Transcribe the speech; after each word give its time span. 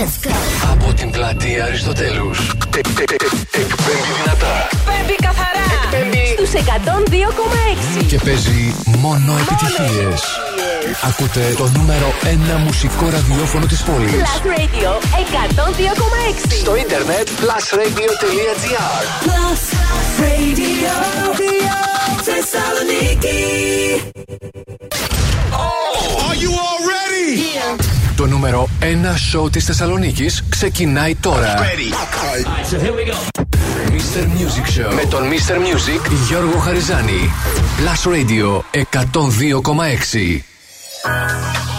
Let's 0.00 0.26
go. 0.26 0.34
Από 0.72 0.92
την 0.94 1.10
πλατεία 1.10 1.64
Αριστοτέλους. 1.64 2.38
Εκπέμπει 2.76 3.16
δυνατά. 4.22 4.68
Εκπέμπει 4.72 5.14
καθαρά. 5.26 5.66
Εκπέμπει 5.82 6.26
στους 6.26 6.52
102,6. 6.52 8.06
Και 8.06 8.18
παίζει 8.18 8.74
μόνο 8.98 9.32
επιτυχίες. 9.42 10.22
Ακούτε 11.08 11.54
το 11.56 11.70
νούμερο 11.76 12.12
1 12.56 12.58
μουσικό 12.64 13.08
ραδιόφωνο 13.10 13.66
της 13.66 13.82
πόλης. 13.82 14.12
Plus 14.12 14.46
Radio 14.46 14.90
102,6. 15.16 16.56
Στο 16.60 16.76
ίντερνετ 16.76 17.28
plusradio.gr. 17.28 19.02
Plus 19.26 19.62
Radio. 20.24 20.94
Θεσσαλονίκη. 22.22 23.42
Oh, 25.52 26.26
are 26.26 26.36
you 26.42 26.50
all 26.64 26.80
ready? 26.88 26.99
Yeah. 28.40 28.50
Το 28.50 28.56
νούμερο 28.56 28.68
1 28.80 29.14
σοου 29.30 29.50
της 29.50 29.64
Θεσσαλονίκης 29.64 30.44
ξεκινάει 30.48 31.14
τώρα. 31.14 31.54
So 32.70 32.76
here 32.76 32.94
we 32.94 33.04
go. 33.10 33.14
Mr. 33.90 34.22
Music 34.22 34.66
Show 34.78 34.94
με 34.94 35.04
τον 35.10 35.22
Mr. 35.22 35.54
Music 35.54 36.10
Γιώργο 36.28 36.58
Χαριζάνη. 36.58 37.32
Plus 37.78 38.02
Radio 38.12 38.60
102,6. 41.12 41.69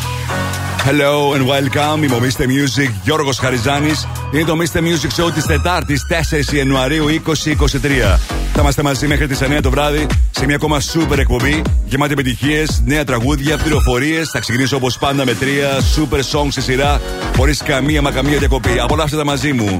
Hello 0.84 1.34
and 1.34 1.48
welcome. 1.48 2.04
Είμαι 2.04 2.16
ο 2.16 2.20
Mr. 2.22 2.42
Music 2.42 2.90
Γιώργος 3.04 3.38
Χαριζάνης 3.38 4.08
Είναι 4.34 4.44
το 4.44 4.58
Mr. 4.58 4.78
Music 4.78 5.24
Show 5.24 5.34
της 5.34 5.46
Τετάρτης 5.46 6.06
4 6.52 6.54
Ιανουαρίου 6.54 7.06
2023. 7.08 8.20
Θα 8.54 8.62
είμαστε 8.62 8.84
μαζί 8.84 9.08
μέχρι 9.08 9.28
τις 9.28 9.40
9 9.42 9.60
το 9.62 9.70
βράδυ 9.70 10.06
σε 10.32 10.46
μια 10.46 10.56
ακόμα 10.56 10.80
super 10.80 11.18
εκπομπή 11.18 11.62
γεμάτη 11.86 12.12
επιτυχίες, 12.14 12.82
νέα 12.86 13.04
τραγούδια, 13.04 13.58
πληροφορίες. 13.58 14.30
Θα 14.30 14.40
ξεκινήσω 14.40 14.76
όπως 14.76 14.98
πάντα 14.98 15.26
με 15.26 15.34
τρία 15.34 15.70
super 15.96 16.20
songs 16.20 16.50
σε 16.50 16.62
σειρά 16.62 17.02
Χωρίς 17.38 17.62
καμία 17.64 18.02
μακαμία 18.02 18.38
διακοπή. 18.38 18.80
Απολαύστε 18.80 19.18
τα 19.18 19.26
μαζί 19.26 19.54
μου. 19.54 19.80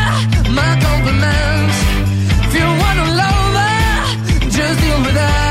My 0.53 0.75
compliments. 0.81 1.77
If 2.45 2.53
you 2.59 2.67
wanna 2.81 3.07
love 3.21 3.53
her, 3.61 4.49
just 4.49 4.81
deal 4.81 4.99
with 5.05 5.15
that. 5.15 5.50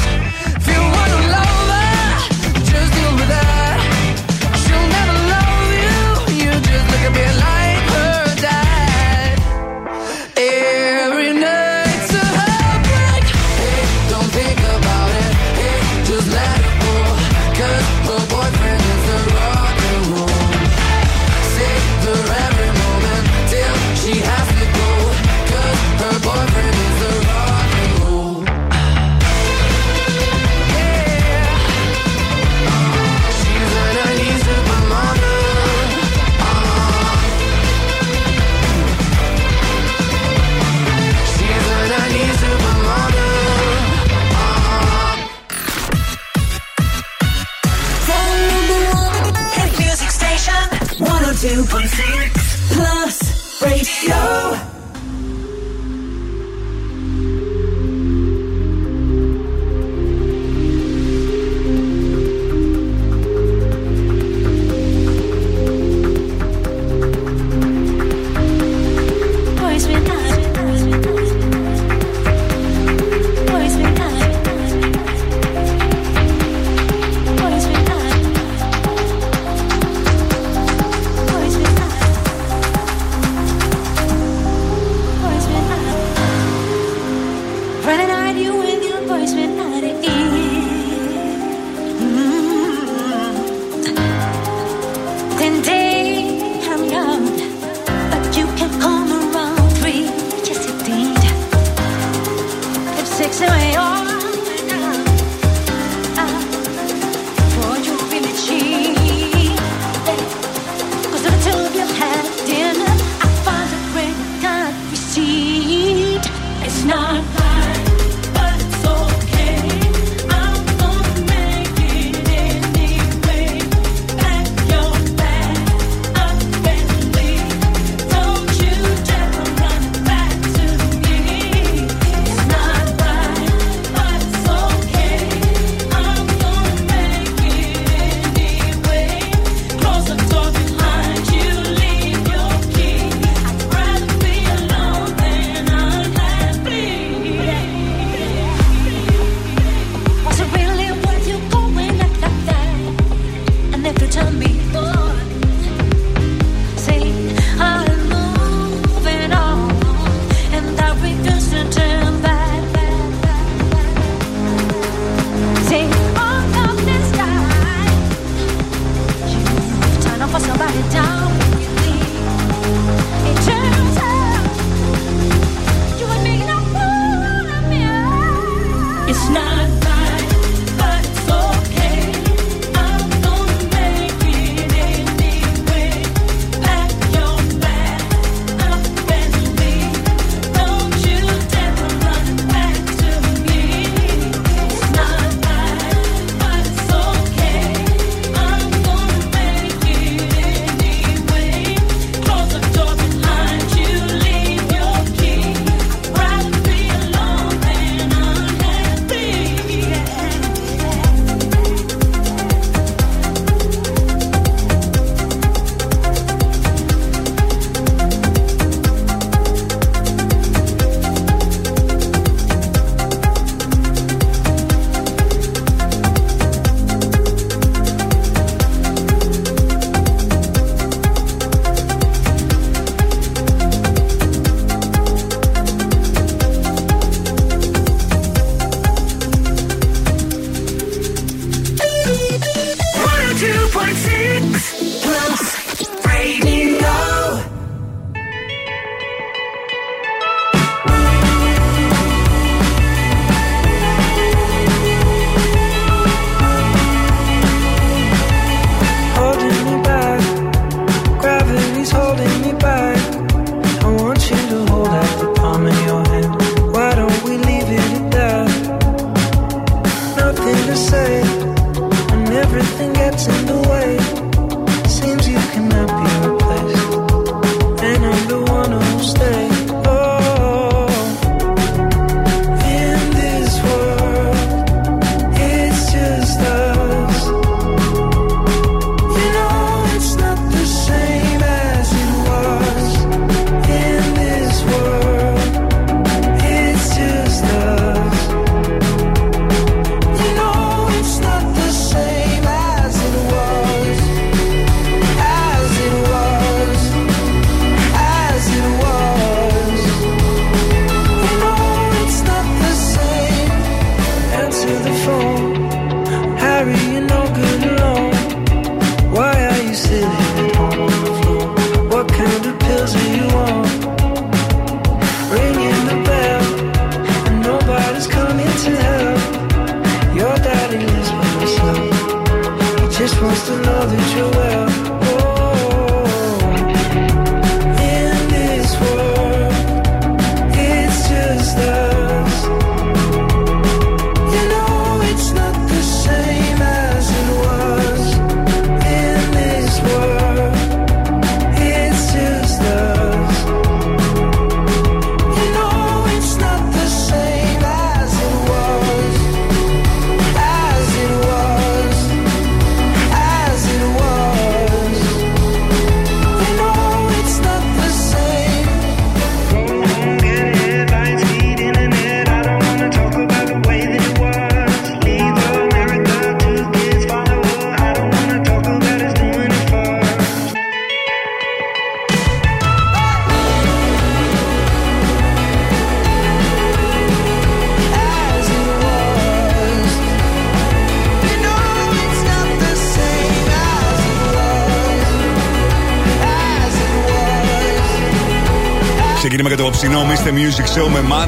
102.6 52.01 52.31
Plus 52.73 53.61
Radio. 53.61 54.60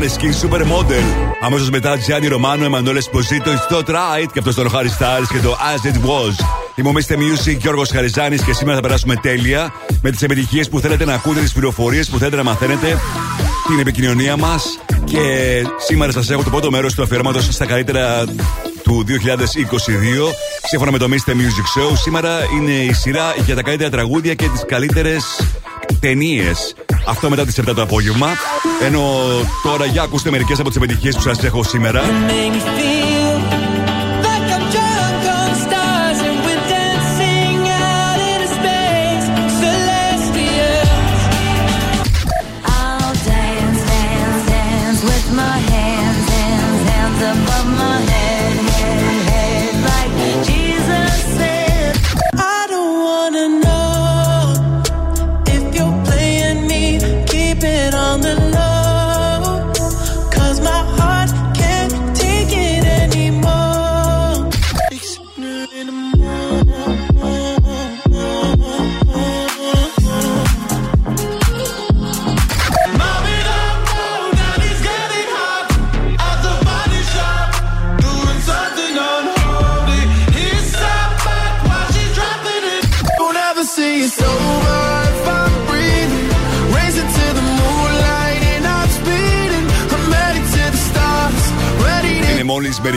Show 0.03 0.17
με 0.19 0.29
Maneskin 0.29 0.47
Supermodel. 0.47 1.33
Αμέσως 1.41 1.69
μετά 1.69 1.97
Gianni 1.97 2.29
Romano, 2.29 2.63
Emanuele 2.63 2.97
Esposito, 2.97 3.47
It's 3.47 3.75
Not 3.75 3.89
Right 3.89 4.31
και 4.33 4.39
αυτός 4.39 4.55
τον 4.55 4.69
Harry 4.73 4.99
Styles 4.99 5.27
και 5.31 5.39
το 5.39 5.57
As 5.75 5.87
It 5.87 5.95
Was. 5.95 6.45
Είμαι 6.75 6.89
ο 6.89 6.93
Mr. 6.95 7.13
Music 7.13 7.57
Γιώργος 7.57 7.89
Χαριζάνης 7.89 8.43
και 8.43 8.53
σήμερα 8.53 8.75
θα 8.75 8.81
περάσουμε 8.81 9.15
τέλεια 9.15 9.73
με 10.01 10.11
τις 10.11 10.21
επιτυχίες 10.21 10.69
που 10.69 10.79
θέλετε 10.79 11.05
να 11.05 11.13
ακούτε, 11.13 11.39
τις 11.39 11.51
πληροφορίες 11.51 12.09
που 12.09 12.17
θέλετε 12.17 12.35
να 12.35 12.43
μαθαίνετε, 12.43 12.99
την 13.67 13.79
επικοινωνία 13.79 14.37
μας. 14.37 14.79
Και 15.03 15.19
σήμερα 15.87 16.11
σας 16.11 16.29
έχω 16.29 16.43
το 16.43 16.49
πρώτο 16.49 16.71
μέρος 16.71 16.93
του 16.93 17.03
αφιερώματος 17.03 17.47
στα 17.51 17.65
καλύτερα 17.65 18.25
του 18.83 19.03
2022. 19.07 20.33
Σύμφωνα 20.67 20.91
με 20.91 20.97
το 20.97 21.07
Mr. 21.09 21.31
Music 21.31 21.79
Show, 21.79 21.91
σήμερα 21.95 22.39
είναι 22.57 22.71
η 22.71 22.93
σειρά 22.93 23.35
για 23.45 23.55
τα 23.55 23.61
καλύτερα 23.61 23.89
τραγούδια 23.89 24.33
και 24.33 24.47
τις 24.47 24.65
καλύτερες 24.67 25.39
ταινίες. 25.99 26.75
Αυτό 27.05 27.29
μετά 27.29 27.45
τις 27.45 27.59
7 27.59 27.73
το 27.75 27.81
απόγευμα. 27.81 28.27
Ενώ 28.81 29.01
τώρα 29.63 29.85
για 29.85 30.01
ακούστε 30.01 30.29
μερικές 30.29 30.59
από 30.59 30.67
τις 30.67 30.77
επιτυχίες 30.77 31.15
που 31.15 31.21
σας 31.21 31.43
έχω 31.43 31.63
σήμερα. 31.63 32.01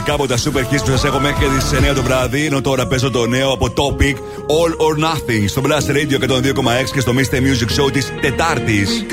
μερικά 0.06 0.24
από 0.24 0.26
τα 0.26 0.36
super 0.36 0.74
hits 0.74 0.84
που 0.84 0.90
σας 0.90 1.04
έχω 1.04 1.18
μέχρι 1.18 1.44
και 1.44 1.50
τις 1.58 1.90
9 1.90 1.94
το 1.94 2.02
βράδυ. 2.02 2.46
Ενώ 2.46 2.60
τώρα 2.60 2.86
παίζω 2.86 3.10
το 3.10 3.26
νέο 3.26 3.52
από 3.52 3.72
Topic 3.76 4.14
All 4.46 4.70
or 4.70 5.04
Nothing 5.04 5.44
στο 5.46 5.62
Blast 5.64 5.90
Radio 5.90 6.18
102,6 6.18 6.90
και 6.92 7.00
στο 7.00 7.12
Mr. 7.12 7.36
Music 7.36 7.80
Show 7.80 7.92
της 7.92 8.12
Τετάρτης. 8.20 9.06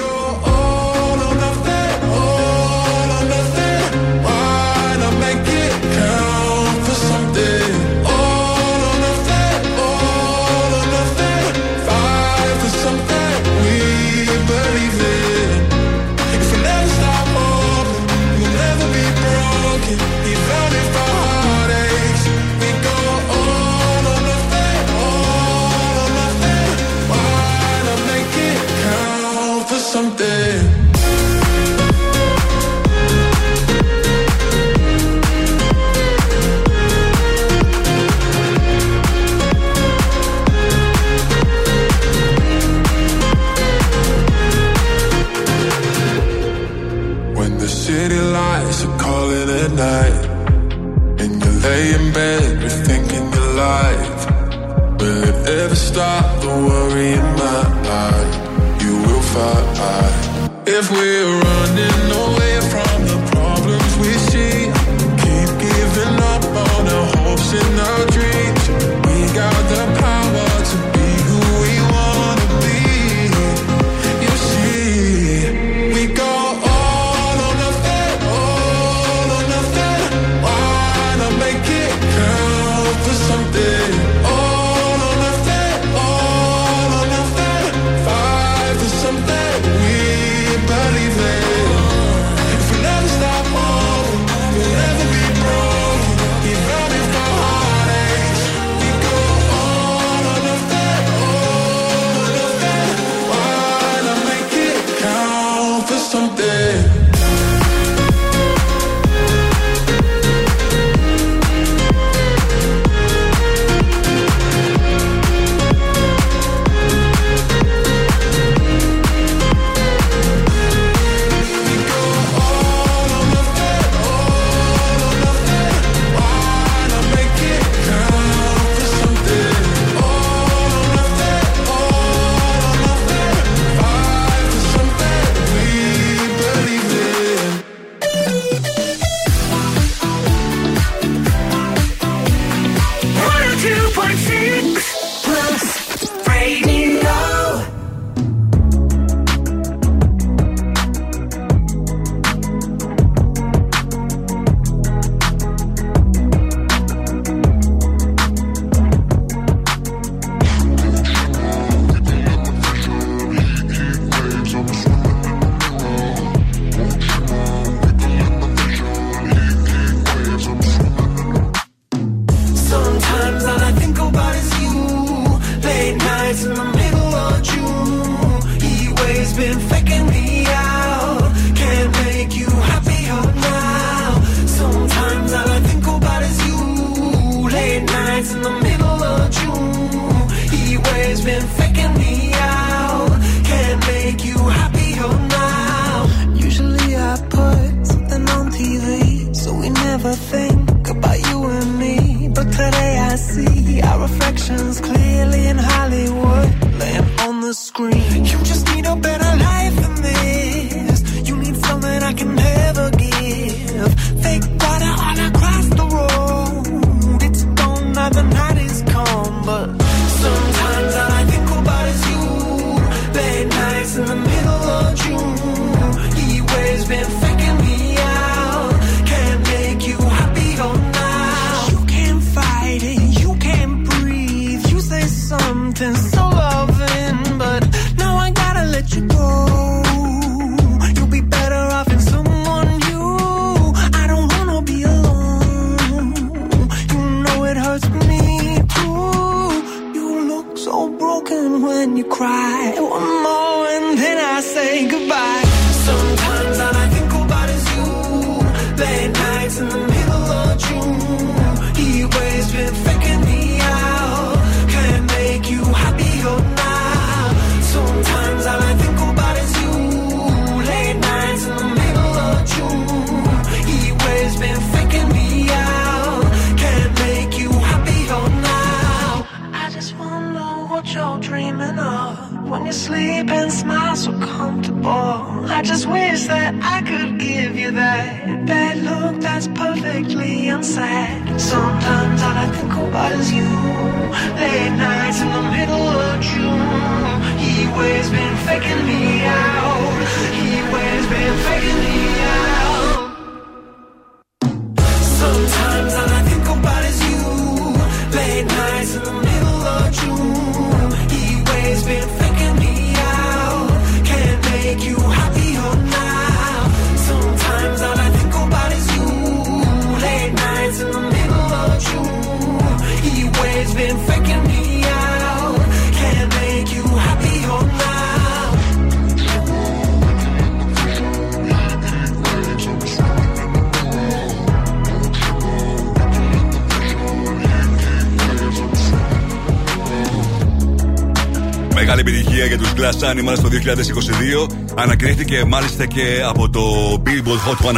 Animals 343.11 343.39
το 343.41 343.49
2022. 343.49 344.47
Ανακρίθηκε 344.75 345.43
μάλιστα 345.47 345.85
και 345.85 346.21
από 346.25 346.49
το 346.49 346.61
Billboard 347.05 347.49
Hot 347.49 347.57
100 347.71 347.73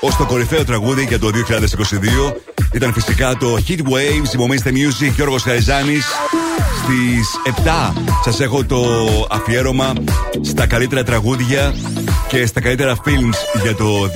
ως 0.00 0.16
το 0.16 0.26
κορυφαίο 0.26 0.64
τραγούδι 0.64 1.04
για 1.04 1.18
το 1.18 1.28
2022. 1.28 1.32
Ήταν 2.72 2.92
φυσικά 2.92 3.36
το 3.36 3.58
Hit 3.68 3.78
Waves, 3.78 4.34
υπομείνστε 4.34 4.70
Music, 4.70 5.12
Γιώργος 5.14 5.42
Χαριζάνης. 5.42 6.06
Στις 6.82 7.28
7 7.64 7.92
σας 8.24 8.40
έχω 8.40 8.64
το 8.64 8.84
αφιέρωμα 9.30 9.92
στα 10.40 10.66
καλύτερα 10.66 11.02
τραγούδια 11.02 11.74
και 12.28 12.46
στα 12.46 12.60
καλύτερα 12.60 12.96
films 12.96 13.60
για 13.62 13.74
το 13.74 14.06
2022 14.06 14.10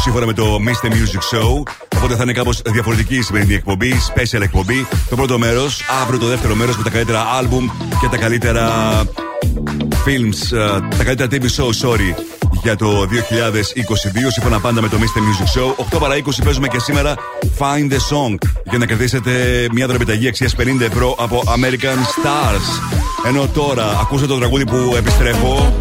σύμφωνα 0.00 0.26
με 0.26 0.32
το 0.32 0.58
Mr. 0.66 0.86
Music 0.86 1.36
Show. 1.36 1.62
Οπότε 2.02 2.16
θα 2.16 2.22
είναι 2.22 2.32
κάπως 2.32 2.62
διαφορετική 2.66 3.16
η 3.16 3.22
σημερινή 3.22 3.54
εκπομπή, 3.54 3.92
special 4.14 4.40
εκπομπή. 4.40 4.86
Το 5.10 5.16
πρώτο 5.16 5.38
μέρος, 5.38 5.84
αύριο 6.02 6.18
το 6.18 6.26
δεύτερο 6.26 6.54
μέρος 6.54 6.76
με 6.76 6.82
τα 6.82 6.90
καλύτερα 6.90 7.24
album 7.40 7.70
και 8.00 8.08
τα 8.08 8.16
καλύτερα 8.16 8.68
films, 10.04 10.56
ε, 10.56 10.96
τα 10.96 11.04
καλύτερα 11.04 11.28
TV 11.30 11.44
show, 11.44 11.66
sorry, 11.66 12.14
για 12.62 12.76
το 12.76 13.06
2022. 13.06 14.30
Σύμφωνα 14.30 14.60
πάντα 14.60 14.80
με 14.80 14.88
το 14.88 14.96
Mr. 15.00 15.18
Music 15.18 15.60
Show. 15.60 15.74
8 15.94 15.98
παρα 15.98 16.16
20 16.16 16.20
παίζουμε 16.44 16.68
και 16.68 16.78
σήμερα 16.78 17.14
Find 17.58 17.92
the 17.92 17.96
Song 17.96 18.34
για 18.64 18.78
να 18.78 18.86
κερδίσετε 18.86 19.66
μια 19.72 19.86
δωρεπιταγή 19.86 20.28
αξίας 20.28 20.54
50 20.58 20.80
ευρώ 20.80 21.14
από 21.18 21.42
American 21.46 21.98
Stars. 21.98 22.96
Ενώ 23.26 23.46
τώρα 23.46 23.98
ακούσατε 24.00 24.32
το 24.32 24.38
τραγούδι 24.38 24.64
που 24.64 24.94
επιστρέφω. 24.96 25.72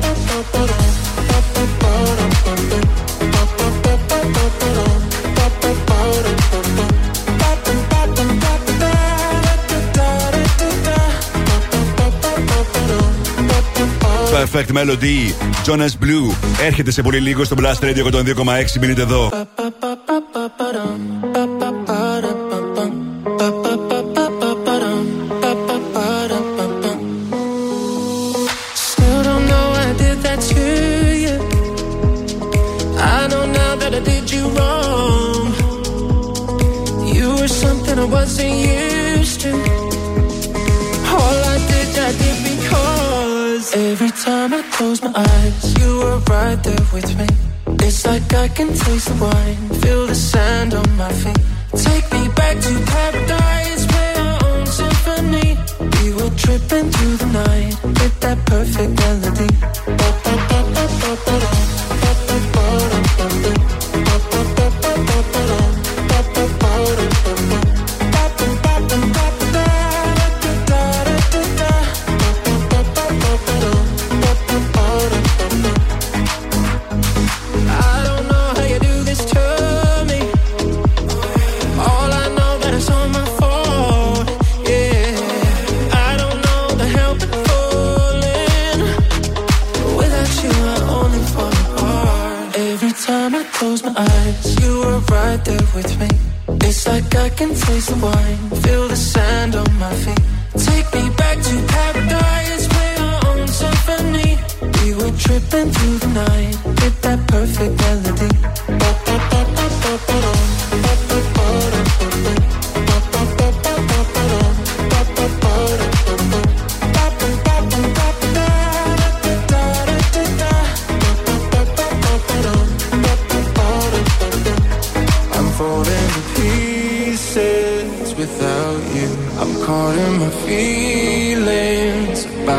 Perfect 14.53 14.71
Melody, 14.77 15.33
Jonas 15.65 15.95
Blue. 16.03 16.35
Έρχεται 16.61 16.91
σε 16.91 17.01
πολύ 17.01 17.19
λίγο 17.19 17.43
στο 17.43 17.55
Blast 17.59 17.83
Radio 17.85 18.11
102,6. 18.11 18.79
Μείνετε 18.79 19.01
εδώ. 19.01 19.31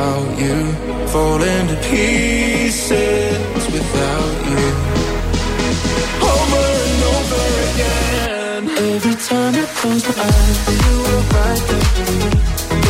About 0.02 0.38
you. 0.38 0.58
Falling 1.12 1.66
to 1.68 1.76
pieces 1.88 3.64
without 3.74 4.34
you. 4.50 4.64
Over 6.32 6.64
and 6.86 7.02
over 7.14 7.42
again. 7.68 8.62
Every 8.94 9.16
time 9.28 9.54
I 9.54 9.66
close 9.78 10.04
my 10.08 10.24
eyes, 10.24 10.58
you 10.84 10.94
were 11.06 11.24
right 11.36 11.62
there. 11.70 11.90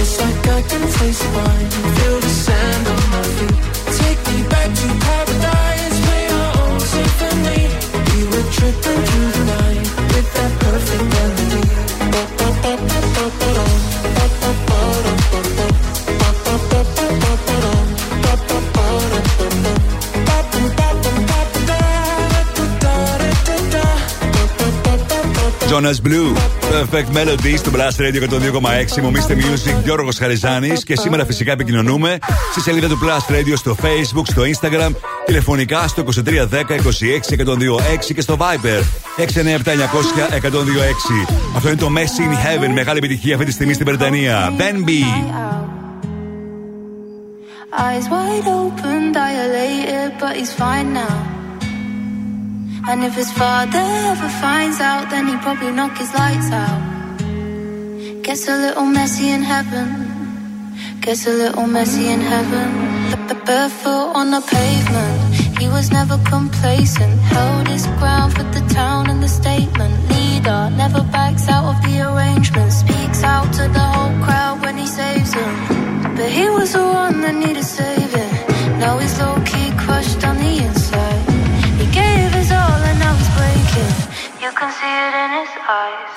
It's 0.01 0.15
like 0.23 0.43
I 0.59 0.61
can 0.71 0.85
taste 0.99 1.27
wine, 1.35 1.71
feel 1.97 2.22
Jonas 25.73 26.01
Blue, 26.07 26.37
Perfect 26.71 27.17
Melody 27.17 27.57
στο 27.57 27.71
Blast 27.75 28.01
Radio 28.01 28.23
102,6. 28.97 29.03
Μομίστε 29.03 29.37
Music, 29.41 29.83
Γιώργος 29.85 30.19
Χαριζάνης. 30.19 30.85
Και 30.85 30.97
σήμερα 30.97 31.25
φυσικά 31.25 31.53
επικοινωνούμε 31.53 32.19
στη 32.51 32.61
σελίδα 32.61 32.89
του 32.89 32.99
Blast 33.03 33.33
Radio 33.33 33.53
στο 33.57 33.77
Facebook, 33.83 34.23
στο 34.25 34.43
Instagram, 34.43 34.91
τηλεφωνικά 35.27 35.89
στο 35.89 36.03
2310 36.03 36.75
26 36.75 37.33
126 37.33 38.15
και 38.15 38.21
στο 38.21 38.37
Viber 38.41 38.83
697 39.17 39.23
900 39.23 40.33
126. 40.33 41.33
Αυτό 41.57 41.69
είναι 41.69 41.79
το 41.79 41.89
Messi 41.97 42.21
in 42.21 42.65
Heaven, 42.65 42.73
μεγάλη 42.73 42.99
επιτυχία 42.99 43.35
αυτή 43.35 43.47
τη 43.47 43.53
στιγμή 43.53 43.73
στην 43.73 43.87
Βρετανία. 43.87 44.53
Ben 44.59 44.89
B. 44.89 44.91
Eyes 47.79 48.07
wide 48.15 48.49
open, 48.61 49.13
dilated, 49.13 50.11
but 50.21 50.37
he's 50.37 50.53
fine 50.53 50.93
now. 50.93 51.32
And 52.89 53.05
if 53.05 53.15
his 53.15 53.31
father 53.33 53.79
ever 53.79 54.29
finds 54.41 54.81
out, 54.81 55.09
then 55.09 55.29
he'd 55.29 55.41
probably 55.41 55.71
knock 55.71 55.97
his 55.97 56.13
lights 56.15 56.51
out. 56.51 56.81
Gets 58.23 58.49
a 58.49 58.57
little 58.57 58.87
messy 58.87 59.31
in 59.31 59.43
heaven. 59.43 59.89
Gets 61.01 61.27
a 61.27 61.31
little 61.31 61.69
messy 61.69 62.09
in 62.09 62.21
heaven. 62.21 62.69
B- 63.29 63.41
barefoot 63.47 64.13
on 64.19 64.33
the 64.33 64.41
pavement. 64.41 65.61
He 65.61 65.69
was 65.69 65.93
never 65.93 66.19
complacent. 66.25 67.21
Held 67.21 67.69
his 67.69 67.87
ground 67.99 68.35
for 68.35 68.43
the 68.57 68.65
town 68.75 69.09
and 69.11 69.23
the 69.23 69.29
statement. 69.29 69.95
Leader 70.11 70.71
never 70.77 71.03
backs 71.05 71.49
out 71.49 71.65
of 71.73 71.79
the 71.85 72.01
arrangement. 72.09 72.73
Speaks 72.73 73.23
out 73.23 73.53
to 73.59 73.69
the 73.69 73.87
whole 73.95 74.17
crowd 74.25 74.61
when 74.61 74.77
he 74.77 74.87
saves 74.87 75.31
them. 75.33 75.55
But 76.17 76.31
he 76.31 76.49
was 76.49 76.73
the 76.73 76.83
one 76.85 77.21
that 77.21 77.35
needed 77.35 77.65
saving. 77.65 78.33
Now 78.81 78.99
he's 78.99 79.17
low 79.21 79.37
key 79.47 79.62
You 84.43 84.51
can 84.51 84.73
see 84.73 84.95
it 85.07 85.15
in 85.23 85.31
his 85.39 85.55
eyes. 85.71 86.11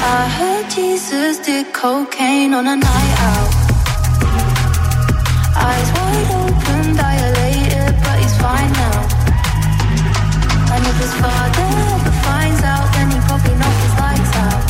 I 0.00 0.20
heard 0.38 0.70
Jesus 0.70 1.36
did 1.40 1.74
cocaine 1.74 2.54
on 2.54 2.66
a 2.66 2.74
night 2.74 3.16
out. 3.28 3.52
Eyes 5.68 5.88
wide 5.92 6.30
open, 6.40 6.96
dilated, 6.96 7.92
but 8.00 8.16
he's 8.16 8.36
fine 8.40 8.72
now. 8.72 8.98
And 10.72 10.82
if 10.88 10.96
his 11.04 11.12
father 11.20 11.68
ever 11.92 12.14
finds 12.24 12.62
out, 12.64 12.88
then 12.94 13.10
he 13.12 13.18
probably 13.28 13.54
knock 13.60 13.76
his 13.84 13.94
lights 14.00 14.34
out. 14.46 14.62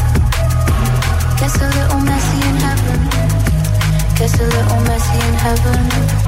Gets 1.38 1.62
a 1.62 1.68
little 1.78 2.00
messy 2.10 2.40
in 2.50 2.56
heaven. 2.66 2.98
Gets 4.18 4.34
a 4.34 4.46
little 4.50 4.80
messy 4.90 5.18
in 5.28 5.34
heaven. 5.46 6.19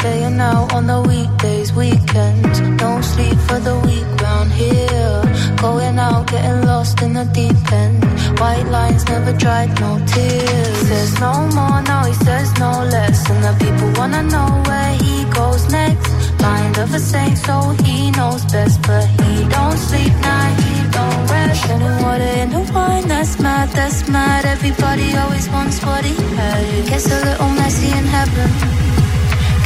Staying 0.00 0.40
out 0.40 0.72
on 0.72 0.86
the 0.86 0.98
weekdays, 1.02 1.74
weekends. 1.74 2.58
No 2.80 3.02
sleep 3.02 3.36
for 3.40 3.60
the 3.60 3.76
week 3.84 4.08
round 4.22 4.50
here. 4.50 5.20
Going 5.60 5.98
out, 5.98 6.26
getting 6.26 6.64
lost 6.64 7.02
in 7.02 7.12
the 7.12 7.26
deep 7.26 7.70
end. 7.70 8.02
White 8.40 8.66
lines 8.70 9.04
never 9.04 9.34
dried, 9.34 9.78
no 9.78 10.00
tears. 10.06 10.76
Says 10.88 11.20
no 11.20 11.34
more, 11.52 11.82
no, 11.82 11.98
he 12.08 12.14
says 12.24 12.48
no 12.58 12.70
less. 12.94 13.28
And 13.28 13.44
the 13.44 13.52
people 13.62 13.92
wanna 14.00 14.22
know 14.22 14.48
where 14.68 14.94
he 15.04 15.24
goes 15.36 15.70
next. 15.70 16.08
Mind 16.40 16.78
of 16.78 16.94
a 16.94 16.98
saint, 16.98 17.36
so 17.36 17.60
he 17.84 18.10
knows 18.12 18.42
best. 18.46 18.80
But 18.80 19.04
he 19.20 19.46
don't 19.50 19.76
sleep, 19.76 20.14
nah, 20.24 20.48
he 20.64 20.72
don't 20.96 21.20
rest. 21.28 21.68
Any 21.68 21.92
water 22.02 22.32
in 22.40 22.48
the 22.48 22.72
wine, 22.72 23.06
that's 23.06 23.38
mad, 23.38 23.68
that's 23.76 24.08
mad. 24.08 24.46
Everybody 24.46 25.14
always 25.14 25.46
wants 25.50 25.84
what 25.84 26.06
he 26.06 26.16
had. 26.36 26.88
Gets 26.88 27.04
a 27.12 27.20
little 27.22 27.50
messy 27.60 27.88
in 27.92 28.06
heaven. 28.06 28.79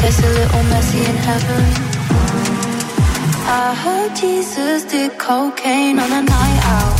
Gets 0.00 0.18
a 0.20 0.30
little 0.38 0.64
messy 0.64 0.98
in 0.98 1.16
heaven. 1.28 1.64
I 3.46 3.74
heard 3.82 4.16
Jesus 4.16 4.84
did 4.84 5.18
cocaine 5.18 5.98
on 5.98 6.12
a 6.12 6.22
night 6.22 6.60
out. 6.76 6.98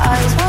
Eyes 0.00 0.41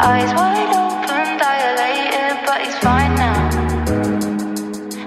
Eyes 0.00 0.32
wide 0.32 0.70
open, 0.78 1.38
dilated, 1.38 2.46
but 2.46 2.60
he's 2.62 2.78
fine 2.78 3.16
now. 3.16 3.50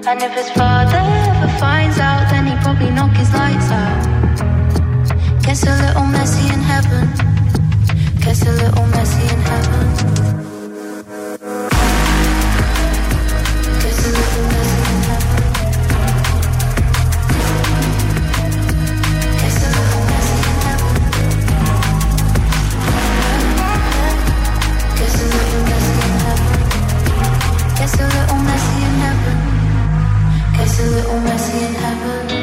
And 0.06 0.22
if 0.22 0.32
his 0.32 0.50
father 0.50 0.98
ever 0.98 1.48
finds 1.58 1.98
out, 1.98 2.28
then 2.30 2.46
he 2.46 2.54
probably 2.56 2.90
knock 2.90 3.16
his 3.16 3.32
lights 3.32 3.70
out. 3.70 5.42
Gets 5.42 5.62
a 5.62 5.74
little 5.80 6.04
messy 6.04 6.52
in 6.52 6.60
heaven. 6.60 7.08
Gets 8.20 8.42
a 8.42 8.52
little 8.52 8.86
messy 8.88 9.34
in 9.34 9.40
heaven. 9.40 9.91
Till 30.74 30.94
it 30.94 31.04
oh, 31.06 31.10
all 31.10 31.20
messy 31.20 31.66
in 31.66 31.74
heaven. 31.74 32.41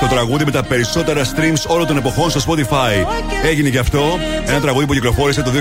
Το 0.00 0.06
τραγούδι 0.06 0.44
με 0.44 0.50
τα 0.50 0.62
περισσότερα 0.62 1.22
streams 1.24 1.64
όλων 1.66 1.86
των 1.86 1.96
εποχών 1.96 2.30
στο 2.30 2.40
Spotify. 2.46 3.06
Έγινε 3.44 3.68
και 3.68 3.78
αυτό. 3.78 4.18
Ένα 4.46 4.60
τραγούδι 4.60 4.86
που 4.86 4.92
κυκλοφόρησε 4.92 5.42
το 5.42 5.50
2019. 5.50 5.56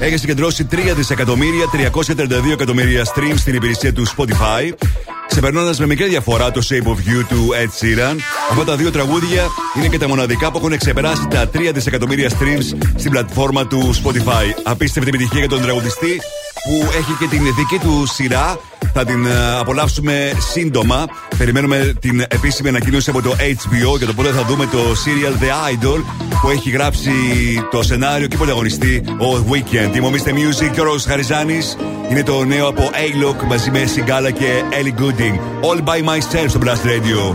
Έχει 0.00 0.16
συγκεντρώσει 0.16 0.68
3 0.72 0.76
δισεκατομμύρια 0.96 1.64
332 1.72 2.52
εκατομμύρια 2.52 3.04
streams 3.04 3.36
στην 3.36 3.54
υπηρεσία 3.54 3.92
του 3.92 4.06
Spotify. 4.06 4.72
Ξεπερνώντας 5.28 5.78
με 5.78 5.86
μικρή 5.86 6.08
διαφορά 6.08 6.50
το 6.50 6.60
Shape 6.68 6.86
of 6.86 6.96
You 6.96 7.24
του 7.28 7.48
Ed 7.52 7.84
Sheeran, 7.84 8.16
αυτά 8.50 8.64
τα 8.64 8.76
δύο 8.76 8.90
τραγούδια 8.90 9.46
είναι 9.76 9.88
και 9.88 9.98
τα 9.98 10.08
μοναδικά 10.08 10.50
που 10.50 10.58
έχουν 10.58 10.78
ξεπεράσει 10.78 11.26
τα 11.30 11.50
3 11.54 11.70
δισεκατομμύρια 11.74 12.30
streams 12.30 12.78
στην 12.96 13.10
πλατφόρμα 13.10 13.66
του 13.66 13.94
Spotify. 13.94 14.60
Απίστευτη 14.64 15.08
επιτυχία 15.08 15.38
για 15.38 15.48
τον 15.48 15.62
τραγουδιστή 15.62 16.20
που 16.66 16.88
έχει 16.98 17.12
και 17.18 17.26
την 17.26 17.42
δική 17.56 17.78
του 17.78 18.06
σειρά. 18.06 18.58
Θα 18.92 19.04
την 19.04 19.26
ε, 19.26 19.58
απολαύσουμε 19.60 20.32
σύντομα. 20.52 21.04
Περιμένουμε 21.38 21.94
την 22.00 22.20
επίσημη 22.20 22.68
ανακοίνωση 22.68 23.10
από 23.10 23.22
το 23.22 23.30
HBO 23.38 23.98
για 23.98 24.06
το 24.06 24.12
πότε 24.12 24.28
θα 24.28 24.44
δούμε 24.44 24.66
το 24.66 24.78
serial 24.78 25.42
The 25.42 25.72
Idol 25.72 26.00
που 26.40 26.50
έχει 26.50 26.70
γράψει 26.70 27.10
το 27.70 27.82
σενάριο 27.82 28.26
και 28.26 28.36
πρωταγωνιστή 28.36 29.04
ο 29.08 29.46
Weekend. 29.50 29.96
Η 29.96 30.00
Μομίστε 30.00 30.32
Mr. 30.34 30.38
Music 30.38 30.70
και 30.72 30.80
ο 30.80 30.84
Ρος 30.84 31.04
Χαριζάνης. 31.04 31.76
Είναι 32.10 32.22
το 32.22 32.44
νέο 32.44 32.68
από 32.68 32.82
A-Lock 32.82 33.46
μαζί 33.48 33.70
με 33.70 33.84
Σιγκάλα 33.86 34.30
και 34.30 34.62
Ellie 34.70 35.00
Gooding. 35.00 35.34
All 35.68 35.78
by 35.78 36.08
myself 36.08 36.48
στο 36.48 36.60
Blast 36.62 36.86
Radio. 36.86 37.34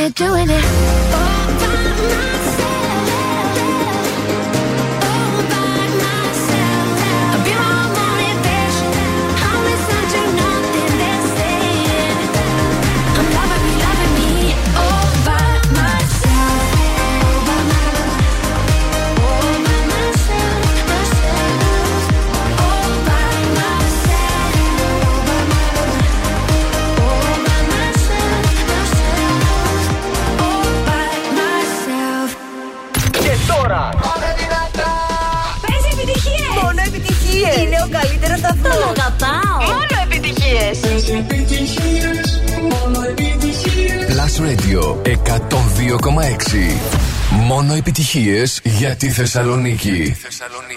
doing 0.00 0.08
it, 0.08 0.14
doing 0.14 0.48
it. 0.48 0.89
102,6. 45.16 45.18
Μόνο 47.30 47.74
επιτυχίες 47.74 48.60
για 48.64 48.96
τη 48.96 49.10
Θεσσαλονίκη. 49.10 49.90
Για 49.90 50.04
τη 50.04 50.10
Θεσσαλονίκη. 50.12 50.69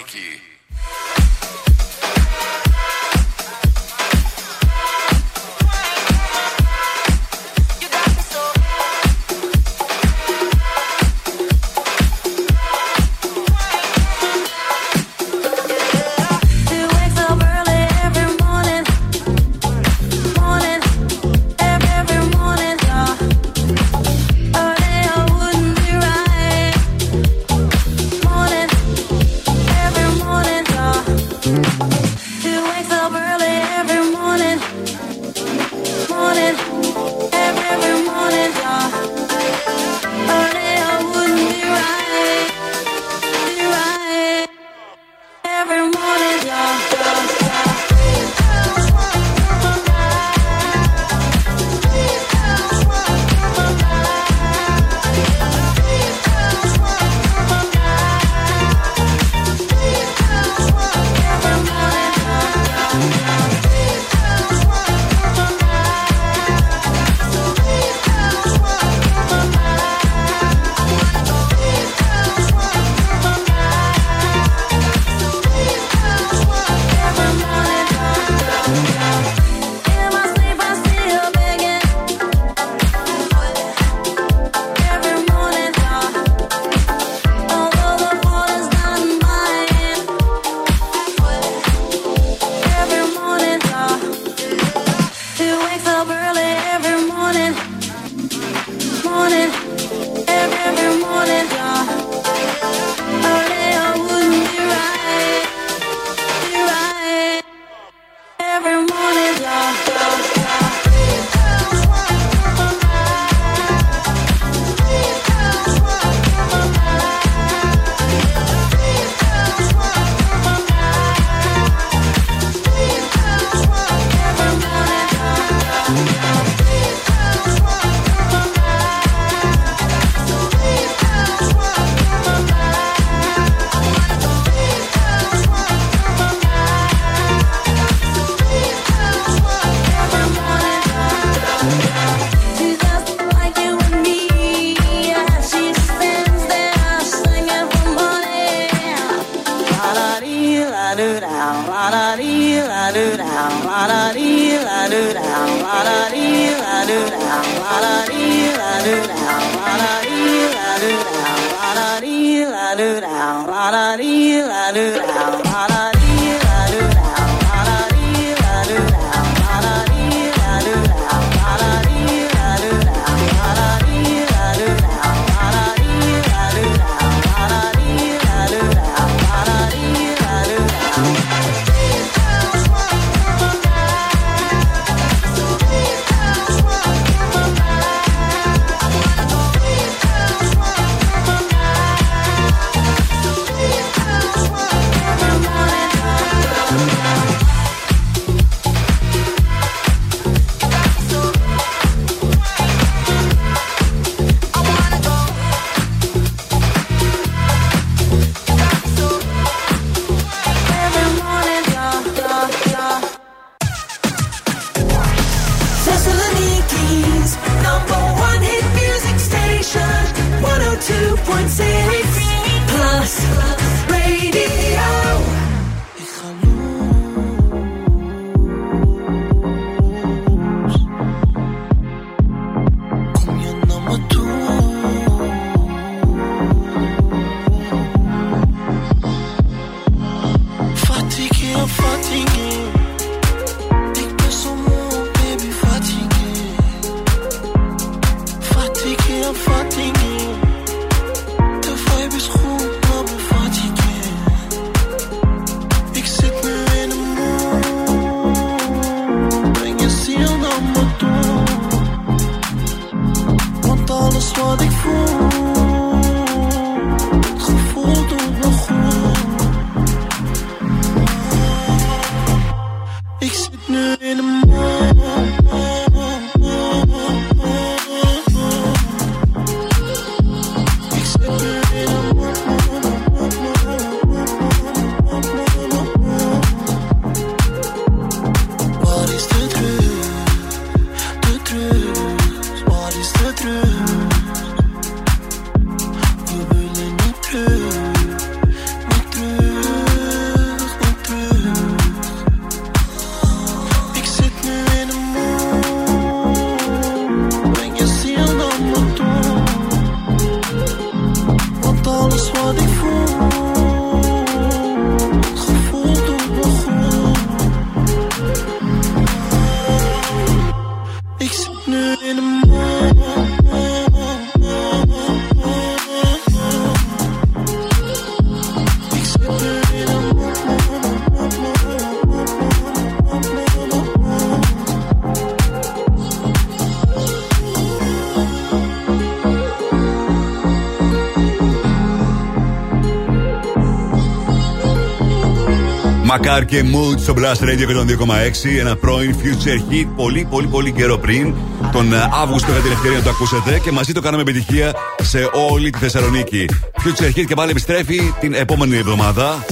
Μακάρ 346.18 346.44
και 346.44 346.64
Mood 346.64 346.98
στο 347.00 347.14
Blast 347.16 347.42
Radio 347.44 347.66
102,6. 347.68 348.58
Ένα 348.60 348.76
πρώην 348.76 349.16
future 349.22 349.72
hit 349.72 349.86
πολύ 349.96 350.26
πολύ 350.30 350.46
πολύ 350.46 350.72
καιρό 350.72 350.98
πριν. 350.98 351.34
Τον 351.72 351.92
ε, 351.92 352.08
Αύγουστο 352.22 352.50
είχα 352.52 352.60
την 352.60 352.72
ευκαιρία 352.72 352.98
να 352.98 353.04
το 353.04 353.10
ακούσετε 353.10 353.58
και 353.58 353.70
μαζί 353.72 353.92
το 353.92 354.00
κάναμε 354.00 354.22
επιτυχία 354.22 354.72
σε 355.02 355.30
όλη 355.50 355.70
τη 355.70 355.78
Θεσσαλονίκη. 355.78 356.46
Future 356.84 357.18
hit 357.18 357.24
και 357.26 357.34
πάλι 357.34 357.50
επιστρέφει 357.50 358.14
την 358.20 358.34
επόμενη 358.34 358.76
εβδομάδα 358.76 359.44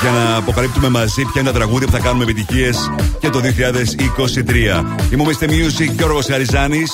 για 0.00 0.10
να 0.10 0.36
αποκαλύπτουμε 0.36 0.88
μαζί 0.88 1.22
ποια 1.22 1.40
είναι 1.40 1.50
τα 1.50 1.56
τραγούδια 1.56 1.86
που 1.86 1.92
θα 1.92 1.98
κάνουμε 1.98 2.24
επιτυχίες 2.24 2.90
και 3.18 3.30
το 3.30 3.40
2023. 3.40 4.84
Είμαι 5.12 5.22
ο 5.22 5.26
Mr. 5.26 5.48
Music 5.48 5.90
Γιώργος 5.96 6.26
Χαριζάνης. 6.26 6.92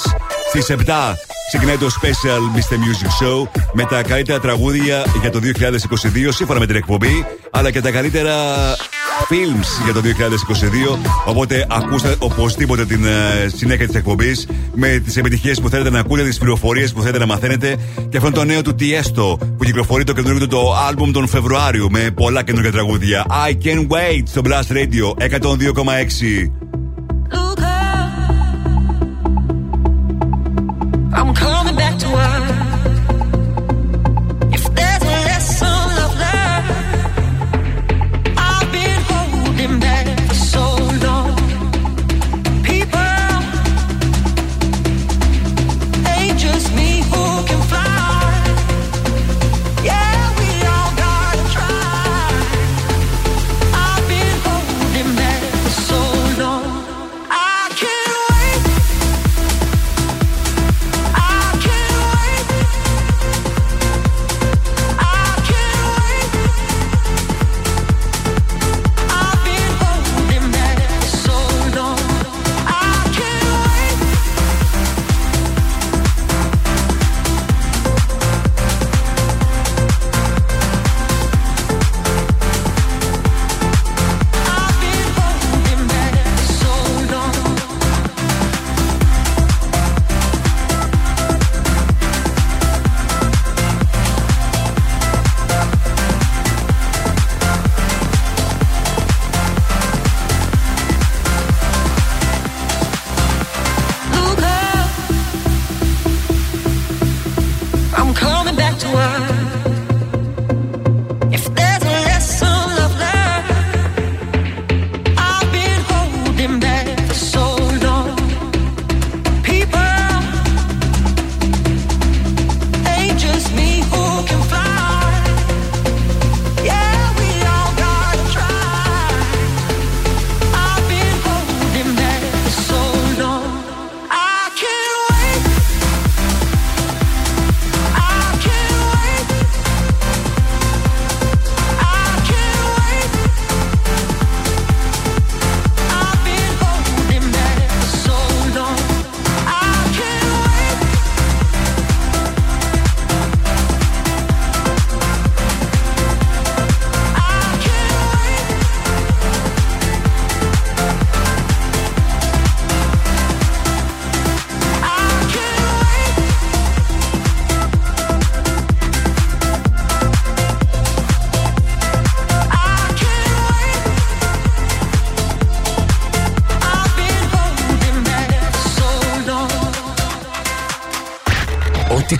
Στις 0.48 0.76
7 0.86 1.14
ξεκινάει 1.48 1.76
το 1.76 1.86
Special 2.00 2.58
Mr. 2.58 2.74
Music 2.74 3.24
Show 3.24 3.48
με 3.72 3.84
τα 3.84 4.02
καλύτερα 4.02 4.40
τραγούδια 4.40 5.04
για 5.20 5.30
το 5.30 5.40
2022 5.42 6.28
σύμφωνα 6.28 6.58
με 6.58 6.66
την 6.66 6.76
εκπομπή, 6.76 7.26
αλλά 7.50 7.70
και 7.70 7.80
τα 7.80 7.90
καλύτερα 7.90 8.34
films 9.28 9.84
για 9.84 9.92
το 9.92 10.00
2022. 10.00 10.98
Οπότε 11.26 11.66
ακούστε 11.70 12.16
οπωσδήποτε 12.18 12.84
την 12.84 13.04
ε, 13.04 13.48
συνέχεια 13.54 13.86
της 13.86 13.96
εκπομπής 13.96 14.48
με 14.74 14.88
τις 15.04 15.16
επιτυχίες 15.16 15.60
που 15.60 15.68
θέλετε 15.68 15.90
να 15.90 15.98
ακούτε, 15.98 16.22
τις 16.22 16.38
πληροφορίες 16.38 16.92
που 16.92 17.00
θέλετε 17.00 17.18
να 17.18 17.26
μαθαίνετε. 17.26 17.76
Και 18.08 18.16
αυτό 18.16 18.28
είναι 18.28 18.36
το 18.36 18.44
νέο 18.44 18.62
του 18.62 18.74
Tiesto 18.78 19.38
που 19.56 19.64
κυκλοφορεί 19.64 20.04
το 20.04 20.12
καινούργιο 20.12 20.40
του 20.40 20.56
το 20.56 20.74
album 20.90 21.10
τον 21.12 21.28
Φεβρουάριο 21.28 21.90
με 21.90 22.10
πολλά 22.14 22.42
καινούργια 22.42 22.72
τραγούδια. 22.72 23.26
I 23.48 23.66
can 23.66 23.78
wait 23.78 24.22
στο 24.24 24.42
Blast 24.44 24.72
Radio 24.72 25.38
102,6. 25.40 26.59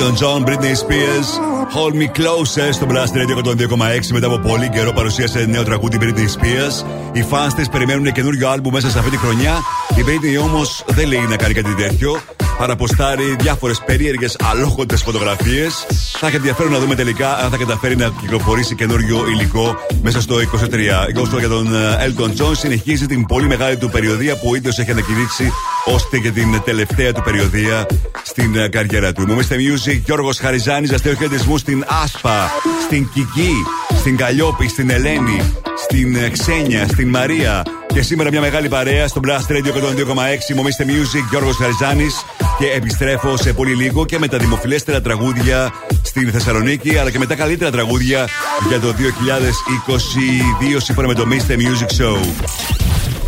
Elton 0.00 0.16
John, 0.16 0.44
Britney 0.44 0.74
Spears, 0.74 1.28
Hold 1.74 1.94
Me 1.94 2.08
Closer 2.18 2.68
στο 2.72 2.86
Blast 2.90 3.12
Radio 3.16 3.44
102,6 3.44 4.06
μετά 4.12 4.26
από 4.26 4.38
πολύ 4.38 4.68
καιρό 4.68 4.92
παρουσίασε 4.92 5.44
νέο 5.44 5.62
τραγούδι 5.62 5.98
Britney 6.00 6.40
Spears. 6.40 6.86
Οι 7.12 7.24
fans 7.30 7.52
της 7.56 7.68
περιμένουν 7.68 8.12
καινούριο 8.12 8.48
άλμπου 8.48 8.70
μέσα 8.70 8.90
σε 8.90 8.98
αυτή 8.98 9.10
τη 9.10 9.16
χρονιά. 9.16 9.58
Η 9.96 10.02
Britney 10.06 10.42
όμως 10.42 10.84
δεν 10.86 11.08
λέει 11.08 11.26
να 11.28 11.36
κάνει 11.36 11.54
κάτι 11.54 11.74
τέτοιο. 11.74 12.20
Παραποστάρει 12.58 13.36
διάφορες 13.40 13.82
περίεργες 13.86 14.36
αλόχοντε 14.50 14.96
φωτογραφίες. 14.96 15.86
Θα 16.18 16.26
έχει 16.26 16.36
ενδιαφέρον 16.36 16.72
να 16.72 16.78
δούμε 16.78 16.94
τελικά 16.94 17.36
αν 17.36 17.50
θα 17.50 17.56
καταφέρει 17.56 17.96
να 17.96 18.08
κυκλοφορήσει 18.20 18.74
καινούριο 18.74 19.28
υλικό 19.28 19.76
μέσα 20.02 20.20
στο 20.20 20.36
23. 20.36 21.20
Όσο 21.20 21.38
για 21.38 21.48
τον 21.48 21.74
ε, 21.74 22.06
Elton 22.06 22.42
John, 22.42 22.52
συνεχίζει 22.52 23.06
την 23.06 23.26
πολύ 23.26 23.46
μεγάλη 23.46 23.76
του 23.76 23.88
περιοδία 23.88 24.36
που 24.36 24.48
ο 24.50 24.54
ίδιος 24.54 24.78
έχει 24.78 24.90
ανακηρύξει 24.90 25.52
ώστε 25.84 26.18
και 26.18 26.30
την 26.30 26.62
τελευταία 26.64 27.12
του 27.12 27.22
περιοδία 27.22 27.86
στην 28.22 28.56
ε, 28.56 28.68
καριέρα 28.68 29.12
του. 29.12 29.26
Μομίστε 29.26 29.56
Music, 29.56 30.00
Γιώργος 30.04 30.38
Χαριζάνης, 30.38 30.90
ζαστέο 30.90 31.14
χαιρετισμού 31.14 31.58
στην 31.58 31.84
Άσπα, 32.04 32.50
στην 32.84 33.08
Κική, 33.14 33.52
στην 33.98 34.16
Καλλιόπη, 34.16 34.68
στην 34.68 34.90
Ελένη, 34.90 35.54
στην 35.84 36.16
ε, 36.16 36.28
Ξένια, 36.28 36.86
στην 36.88 37.08
Μαρία. 37.08 37.62
Και 37.92 38.02
σήμερα 38.02 38.30
μια 38.30 38.40
μεγάλη 38.40 38.68
παρέα 38.68 39.08
στο 39.08 39.20
Blast 39.24 39.52
Radio 39.52 39.72
102,6. 39.72 40.54
Μομίστε 40.54 40.84
Music, 40.88 41.28
Γιώργος 41.30 41.56
Χαριζάνης. 41.56 42.24
Και 42.60 42.66
επιστρέφω 42.66 43.36
σε 43.36 43.52
πολύ 43.52 43.74
λίγο 43.74 44.06
και 44.06 44.18
με 44.18 44.28
τα 44.28 44.38
δημοφιλέστερα 44.38 45.00
τραγούδια 45.00 45.72
στην 46.02 46.30
Θεσσαλονίκη, 46.32 46.98
αλλά 46.98 47.10
και 47.10 47.18
με 47.18 47.26
τα 47.26 47.34
καλύτερα 47.34 47.70
τραγούδια 47.70 48.28
για 48.68 48.80
το 48.80 48.88
2022 48.88 50.76
σύμφωνα 50.76 51.06
με 51.06 51.14
το 51.14 51.26
Mr. 51.30 51.52
Music 51.52 52.02
Show. 52.02 52.18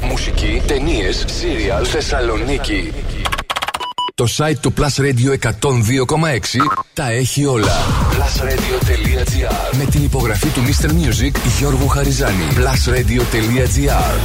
Μουσική, 0.02 0.62
ταινίες, 0.66 1.24
σύριαλ, 1.26 1.86
Θεσσαλονίκη. 1.90 2.92
Το 4.14 4.26
site 4.36 4.56
του 4.60 4.74
Plus 4.78 5.00
Radio 5.00 5.50
102,6 5.50 5.50
τα 6.94 7.10
έχει 7.10 7.44
όλα. 7.44 7.72
Plusradio.gr 8.10 9.76
Με 9.76 9.84
την 9.84 10.04
υπογραφή 10.04 10.48
του 10.48 10.60
Mr. 10.60 10.88
Music 10.88 11.36
Γιώργου 11.58 11.88
Χαριζάνη. 11.88 12.46
Plusradio.gr 12.56 14.18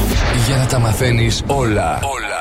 Για 0.46 0.56
να 0.56 0.66
τα 0.66 0.78
μαθαίνεις 0.78 1.42
όλα. 1.46 1.98
Όλα. 2.02 2.37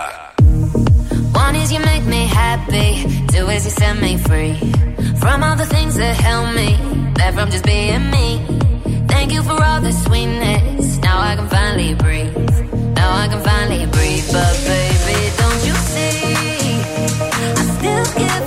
One 1.47 1.55
is 1.55 1.71
you 1.71 1.79
make 1.79 2.03
me 2.03 2.25
happy, 2.27 3.07
do 3.27 3.47
as 3.47 3.63
you 3.63 3.71
set 3.71 3.95
me 4.01 4.17
free 4.17 4.55
from 5.15 5.43
all 5.43 5.55
the 5.55 5.65
things 5.65 5.95
that 5.95 6.13
held 6.17 6.53
me 6.53 6.75
back 7.13 7.35
from 7.35 7.49
just 7.49 7.63
being 7.63 8.11
me. 8.11 8.43
Thank 9.07 9.31
you 9.31 9.41
for 9.43 9.57
all 9.63 9.79
the 9.79 9.93
sweetness. 9.93 10.97
Now 10.97 11.21
I 11.21 11.37
can 11.37 11.47
finally 11.47 11.93
breathe. 11.93 12.35
Now 12.95 13.15
I 13.23 13.29
can 13.29 13.41
finally 13.41 13.85
breathe. 13.85 14.27
But 14.29 14.55
baby, 14.67 15.19
don't 15.41 15.61
you 15.67 15.75
see? 15.93 16.11
I 17.59 17.63
still 17.77 18.07
get 18.19 18.46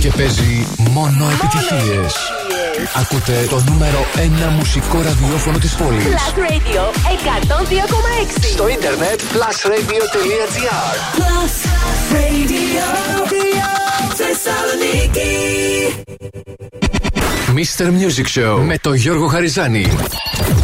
Και 0.00 0.10
παίζει 0.16 0.66
μόνο 0.90 1.30
επιτυχίες. 1.32 2.14
Ακούτε 2.94 3.46
το 3.50 3.64
νούμερο 3.68 4.06
1 4.16 4.50
μουσικό 4.56 5.00
ραδιόφωνο 5.02 5.58
της 5.58 5.74
πόλης. 5.74 6.04
Plus 6.04 6.38
Radio 6.38 6.82
102,6. 8.40 8.44
Στο 8.52 8.68
ίντερνετ 8.68 9.20
plusradio.gr 9.20 11.18
Plus 11.18 11.54
Radio. 12.12 12.84
Θεσσαλονίκη. 14.14 15.34
Mr. 17.54 17.86
Music 17.86 18.40
Show 18.40 18.58
με 18.62 18.78
τον 18.78 18.94
Γιώργο 18.94 19.26
Χαριζάνη. 19.26 19.92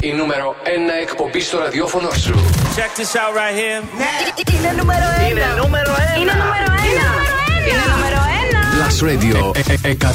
Η 0.00 0.12
νούμερο 0.12 0.54
1 0.62 0.66
εκπομπή 1.02 1.40
στο 1.40 1.58
ραδιόφωνο 1.58 2.10
σου. 2.10 2.34
Check 2.76 3.00
this 3.00 3.14
out 3.14 3.32
right 3.38 3.56
here. 3.60 3.82
Είναι 4.54 4.74
νούμερο 4.78 5.04
1. 5.26 5.30
Είναι 5.30 5.44
νούμερο 5.56 5.92
1. 6.16 6.20
Είναι 6.20 6.32
νούμερο 6.32 6.72
1. 6.72 6.75
Είναι 8.96 9.04
νούμερο 9.04 9.04
1. 9.04 9.04
Plus 9.04 9.08
Radio 9.08 9.56
ε, 9.56 9.88
ε, 9.88 9.96
102,6. 10.00 10.06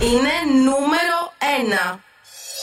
Είναι 0.00 0.34
νούμερο 0.64 1.18
1. 1.94 1.98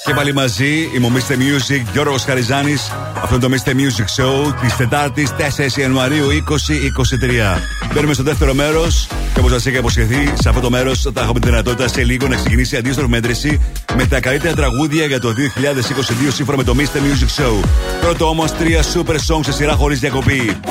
Και 0.07 0.13
πάλι 0.13 0.33
μαζί, 0.33 0.65
η 0.65 1.11
Mr. 1.15 1.33
Music, 1.33 1.81
Γιώργος 1.91 2.23
Χαριζάνης. 2.23 2.91
Αυτό 3.21 3.35
είναι 3.35 3.57
το 3.57 3.63
Mr. 3.65 3.69
Music 3.69 4.23
Show 4.23 4.53
της 4.61 4.75
Τετάρτης 4.75 5.29
4 5.75 5.77
Ιανουαρίου 5.79 6.27
2023. 6.29 7.61
Μπαίνουμε 7.93 8.13
στο 8.13 8.23
δεύτερο 8.23 8.53
μέρος 8.53 9.07
και 9.33 9.39
όπως 9.39 9.51
σας 9.51 9.65
είχα 9.65 9.77
υποσχεθεί, 9.77 10.33
σε 10.41 10.49
αυτό 10.49 10.61
το 10.61 10.69
μέρος 10.69 11.09
θα 11.13 11.21
έχουμε 11.21 11.39
τη 11.39 11.47
δυνατότητα 11.47 11.87
σε 11.87 12.03
λίγο 12.03 12.27
να 12.27 12.35
ξεκινήσει 12.35 12.77
αντίστροφη 12.77 13.09
μέτρηση 13.09 13.61
με 13.95 14.05
τα 14.05 14.19
καλύτερα 14.19 14.53
τραγούδια 14.53 15.05
για 15.05 15.19
το 15.19 15.29
2022 15.29 16.31
σύμφωνα 16.33 16.57
με 16.57 16.63
το 16.63 16.75
Mr. 16.77 16.81
Music 16.81 17.41
Show. 17.41 17.67
Πρώτο 18.01 18.29
όμως 18.29 18.51
τρία 18.51 18.83
super 18.93 19.15
songs 19.15 19.43
σε 19.43 19.51
σειρά 19.51 19.73
χωρίς 19.73 19.99
διακοπή. 19.99 20.57
102.6 20.65 20.69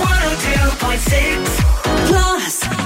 Plus 2.09 2.86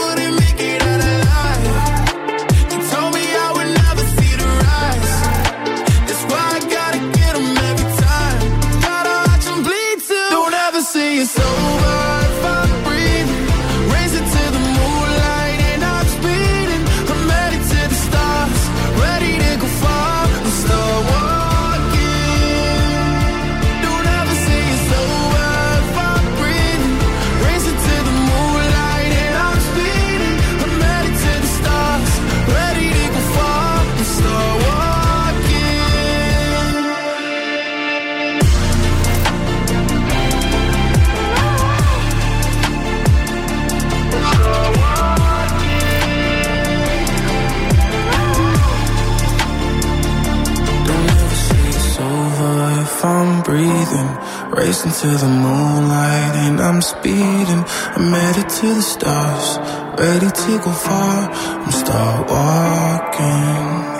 racing 54.85 55.09
to 55.09 55.17
the 55.17 55.27
moonlight 55.27 56.35
and 56.35 56.59
I'm 56.59 56.81
speeding. 56.81 57.63
I'm 57.95 58.13
headed 58.13 58.49
to 58.49 58.73
the 58.73 58.81
stars, 58.81 59.57
ready 59.99 60.29
to 60.29 60.59
go 60.63 60.71
far. 60.71 61.29
I'm 61.31 61.71
start 61.71 62.29
walking. 62.29 63.91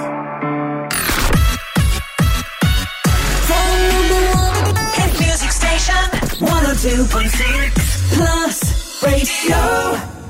Hit 4.96 5.20
music 5.20 5.52
station 5.52 6.04
102.6 6.40 8.16
Plus 8.16 9.04
Radio. 9.04 10.21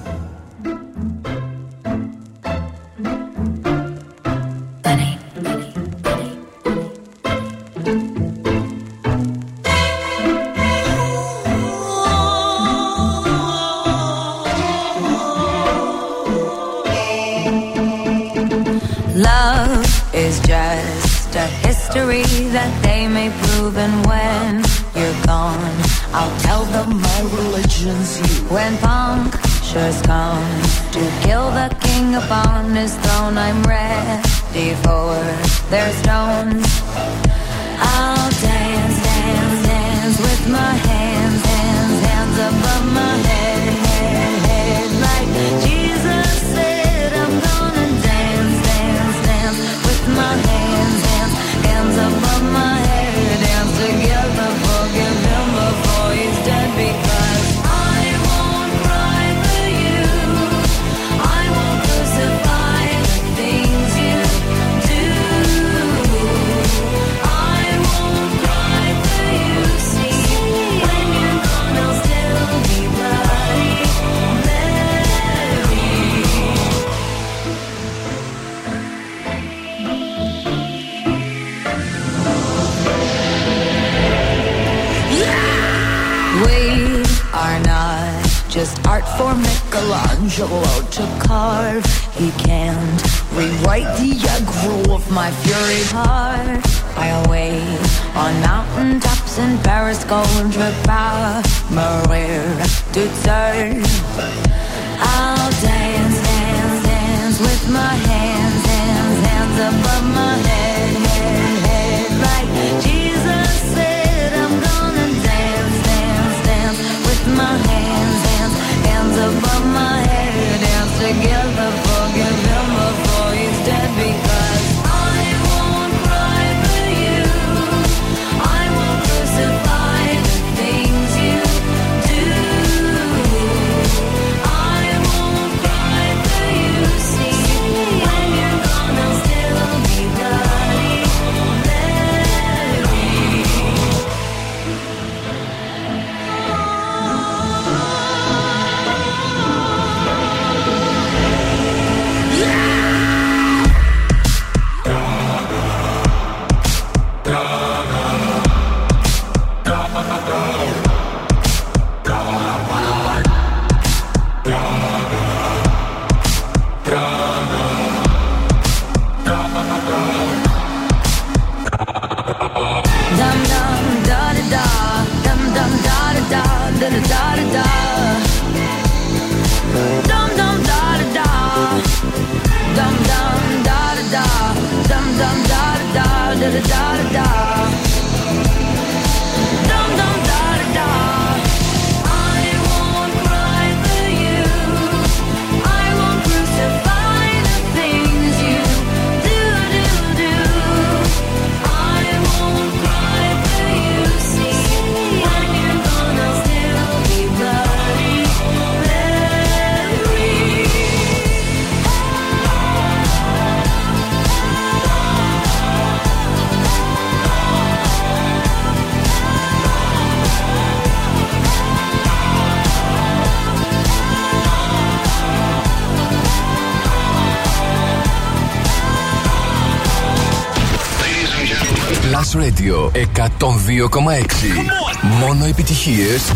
Μόνο 235.02 235.46
επιτυχίες 235.46 236.32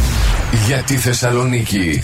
για 0.68 0.78
τη 0.78 0.98
Θεσσαλονίκη. 0.98 2.04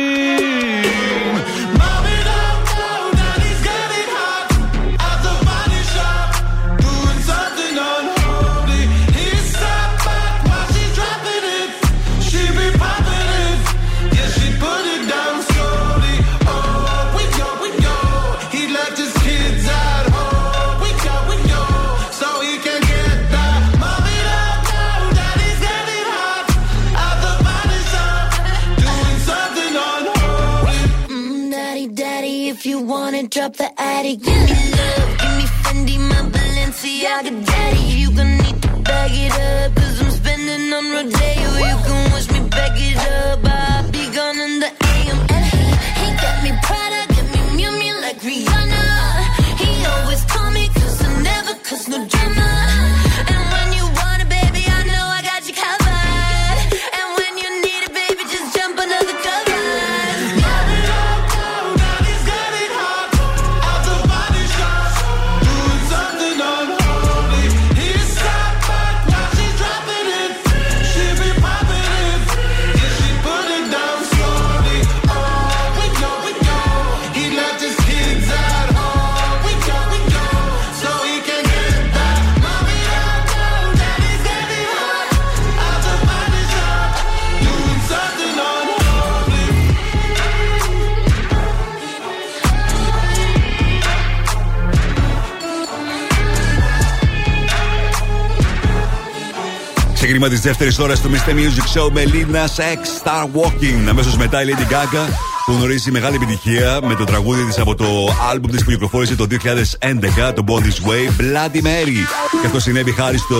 Ξεκίνημα 100.21 100.41
της 100.41 100.51
δεύτερης 100.51 100.79
ώρας 100.79 101.01
του 101.01 101.09
Mr. 101.09 101.29
Music 101.29 101.79
Show 101.79 101.91
με 101.91 102.03
Lina 102.05 102.45
Sex 102.45 103.03
Star 103.03 103.23
Walking. 103.23 103.89
Αμέσως 103.89 104.17
μετά 104.17 104.43
η 104.43 104.45
Lady 104.47 104.73
Gaga 104.73 105.09
που 105.45 105.51
γνωρίζει 105.51 105.91
μεγάλη 105.91 106.15
επιτυχία 106.15 106.79
με 106.83 106.95
το 106.95 107.03
τραγούδι 107.03 107.43
της 107.43 107.59
από 107.59 107.75
το 107.75 107.85
album 108.33 108.49
της 108.51 108.63
που 108.63 108.69
κυκλοφόρησε 108.69 109.15
το 109.15 109.27
2011, 109.29 110.33
το 110.33 110.43
Born 110.47 110.59
This 110.59 110.87
Way, 110.89 111.21
Bloody 111.21 111.61
Mary. 111.65 112.01
Και 112.41 112.45
αυτό 112.45 112.59
συνέβη 112.59 112.91
χάρη 112.91 113.17
στο 113.17 113.37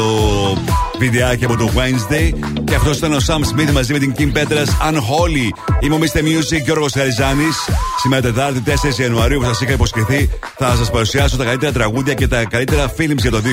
βιντεάκι 0.99 1.45
από 1.45 1.55
το 1.57 1.69
Wednesday. 1.75 2.31
Και 2.63 2.75
αυτός 2.75 2.97
ήταν 2.97 3.13
ο 3.13 3.17
Sam 3.27 3.39
Smith 3.39 3.71
μαζί 3.71 3.93
με 3.93 3.99
την 3.99 4.13
Kim 4.17 4.37
Petras 4.37 4.89
Unholy. 4.89 5.49
Είμαι 5.79 5.95
ο 5.95 5.99
Mr. 6.01 6.19
Music 6.19 6.63
Γιώργος 6.63 6.91
Χαριζάνης. 6.93 7.57
Σήμερα 8.01 8.21
Τετάρτη 8.21 8.63
4 8.65 8.99
Ιανουαρίου 8.99 9.39
που 9.39 9.45
σας 9.45 9.61
είχα 9.61 9.71
υποσχεθεί 9.71 10.29
θα 10.69 10.75
σας 10.75 10.91
παρουσιάσω 10.91 11.37
τα 11.37 11.43
καλύτερα 11.43 11.71
τραγούδια 11.71 12.13
και 12.13 12.27
τα 12.27 12.45
καλύτερα 12.45 12.93
films 12.97 13.17
για 13.17 13.31
το 13.31 13.37
2022 13.37 13.43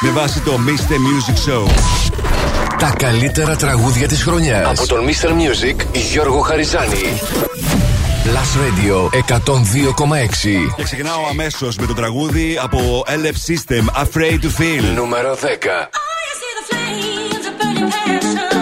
με 0.00 0.10
βάση 0.10 0.40
το 0.40 0.58
Mr. 0.66 0.92
Music 0.92 1.50
Show. 1.50 1.70
Τα 2.78 2.94
καλύτερα 2.98 3.56
τραγούδια 3.56 4.08
της 4.08 4.22
χρονιάς. 4.22 4.78
Από 4.78 4.86
τον 4.86 5.06
Mr. 5.06 5.28
Music 5.28 5.84
Γιώργο 5.92 6.40
Χαριζάνη. 6.40 7.20
Last 8.24 8.54
Radio 8.62 9.08
102,6. 9.36 10.74
Και 10.76 10.82
ξεκινάω 10.82 11.26
αμέσως 11.30 11.76
με 11.76 11.86
το 11.86 11.94
τραγούδι 11.94 12.58
από 12.62 13.04
LF 13.06 13.52
System 13.52 14.02
Afraid 14.02 14.38
to 14.38 14.60
Feel. 14.60 14.94
Νούμερο 14.94 15.34
10. 15.34 15.88
Νούμερο 17.74 18.61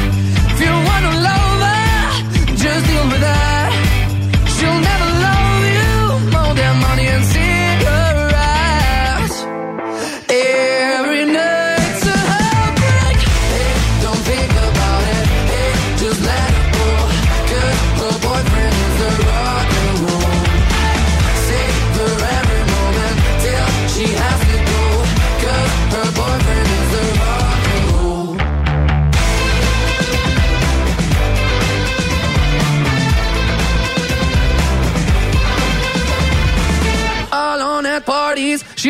If 0.61 0.67
you 0.67 0.73
want 0.73 1.05
a 1.05 1.13
lover, 1.27 2.55
just 2.55 2.85
deal 2.85 3.05
with 3.07 3.23
her. 3.23 3.50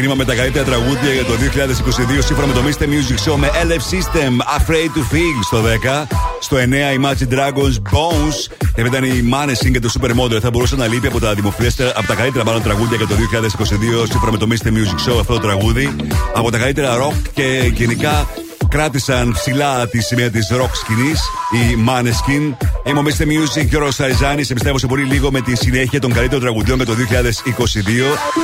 Ξεκινήμα 0.00 0.24
με 0.24 0.32
τα 0.32 0.40
καλύτερα 0.40 0.64
τραγούδια 0.64 1.12
για 1.12 1.24
το 1.24 1.32
2022 1.32 2.24
σύμφωνα 2.24 2.46
με 2.46 2.52
το 2.52 2.60
Mr. 2.66 2.82
Music 2.82 3.30
Show 3.30 3.36
με 3.36 3.48
LF 3.48 3.94
System 3.94 4.32
Afraid 4.58 4.90
to 4.96 5.14
Feel 5.14 5.38
στο 5.44 5.62
10. 5.62 6.06
Στο 6.40 6.56
9 6.56 6.60
η 6.60 7.00
Imagine 7.00 7.34
Dragons 7.34 7.76
Bones. 7.92 8.68
Και 8.74 8.82
μετά 8.82 8.98
η 8.98 9.30
Maneskin 9.32 9.70
και 9.72 9.78
το 9.78 9.92
Super 10.00 10.10
Model. 10.10 10.40
Θα 10.40 10.50
μπορούσε 10.50 10.76
να 10.76 10.86
λείπει 10.86 11.06
από 11.06 11.20
τα 11.20 11.34
δημοφιλέστερα, 11.34 11.92
από 11.96 12.06
τα 12.06 12.14
καλύτερα 12.14 12.44
μάλλον 12.44 12.62
τραγούδια 12.62 12.96
για 12.96 13.06
το 13.06 13.14
2022 13.14 14.06
σύμφωνα 14.10 14.32
με 14.32 14.38
το 14.38 14.46
Mr. 14.50 14.66
Music 14.66 15.10
Show 15.10 15.18
αυτό 15.20 15.34
το 15.34 15.40
τραγούδι. 15.40 15.96
Από 16.34 16.50
τα 16.50 16.58
καλύτερα 16.58 16.96
rock 16.98 17.28
και 17.32 17.70
γενικά 17.74 18.28
κράτησαν 18.68 19.32
ψηλά 19.32 19.88
τη 19.88 20.02
σημαία 20.02 20.30
της 20.30 20.50
rock 20.52 20.70
σκηνής, 20.72 21.20
η 21.52 21.84
Maneskin. 21.88 22.66
Είμαι 22.84 22.98
ο 22.98 23.02
Mr. 23.06 23.22
Music 23.22 23.66
και 23.70 23.76
ο 23.76 23.78
Ροσαριζάνη. 23.78 24.40
Επιστρέφω 24.50 24.78
σε 24.78 24.86
πολύ 24.86 25.02
λίγο 25.02 25.30
με 25.30 25.40
τη 25.40 25.56
συνέχεια 25.56 26.00
των 26.00 26.12
καλύτερων 26.12 26.42
τραγουδιών 26.42 26.76
για 26.76 26.86
το 26.86 26.92
2022, 26.92 26.98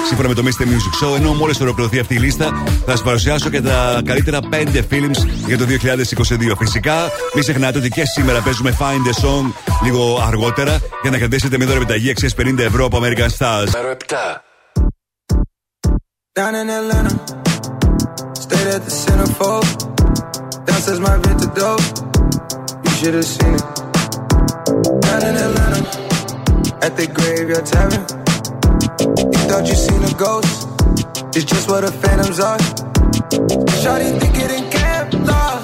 σύμφωνα 0.06 0.28
με 0.28 0.34
το 0.34 0.42
Mr. 0.44 0.62
Music 0.62 1.04
Show. 1.04 1.16
Ενώ 1.16 1.34
μόλις 1.34 1.60
ολοκληρωθεί 1.60 1.98
αυτή 1.98 2.14
η 2.14 2.18
λίστα, 2.18 2.44
θα 2.86 2.90
σας 2.90 3.02
παρουσιάσω 3.02 3.50
και 3.50 3.60
τα 3.60 4.02
καλύτερα 4.04 4.38
5 4.50 4.82
films 4.90 5.26
για 5.46 5.58
το 5.58 5.64
2022. 5.64 6.56
Φυσικά, 6.58 6.94
μην 7.34 7.42
ξεχνάτε 7.42 7.78
ότι 7.78 7.88
και 7.88 8.04
σήμερα 8.04 8.40
παίζουμε 8.40 8.76
Find 8.78 9.08
the 9.08 9.24
Song 9.24 9.52
λίγο 9.84 10.22
αργότερα 10.26 10.78
για 11.02 11.10
να 11.10 11.18
κρατήσετε 11.18 11.56
μια 11.56 11.66
δώρα 11.66 11.78
επιταγή 11.78 12.10
αξίας 12.10 12.34
50 12.38 12.58
ευρώ 12.58 12.84
από 12.84 12.98
American 13.02 13.28
Stars. 13.38 13.70
Νούμερο 13.74 13.96
7. 14.06 14.14
Down 16.38 16.54
in 16.54 16.68
Atlanta, 16.78 17.14
stayed 18.44 18.68
at 18.76 18.82
the 18.88 18.94
centerfold. 19.04 19.68
Downstairs 20.66 21.00
my 21.06 21.16
Vita 21.24 21.48
dope, 21.58 21.86
you 22.84 22.90
should 22.98 23.14
have 23.14 23.24
seen 23.24 23.54
it. 23.54 23.75
Down 25.18 25.28
in 25.28 25.36
Atlanta, 25.36 25.80
at 26.84 26.94
the 26.98 27.06
graveyard 27.06 27.64
tavern. 27.64 28.04
You 29.32 29.40
thought 29.48 29.66
you 29.66 29.74
seen 29.74 30.04
a 30.04 30.12
ghost, 30.12 30.68
it's 31.34 31.46
just 31.46 31.70
what 31.70 31.80
the 31.86 31.92
phantoms 32.02 32.38
are. 32.38 32.58
Shawty 33.80 34.12
think 34.20 34.36
it 34.36 34.50
in 34.50 34.64
Kevlar, 34.68 35.62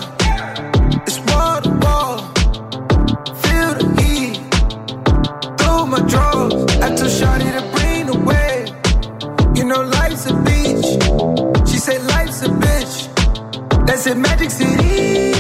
it's 1.06 1.18
wall 1.28 1.60
to 1.60 1.70
wall. 1.84 2.16
Feel 3.44 3.74
the 3.76 3.84
heat 4.00 4.36
through 5.58 5.86
my 5.86 6.00
drawers. 6.08 6.54
I 6.80 6.88
told 6.96 7.12
Shawty 7.18 7.52
to 7.52 7.62
bring 7.76 8.06
the 8.06 8.16
wave. 8.24 8.68
You 9.54 9.64
know 9.64 9.82
life's 9.82 10.24
a 10.30 10.34
beach. 10.48 11.68
She 11.68 11.76
said 11.76 12.02
life's 12.06 12.40
a 12.40 12.48
bitch. 12.48 13.86
That's 13.86 14.06
it, 14.06 14.16
Magic 14.16 14.50
City. 14.50 15.31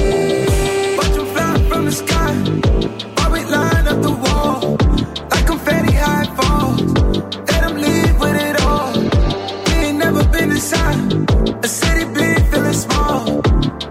A 11.64 11.68
city 11.68 12.04
big, 12.12 12.44
feeling 12.50 12.72
small. 12.72 13.40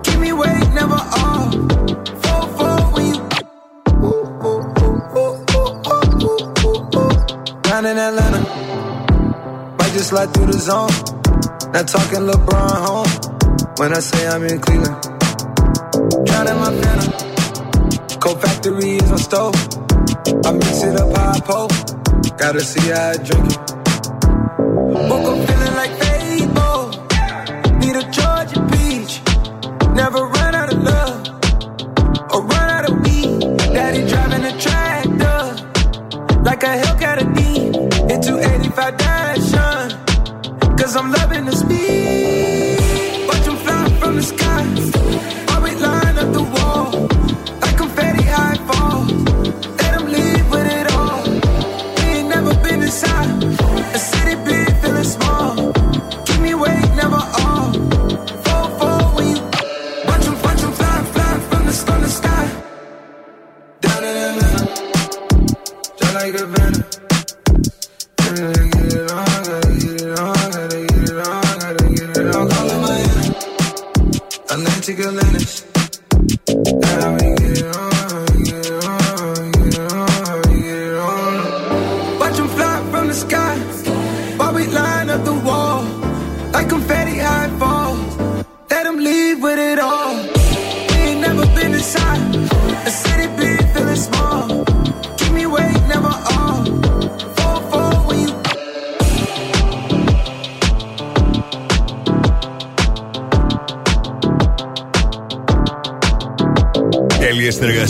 Keep 0.03 0.19
me 0.19 0.33
wait, 0.33 0.59
never 0.73 0.93
off. 0.93 1.53
Fall, 2.21 2.47
fall 2.57 2.81
when 2.91 3.05
you. 3.05 3.29
Down 7.61 7.85
in 7.85 7.97
Atlanta. 7.97 8.65
Might 9.79 9.93
just 9.93 10.09
slide 10.09 10.33
through 10.33 10.47
the 10.47 10.59
zone. 10.59 10.89
Not 11.71 11.87
talking 11.87 12.27
LeBron 12.27 12.77
home. 12.87 13.73
When 13.77 13.93
I 13.93 14.01
say 14.01 14.27
I'm 14.27 14.43
in 14.43 14.59
Cleveland. 14.59 15.01
Drowning 16.25 16.59
my 16.59 16.73
phantom. 16.81 17.39
Cold 18.19 18.41
factory 18.41 18.97
is 18.97 19.09
my 19.09 19.15
stove. 19.15 19.55
I 20.45 20.51
mix 20.51 20.83
it 20.83 20.99
up 20.99 21.15
how 21.15 21.39
I. 21.39 21.71
Gotta 22.37 22.59
see 22.59 22.89
how 22.89 23.11
I 23.11 23.15
drink 23.15 23.53
it. 23.53 23.59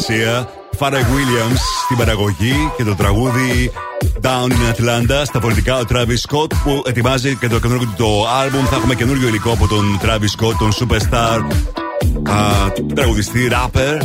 Συνεργασία. 0.02 0.50
Φάρα 0.78 1.00
Williams 1.00 1.58
στην 1.84 1.98
παραγωγή 1.98 2.54
και 2.78 2.84
το 2.84 2.96
τραγούδι 2.96 3.72
Down 4.22 4.48
in 4.48 4.74
Atlanta. 4.76 5.22
Στα 5.24 5.40
πολιτικά 5.40 5.78
ο 5.78 5.82
Travis 5.90 6.30
Scott 6.30 6.54
που 6.64 6.84
ετοιμάζει 6.86 7.36
και 7.36 7.48
το 7.48 7.60
καινούργιο 7.60 7.88
του 7.88 7.94
το 7.98 8.24
album. 8.24 8.66
Θα 8.70 8.76
έχουμε 8.76 8.96
καινούργιο 8.96 9.28
υλικό 9.28 9.52
από 9.52 9.68
τον 9.68 10.00
Travis 10.04 10.46
Scott, 10.46 10.54
τον 10.60 10.72
superstar 10.80 11.40
α, 12.30 12.72
τραγουδιστή, 12.96 13.52
rapper. 13.52 13.98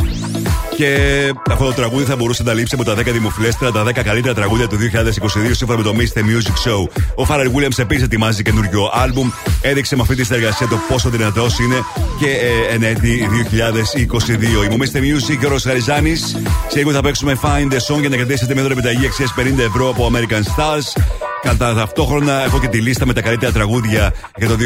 Και 0.76 1.32
αυτό 1.50 1.64
το 1.64 1.72
τραγούδι 1.72 2.04
θα 2.04 2.16
μπορούσε 2.16 2.42
να 2.42 2.52
λείψει 2.52 2.74
από 2.74 2.84
τα 2.84 2.94
10 2.94 3.04
δημοφιλέστερα, 3.12 3.72
τα 3.72 3.84
10 3.84 4.02
καλύτερα 4.04 4.34
τραγούδια 4.34 4.68
του 4.68 4.76
2022 4.76 5.50
σύμφωνα 5.50 5.78
με 5.78 5.84
το 5.84 5.94
Mr. 5.98 6.18
Music 6.18 6.68
Show. 6.68 7.02
Ο 7.14 7.26
Pharrell 7.28 7.50
Williams 7.56 7.78
επίσης 7.78 8.02
ετοιμάζει 8.02 8.42
καινούριο 8.42 8.90
άλμπουμ. 8.92 9.30
Έδειξε 9.60 9.96
με 9.96 10.02
αυτή 10.02 10.14
τη 10.14 10.24
συνεργασία 10.24 10.68
το 10.68 10.78
πόσο 10.88 11.08
δυνατός 11.08 11.58
είναι 11.58 11.84
και 12.18 12.26
ε, 12.26 12.74
εν 12.74 12.82
έτη 12.82 13.28
2022. 13.52 14.64
Είμαι 14.64 14.74
ο 14.74 14.78
Mr. 14.78 14.98
Music 14.98 15.36
και 15.40 15.46
ο 15.46 15.48
Ροσαριζάνη. 15.48 16.16
Σε 16.16 16.76
λίγο 16.76 16.92
θα 16.92 17.00
παίξουμε 17.00 17.38
Find 17.42 17.72
the 17.72 17.94
Song 17.94 18.00
για 18.00 18.08
να 18.08 18.16
κρατήσετε 18.16 18.52
μια 18.52 18.62
δώρα 18.62 18.74
επιταγή 18.74 19.06
αξίας 19.06 19.34
50 19.38 19.58
ευρώ 19.58 19.88
από 19.88 20.10
American 20.12 20.42
Stars. 20.42 21.02
Κατά 21.42 21.74
ταυτόχρονα 21.74 22.44
έχω 22.44 22.60
και 22.60 22.68
τη 22.68 22.80
λίστα 22.80 23.06
με 23.06 23.12
τα 23.12 23.20
καλύτερα 23.20 23.52
τραγούδια 23.52 24.14
για 24.36 24.48
το 24.48 24.54
2022 24.54 24.62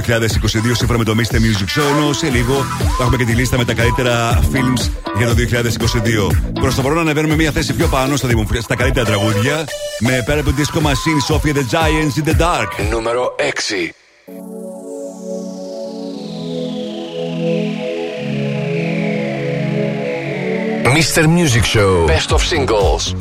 σύμφωνα 0.72 0.98
με 0.98 1.04
το 1.04 1.14
Mr. 1.16 1.34
Music 1.34 1.80
Show. 1.80 1.96
Ενώ 1.96 2.12
σε 2.12 2.28
λίγο 2.28 2.54
θα 2.78 2.96
έχουμε 3.00 3.16
και 3.16 3.24
τη 3.24 3.32
λίστα 3.32 3.56
με 3.56 3.64
τα 3.64 3.74
καλύτερα 3.74 4.40
films 4.52 4.99
για 5.16 5.26
το 5.26 5.34
2022. 5.34 6.30
Προς 6.60 6.74
το 6.74 6.82
παρόν 6.82 6.98
ανεβαίνουμε 6.98 7.34
μια 7.34 7.50
θέση 7.50 7.72
πιο 7.72 7.86
πάνω 7.86 8.16
στα, 8.16 8.28
δημοφιλ- 8.28 8.62
στα 8.62 8.76
καλύτερα 8.76 9.06
τραγούδια 9.06 9.64
με 10.00 10.22
πέρα 10.26 10.40
από 10.40 10.52
τη 10.52 10.62
Disco 10.62 10.78
Machine 10.78 11.34
Sophia 11.34 11.52
the 11.54 11.64
Giants 11.76 12.24
in 12.24 12.28
the 12.30 12.40
Dark. 12.40 12.90
Νούμερο 12.90 13.34
6. 13.38 13.92
Mr. 20.96 21.26
Music 21.26 21.64
Show 21.64 22.06
Best 22.06 22.30
of 22.36 22.42
Singles 22.52 23.14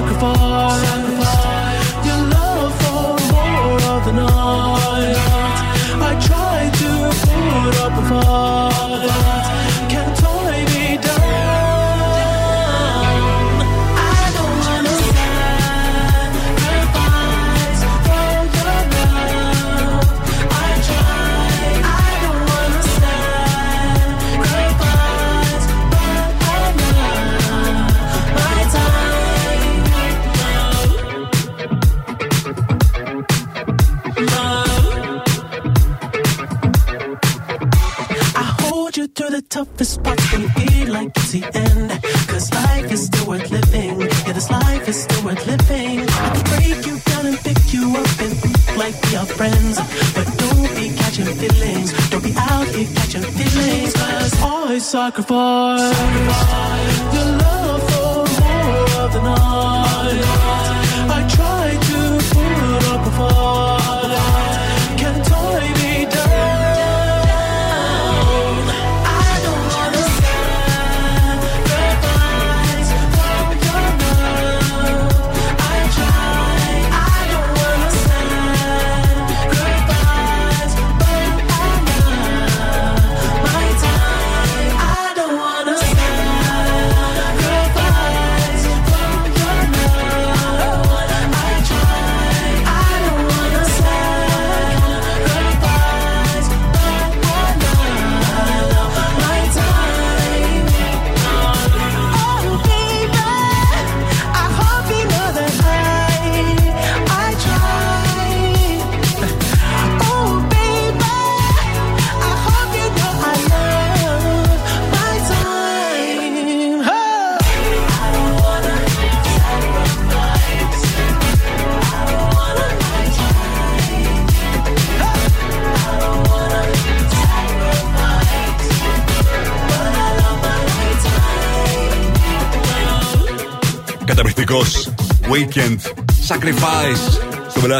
microphone. 0.00 0.37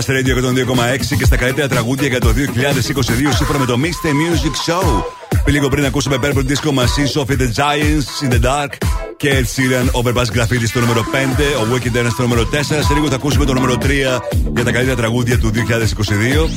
Blast 0.08 0.16
Radio 0.16 0.34
102,6 0.36 1.16
και 1.18 1.24
στα 1.24 1.36
καλύτερα 1.36 1.68
τραγούδια 1.68 2.08
για 2.08 2.20
το 2.20 2.28
2022 2.28 2.32
σύμφωνα 3.34 3.58
με 3.58 3.66
το 3.66 3.76
Mr. 3.82 4.06
Music 4.06 4.72
Show. 4.72 5.02
Λίγο 5.46 5.68
πριν 5.68 5.84
ακούσαμε 5.84 6.18
Purple 6.22 6.50
Disco 6.50 6.68
Machine, 6.68 7.20
Sophie 7.20 7.38
the 7.38 7.52
Giants, 7.54 8.28
In 8.28 8.32
the 8.32 8.46
Dark 8.46 8.72
και 9.16 9.30
Ed 9.30 9.44
Sheeran, 9.44 10.02
Overpass 10.02 10.24
Graffiti 10.24 10.66
στο 10.66 10.80
νούμερο 10.80 11.00
5, 11.00 11.04
ο 11.62 11.66
Weekend 11.74 11.96
Dance 11.96 12.10
στο 12.10 12.22
νούμερο 12.22 12.48
4. 12.52 12.56
Σε 12.62 12.94
λίγο 12.94 13.08
θα 13.08 13.14
ακούσουμε 13.14 13.44
το 13.44 13.52
νούμερο 13.52 13.74
3 13.74 13.86
για 14.54 14.64
τα 14.64 14.72
καλύτερα 14.72 14.96
τραγούδια 14.96 15.38
του 15.38 15.50
2022. 15.54 16.50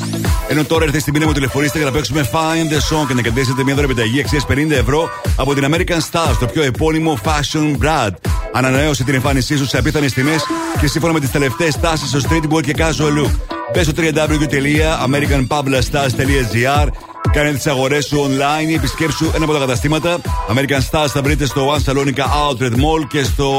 Ενώ 0.48 0.64
τώρα 0.64 0.84
ήρθε 0.84 0.98
η 0.98 1.00
στιγμή 1.00 1.20
να 1.20 1.26
μου 1.26 1.32
τηλεφωνήσετε 1.32 1.78
για 1.78 1.88
να 1.88 1.94
παίξουμε 1.94 2.30
Find 2.32 2.74
the 2.74 2.96
Song 2.96 3.08
και 3.08 3.14
να 3.14 3.22
κερδίσετε 3.22 3.64
μια 3.64 3.76
δωρεπιταγή 3.76 4.20
αξίας 4.20 4.46
50 4.50 4.72
ευρώ 4.72 5.10
από 5.36 5.54
την 5.54 5.66
American 5.74 6.00
Stars, 6.12 6.36
το 6.40 6.46
πιο 6.46 6.64
επώνυμο 6.64 7.20
fashion 7.24 7.86
brand. 7.86 8.31
Ανανέωσε 8.54 9.04
την 9.04 9.14
εμφάνισή 9.14 9.58
σου 9.58 9.66
σε 9.66 9.78
απίθανες 9.78 10.14
τιμές 10.14 10.44
και 10.80 10.88
σύμφωνα 10.88 11.14
με 11.14 11.20
τις 11.20 11.32
τελευταίες 11.32 11.80
τάσεις 11.80 12.10
στο 12.10 12.20
streetwear 12.30 12.62
και 12.62 12.76
casual 12.78 13.18
look. 13.20 13.32
Μπε 13.74 13.84
στο 13.84 13.92
www.americanpavlastars.gr 13.98 16.88
Κάνε 17.32 17.52
τις 17.52 17.68
αγορές 17.68 18.06
σου 18.06 18.30
online 18.30 18.70
ή 18.70 18.74
επισκέψου 18.74 19.32
ένα 19.36 19.44
από 19.44 19.54
τα 19.54 19.60
καταστήματα. 19.60 20.18
American 20.50 20.80
Stars 20.92 21.08
θα 21.08 21.22
βρείτε 21.22 21.46
στο 21.46 21.74
One 21.74 21.80
Salonica 21.92 22.24
Outlet 22.24 22.72
Mall 22.72 23.08
και 23.10 23.24
στο 23.24 23.52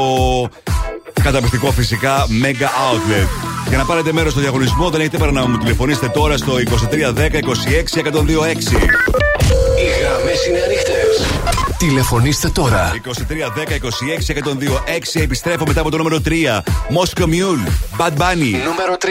καταπληκτικό 1.23 1.71
φυσικά 1.71 2.25
Mega 2.43 2.63
Outlet. 2.63 3.27
Για 3.67 3.77
να 3.77 3.85
πάρετε 3.85 4.13
μέρος 4.13 4.31
στο 4.31 4.41
διαγωνισμό 4.41 4.89
δεν 4.89 4.99
έχετε 4.99 5.17
παρά 5.17 5.31
να 5.31 5.47
μου 5.47 5.57
τηλεφωνήσετε 5.57 6.07
τώρα 6.07 6.37
στο 6.37 6.53
2310 6.53 6.57
26 6.57 6.61
126. 7.99 8.03
Οι 9.79 9.85
γραμμές 9.99 10.45
είναι 10.47 10.61
ανοιχτέ. 10.65 10.72
Τηλεφωνήστε 11.87 12.49
τώρα. 12.49 12.91
2310 13.03 13.79
26 13.79 14.29
126 15.15 15.21
επιστρέφω 15.21 15.63
μετά 15.67 15.81
από 15.81 15.89
το 15.89 15.97
νούμερο 15.97 16.21
3. 16.25 16.29
Moscow 16.95 17.23
Mule, 17.23 17.67
Bad 17.97 18.11
Bunny. 18.17 18.53
Νούμερο 18.65 18.97
3. 18.99 19.07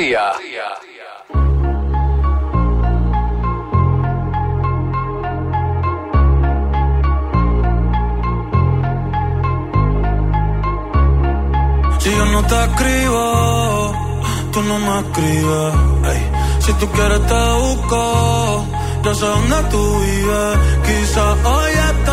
Si 12.02 12.10
yo 12.18 12.24
no 12.34 12.40
te 12.50 12.58
escribo, 12.66 13.22
tú 14.52 14.58
no 14.68 14.76
me 14.86 14.94
escribes. 15.02 15.72
Ey, 16.12 16.22
Si 16.64 16.72
tú 16.80 16.86
quieres 16.94 17.22
te 17.30 17.42
busco, 17.62 18.00
yo 19.04 19.10
sé 19.18 19.26
dónde 19.34 19.58
tú 19.72 19.82
vives. 20.04 20.52
Quizás 20.86 21.32
hoy 21.52 21.72
está 21.92 22.11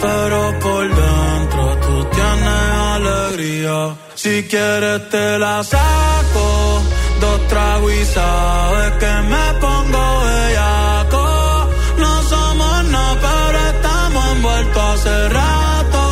pero 0.00 0.58
por 0.60 0.84
dentro 0.88 1.62
tú 1.84 2.04
tienes 2.16 2.70
alegría. 2.96 3.96
Si 4.14 4.42
quieres 4.44 5.08
te 5.10 5.38
la 5.38 5.62
saco, 5.62 6.82
dos 7.20 7.48
tragos 7.48 7.92
y 7.92 8.04
sabes 8.04 8.90
que 9.02 9.12
me 9.32 9.46
pongo 9.64 10.04
bellaco. 10.24 11.24
No 11.98 12.22
somos 12.32 12.84
nada, 12.84 13.16
pero 13.26 13.58
estamos 13.72 14.24
envueltos 14.34 14.84
hace 14.94 15.28
rato. 15.28 16.02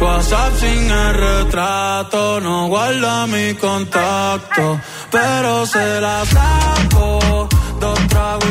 WhatsApp 0.00 0.52
sin 0.60 0.90
el 0.90 1.14
retrato, 1.14 2.40
no 2.40 2.68
guarda 2.68 3.26
mi 3.26 3.54
contacto, 3.54 4.80
pero 5.10 5.66
se 5.66 6.00
la 6.00 6.24
saco. 6.24 7.48
Dos 7.80 7.98
tragos 8.08 8.50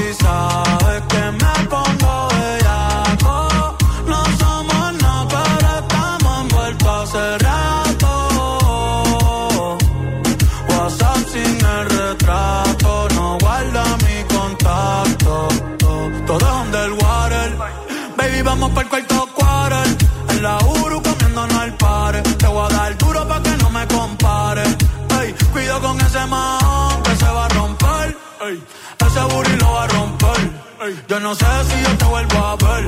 vamos 18.59 18.75
para 18.75 18.97
el 18.97 19.05
cuarto. 19.07 19.29
En 20.29 20.43
la 20.43 20.57
Uru 20.57 21.01
comiéndonos 21.01 21.57
al 21.57 21.73
par. 21.77 22.21
Te 22.23 22.47
voy 22.47 22.65
a 22.65 22.75
dar 22.75 22.97
duro 22.97 23.27
pa' 23.27 23.41
que 23.41 23.57
no 23.57 23.69
me 23.69 23.87
compare. 23.87 24.63
Ey, 25.21 25.35
cuido 25.51 25.79
con 25.81 25.99
ese 26.01 26.25
man 26.27 27.03
que 27.03 27.15
se 27.15 27.25
va 27.25 27.45
a 27.45 27.49
romper. 27.49 28.17
Ey, 28.47 28.63
ese 29.05 29.21
booty 29.21 29.55
lo 29.57 29.73
va 29.73 29.83
a 29.83 29.87
romper. 29.87 30.39
Yo 31.07 31.19
no 31.19 31.35
sé 31.35 31.45
si 31.69 31.83
yo 31.83 31.97
te 31.97 32.05
vuelvo 32.05 32.37
a 32.37 32.55
ver. 32.55 32.83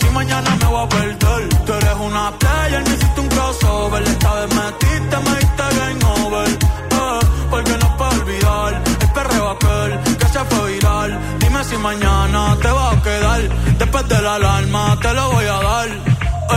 Si 0.00 0.06
mañana 0.10 0.56
me 0.56 0.66
voy 0.66 0.84
a 0.84 0.88
perder. 0.88 1.48
Tú 1.66 1.72
eres 1.72 1.96
una 2.00 2.32
player, 2.38 2.82
me 2.88 2.94
hiciste 2.94 3.20
un 3.20 3.28
crossover. 3.28 4.02
Esta 4.02 4.34
vez 4.34 4.54
metiste, 4.54 5.16
me 5.26 5.36
diste 5.40 5.64
game 5.78 6.04
over. 6.24 6.48
Eh, 6.48 7.20
porque 7.50 7.76
no 7.78 7.96
puedo 7.96 8.10
olvidar 8.22 8.82
el 9.00 9.10
perreo 9.12 9.50
aquel 9.50 10.18
que 10.18 10.26
se 10.26 10.44
fue 10.44 10.72
viral. 10.72 11.18
Dime 11.38 11.64
si 11.64 11.76
mañana 11.76 12.56
te 12.62 12.70
va 12.70 12.92
a 12.92 13.02
quedar 13.02 13.69
Alarma 14.34 14.96
te 15.02 15.12
lo 15.12 15.30
voy 15.32 15.44
a 15.44 15.58
dar. 15.60 15.88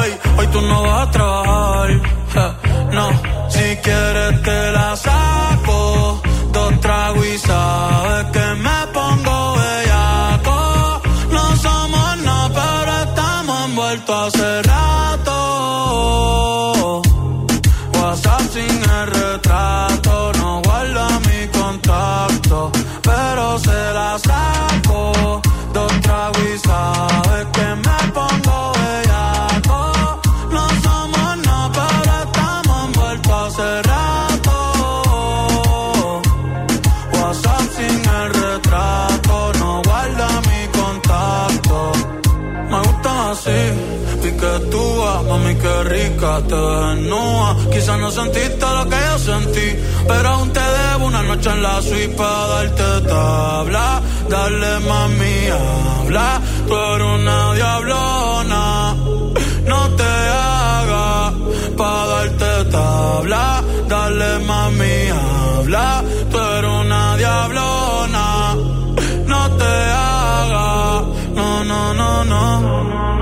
Ey, 0.04 0.12
hoy 0.38 0.48
tú 0.48 0.62
no 0.62 0.84
vas 0.84 1.08
a 1.08 1.12
trabajar. 1.12 1.90
no, 2.92 3.10
si 3.50 3.78
quieres 3.78 4.23
rica, 45.84 46.42
te 46.48 46.56
desnuda. 46.56 47.56
Quizás 47.72 48.00
no 48.00 48.12
sentiste 48.12 48.66
lo 48.78 48.90
que 48.90 48.96
yo 48.96 49.20
sentí, 49.20 49.68
pero 50.08 50.30
aún 50.30 50.52
te 50.52 50.60
debo 50.60 51.06
una 51.08 51.24
noche 51.24 51.50
en 51.50 51.64
la 51.64 51.82
suite 51.82 52.16
para 52.16 52.48
darte 52.48 53.08
tabla. 53.08 54.02
Dale 54.30 54.80
mami, 54.88 55.36
habla, 55.48 56.42
tú 56.68 56.76
eres 56.76 57.08
una 57.20 57.54
diablona. 57.54 58.96
No 59.66 59.90
te 60.00 60.04
hagas 60.04 61.34
para 61.78 62.06
darte 62.08 62.66
tabla. 62.72 63.64
Dale 63.88 64.40
mami, 64.40 64.98
habla, 65.10 66.04
tú 66.32 66.38
eres 66.38 66.72
una 66.72 67.18
diablona. 67.18 68.56
No 69.28 69.52
te 69.58 69.74
hagas, 70.06 71.04
no, 71.36 71.64
no, 71.64 71.94
no. 71.94 72.24
No, 72.24 73.13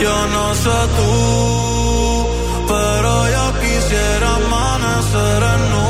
yo 0.00 0.16
no 0.36 0.54
sé 0.54 0.78
tú, 0.98 1.12
pero 2.72 3.10
yo 3.34 3.44
quisiera 3.62 4.28
amanecer 4.40 5.40
en 5.54 5.62
nu, 5.72 5.88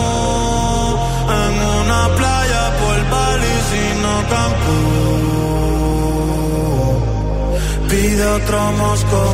en 1.42 1.54
una 1.80 2.02
playa 2.18 2.62
por 2.80 2.98
Bali, 3.12 3.54
sino 3.70 4.10
Cancún. 4.32 5.28
Pide 7.88 8.24
otro 8.38 8.58
Moscow 8.72 9.28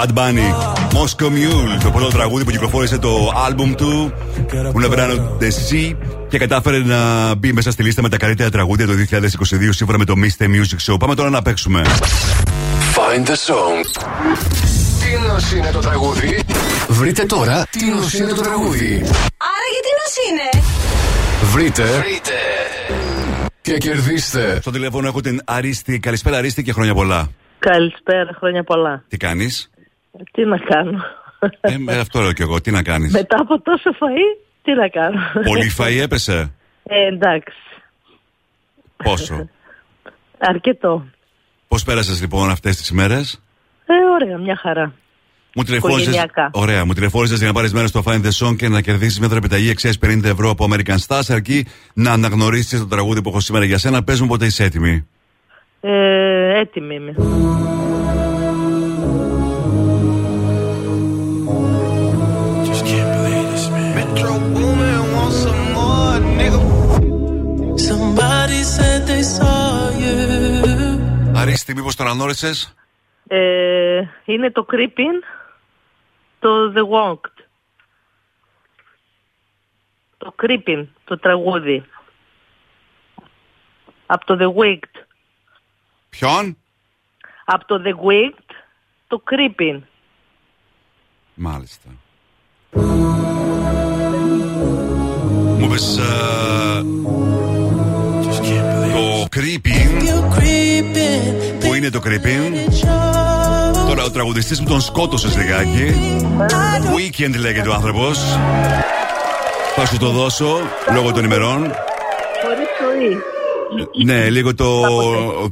Bad 0.00 0.14
Bunny, 0.14 0.48
Moscow 0.94 1.26
Mule, 1.26 1.82
το 1.82 1.90
πρώτο 1.90 2.08
τραγούδι 2.08 2.44
που 2.44 2.50
κυκλοφόρησε 2.50 2.98
το 2.98 3.32
album 3.48 3.74
του 3.76 4.12
Una 4.74 4.90
Verano 4.90 5.16
de 5.40 5.46
Sea 5.46 5.96
και 6.28 6.38
κατάφερε 6.38 6.78
να 6.78 7.34
μπει 7.34 7.52
μέσα 7.52 7.70
στη 7.70 7.82
λίστα 7.82 8.02
με 8.02 8.08
τα 8.08 8.16
καλύτερα 8.16 8.50
τραγούδια 8.50 8.86
το 8.86 8.92
2022 8.92 9.68
σύμφωνα 9.70 9.98
με 9.98 10.04
το 10.04 10.14
Mr. 10.16 10.44
Music 10.44 10.92
Show. 10.92 10.98
Πάμε 10.98 11.14
τώρα 11.14 11.30
να 11.30 11.42
παίξουμε. 11.42 11.82
Find 12.94 13.26
the 13.26 13.30
song. 13.30 14.02
Τι 15.00 15.28
νος 15.28 15.52
είναι 15.52 15.70
το 15.72 15.78
τραγούδι; 15.78 16.42
Βρείτε 16.88 17.24
τώρα 17.24 17.66
τι 17.70 17.84
νος 17.84 18.14
είναι 18.14 18.32
το 18.32 18.42
τραγούδι. 18.42 19.00
Άρα 19.36 19.66
γιατί 19.72 19.90
νος 20.00 20.14
είναι; 20.30 20.64
Βρείτε. 21.52 21.82
Βρείτε. 21.82 22.32
Και 23.60 23.78
κερδίστε. 23.78 24.58
Στο 24.60 24.70
τηλέφωνο 24.70 25.06
έχω 25.06 25.20
την 25.20 25.40
Αρίστη. 25.44 25.98
Καλησπέρα, 25.98 26.36
Αρίστη 26.36 26.62
και 26.62 26.72
χρόνια 26.72 26.94
πολλά. 26.94 27.28
Καλησπέρα, 27.58 28.36
χρόνια 28.38 28.64
πολλά. 28.64 29.04
Τι 29.08 29.16
κάνεις; 29.16 29.70
Τι 30.32 30.44
να 30.44 30.58
κάνω. 30.58 30.98
Ε, 31.60 31.78
με 31.78 31.96
αυτό 31.96 32.20
λέω 32.20 32.32
κι 32.32 32.42
εγώ. 32.42 32.60
Τι 32.60 32.70
να 32.70 32.82
κάνεις. 32.82 33.12
Μετά 33.12 33.36
από 33.40 33.60
τόσο 33.60 33.90
φαΐ, 33.90 34.44
τι 34.62 34.72
να 34.72 34.88
κάνω. 34.88 35.18
Πολύ 35.44 35.72
φαΐ 35.78 36.02
έπεσε; 36.02 36.52
Ε, 36.82 37.06
εντάξει, 37.06 37.56
Πόσο; 38.96 39.48
αρκετό. 40.38 41.04
Πώς 41.68 41.84
πέρασες 41.84 42.20
λοιπόν 42.20 42.50
αυτές 42.50 42.76
τις 42.76 42.88
ημέρες; 42.88 43.42
Ε, 43.86 43.92
ωραία, 44.14 44.38
μια 44.38 44.56
χαρά. 44.56 44.92
Μου 45.54 45.62
τηλεφώνησε. 45.62 46.00
Οικογενειακά. 46.00 46.50
Ωραία, 46.52 46.84
μου 46.84 46.92
τηλεφώνησες 46.92 47.38
για 47.38 47.46
να 47.46 47.52
πάρεις 47.52 47.72
μέρος 47.72 47.88
στο 47.90 48.02
Find 48.06 48.20
the 48.24 48.46
Song 48.46 48.56
και 48.56 48.68
να 48.68 48.80
κερδίσεις 48.80 49.18
μια 49.18 49.28
δραπεταγή 49.28 49.70
αξίας 49.70 49.98
50 50.06 50.24
ευρώ 50.24 50.50
από 50.50 50.66
American 50.70 50.96
Stars. 51.06 51.28
Αρκεί 51.28 51.66
να 51.94 52.12
αναγνωρίσεις 52.12 52.78
το 52.80 52.86
τραγούδι 52.86 53.22
που 53.22 53.28
έχω 53.28 53.40
σήμερα 53.40 53.64
για 53.64 53.78
σένα. 53.78 54.04
Πες 54.04 54.20
μου 54.20 54.26
πότε 54.26 54.46
είσαι 54.46 54.64
έτοιμη. 54.64 55.06
Ε, 55.80 56.58
έτοιμη 56.58 56.94
είμαι. 56.94 57.14
Αρίστη, 71.34 71.74
μήπως 71.74 71.96
τον 71.96 72.06
ανόρισες; 72.06 72.74
ε, 73.26 74.02
Είναι 74.24 74.50
το 74.50 74.66
Creeping, 74.72 75.22
το 76.38 76.72
The 76.76 76.82
Walked. 76.90 77.44
Το 80.16 80.34
Creeping, 80.42 80.86
το 81.04 81.18
τραγούδι. 81.18 81.84
Από 84.06 84.24
το 84.24 84.36
The 84.40 84.62
Wicked. 84.62 85.04
Ποιον; 86.08 86.56
Από 87.44 87.66
το 87.66 87.82
The 87.84 87.94
Wicked, 88.06 88.54
το 89.06 89.22
Creeping. 89.30 89.80
Μάλιστα. 91.34 91.88
Μου 95.60 95.68
πες 95.68 95.98
ε, 95.98 96.82
το 98.92 99.26
Creeping 99.36 100.02
Που 101.60 101.74
είναι 101.74 101.90
το 101.90 102.00
Creeping 102.04 102.52
Τώρα 103.86 104.04
ο 104.04 104.10
τραγουδιστής 104.10 104.60
μου 104.60 104.66
τον 104.66 104.80
σκότωσες 104.80 105.36
λιγάκι 105.36 105.94
Weekend 106.96 107.34
λέγεται 107.38 107.68
ο 107.68 107.74
άνθρωπος 107.74 108.18
Θα 109.76 109.86
σου 109.86 109.98
το 109.98 110.10
δώσω 110.10 110.58
λόγω 110.92 111.12
των 111.12 111.24
ημερών 111.24 111.58
Χωρίς 112.42 112.68
ζωή. 112.80 113.18
Ναι, 114.04 114.30
λίγο 114.30 114.54
το, 114.54 114.82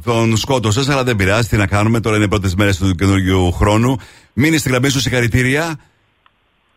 τον 0.03 0.37
σκότωσες 0.37 0.89
αλλά 0.89 1.03
δεν 1.03 1.15
πειράζει. 1.15 1.47
Τι 1.47 1.57
να 1.57 1.67
κάνουμε, 1.67 1.99
τώρα 1.99 2.15
είναι 2.15 2.25
οι 2.25 2.27
πρώτες 2.27 2.55
μέρες 2.55 2.77
του 2.77 2.95
καινούργιου 2.95 3.51
χρόνου. 3.51 3.97
Μείνε 4.33 4.57
στη 4.57 4.69
γραμμή 4.69 4.89
σου, 4.89 4.99
συγχαρητήρια. 4.99 5.79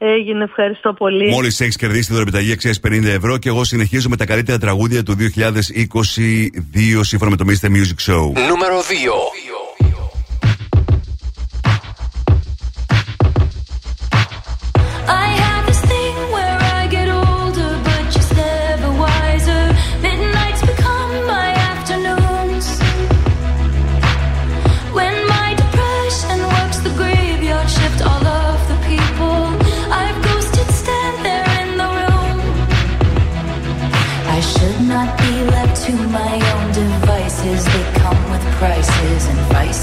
Έγινε, 0.05 0.45
ευχαριστώ 0.45 0.93
πολύ. 0.93 1.31
Μόλις 1.31 1.61
έχεις 1.61 1.77
κερδίσει 1.77 2.07
τη 2.07 2.13
δωρεπιταγή 2.13 2.53
αξίας 2.53 2.81
50 2.87 3.05
ευρώ 3.05 3.39
και 3.39 3.49
εγώ 3.49 3.65
συνεχίζω 3.65 4.09
με 4.09 4.17
τα 4.17 4.25
καλύτερα 4.25 4.59
τραγούδια 4.59 5.03
του 5.03 5.17
2022 5.17 7.01
σύμφωνα 7.01 7.31
με 7.31 7.37
το 7.37 7.45
Mr. 7.49 7.67
Music 7.67 8.13
Show. 8.13 8.25
Νούμερο 8.49 8.79
2. 8.79 8.83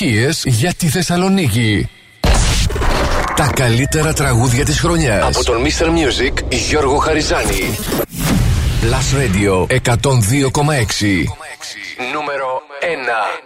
επιτυχίες 0.00 0.42
για 0.46 0.74
τη 0.74 0.88
Θεσσαλονίκη. 0.88 1.88
Τα 3.36 3.50
καλύτερα 3.54 4.12
τραγούδια 4.12 4.64
της 4.64 4.80
χρονιάς. 4.80 5.36
Από 5.36 5.44
τον 5.44 5.62
Mr. 5.64 5.86
Music 5.86 6.32
Γιώργο 6.48 6.96
Χαριζάνη. 6.96 7.78
Plus 8.82 9.08
Radio 9.18 9.66
102,6. 9.66 11.26
Νούμερο 12.12 12.62
1. 12.80 13.45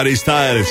Harry 0.00 0.16
Styles. 0.16 0.68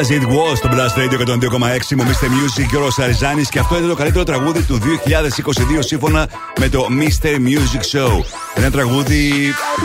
As 0.00 0.10
it 0.10 0.24
was 0.24 0.56
στο 0.56 0.68
Blast 0.72 0.96
Radio 0.98 1.18
102,6 1.20 1.96
μου 1.96 2.02
Mr. 2.02 2.26
Music 2.26 2.66
και 2.70 2.76
ο 2.76 2.88
Αριζάνη 3.02 3.42
και 3.42 3.58
αυτό 3.58 3.78
είναι 3.78 3.86
το 3.86 3.94
καλύτερο 3.94 4.24
τραγούδι 4.24 4.62
του 4.62 4.78
2022 4.78 5.52
σύμφωνα 5.78 6.28
με 6.60 6.68
το 6.68 6.86
Mr. 6.90 7.26
Music 7.26 7.98
Show. 7.98 8.24
Ένα 8.54 8.70
τραγούδι 8.70 9.32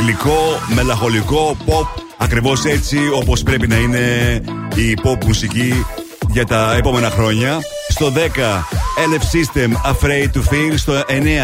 γλυκό, 0.01 0.59
μελαγχολικό, 0.75 1.57
pop, 1.65 2.01
ακριβώς 2.17 2.65
έτσι 2.65 2.97
όπως 3.13 3.43
πρέπει 3.43 3.67
να 3.67 3.75
είναι 3.75 4.41
η 4.75 4.97
pop 5.03 5.25
μουσική 5.25 5.85
για 6.31 6.45
τα 6.45 6.75
επόμενα 6.77 7.09
χρόνια. 7.09 7.59
Στο 7.89 8.11
10 8.15 8.19
LF 8.97 9.23
System 9.35 9.71
Afraid 9.91 10.37
to 10.37 10.39
Feel. 10.39 10.73
Στο 10.75 10.93
9 10.93 11.01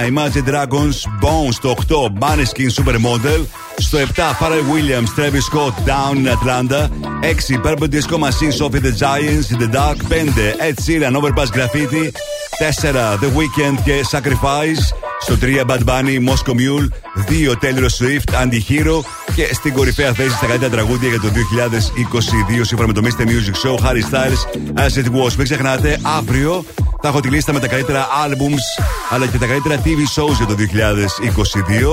Imagine 0.08 0.50
Dragons 0.50 0.98
Bones. 1.22 1.52
Στο 1.52 1.70
8 1.70 1.96
Maneskin 2.20 2.84
Supermodel. 2.84 3.46
Στο 3.78 3.98
7 3.98 4.04
Pharrell 4.40 4.66
Williams 4.74 5.20
Travis 5.20 5.46
Scott 5.52 5.74
Down 5.86 6.18
in 6.18 6.28
Atlanta. 6.28 7.07
6 7.22 7.58
Purple 7.64 7.88
Disco 7.88 8.18
Machine 8.18 8.52
Sophie 8.52 8.80
the 8.80 8.92
Giants 8.92 9.52
in 9.52 9.60
the 9.60 9.68
Dark. 9.68 9.98
5 10.04 10.38
Ed 10.60 10.76
Sheeran 10.78 11.16
Overpass 11.16 11.50
Graffiti. 11.52 12.12
4 12.60 13.18
The 13.18 13.30
Weeknd 13.38 13.82
και 13.84 14.06
Sacrifice. 14.12 14.82
Στο 15.20 15.38
3 15.42 15.66
Bad 15.66 15.84
Bunny 15.86 16.20
Moscow 16.30 16.54
Mule. 16.54 16.88
2 17.28 17.56
Taylor 17.62 17.90
Swift 17.98 18.30
Anti-Hero. 18.44 19.00
Και 19.36 19.54
στην 19.54 19.74
κορυφαία 19.74 20.14
θέση 20.14 20.36
στα 20.36 20.46
καλύτερα 20.46 20.72
τραγούδια 20.72 21.10
για 21.10 21.20
το 21.20 21.28
2022 21.28 22.62
σύμφωνα 22.62 22.88
με 22.88 22.94
το 22.94 23.02
Mr. 23.04 23.22
Music 23.22 23.68
Show 23.68 23.86
Harry 23.86 24.04
Styles 24.12 24.60
As 24.80 25.04
It 25.04 25.26
Was. 25.26 25.34
Μην 25.36 25.44
ξεχνάτε, 25.44 26.00
αύριο 26.18 26.66
θα 27.02 27.08
έχω 27.08 27.20
τη 27.20 27.30
λίστα 27.30 27.54
με 27.54 27.60
τα 27.60 27.68
καλύτερα 27.68 28.08
albums 28.26 28.84
αλλά 29.10 29.28
και 29.28 29.38
τα 29.38 29.46
καλύτερα 29.46 29.76
TV 29.76 30.22
shows 30.22 30.36
για 30.38 30.46
το 30.46 30.56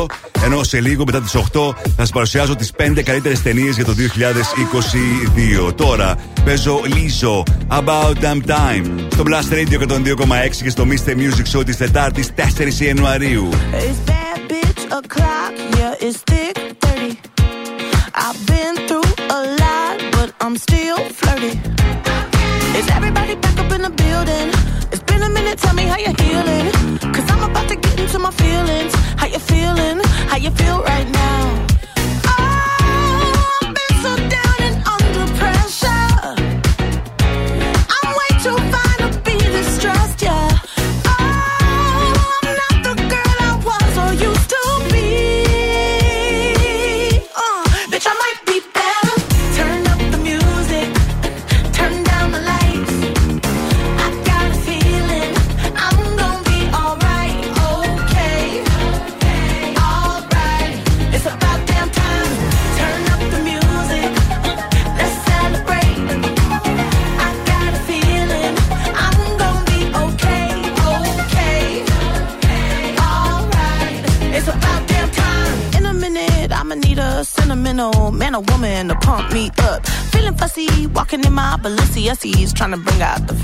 2022. 0.01 0.34
Ενώ 0.45 0.62
σε 0.62 0.81
λίγο 0.81 1.05
μετά 1.05 1.21
τι 1.21 1.31
8 1.53 1.75
θα 1.97 2.05
σα 2.05 2.12
παρουσιάσω 2.12 2.57
τι 2.57 2.69
5 2.77 3.03
καλύτερε 3.05 3.35
ταινίε 3.35 3.71
για 3.71 3.85
το 3.85 3.95
2022. 5.69 5.75
Τώρα 5.75 6.16
παίζω 6.45 6.81
Lizzo 6.85 7.43
About 7.79 8.15
Damn 8.15 8.51
Time 8.51 9.07
στο 9.12 9.23
Blast 9.27 9.53
Radio 9.53 9.89
102,6 9.89 10.62
και 10.62 10.71
στο 10.71 10.87
Mr. 10.89 11.11
Music 11.11 11.59
Show 11.59 11.65
τη 11.66 11.77
Τετάρτη 11.77 12.25
4 12.37 12.43
Ιανουαρίου. 12.79 13.49
It's 13.53 14.11
bad 14.11 14.51
bitch 14.51 14.85
o'clock, 14.99 15.53
yeah, 15.77 16.07
it's 16.07 16.19
thick 16.31 16.57
30. 16.79 17.19
I've 18.25 18.41
been 18.47 18.75
through 18.89 19.11
a 19.39 19.41
lot, 19.62 19.97
but 20.15 20.29
I'm 20.45 20.57
still 20.66 20.99
flirty. 21.21 21.53
Is 22.79 22.87
everybody 22.97 23.35
back 23.45 23.59
up 23.62 23.73
in 23.77 23.83
the 23.87 23.93
building? 24.03 24.53
You 30.45 30.51
feel 30.51 30.83
right 30.83 31.11
now? 31.11 31.23
Trying 82.55 82.70
to 82.70 82.76
bring 82.76 83.02
out 83.02 83.26
the 83.26 83.44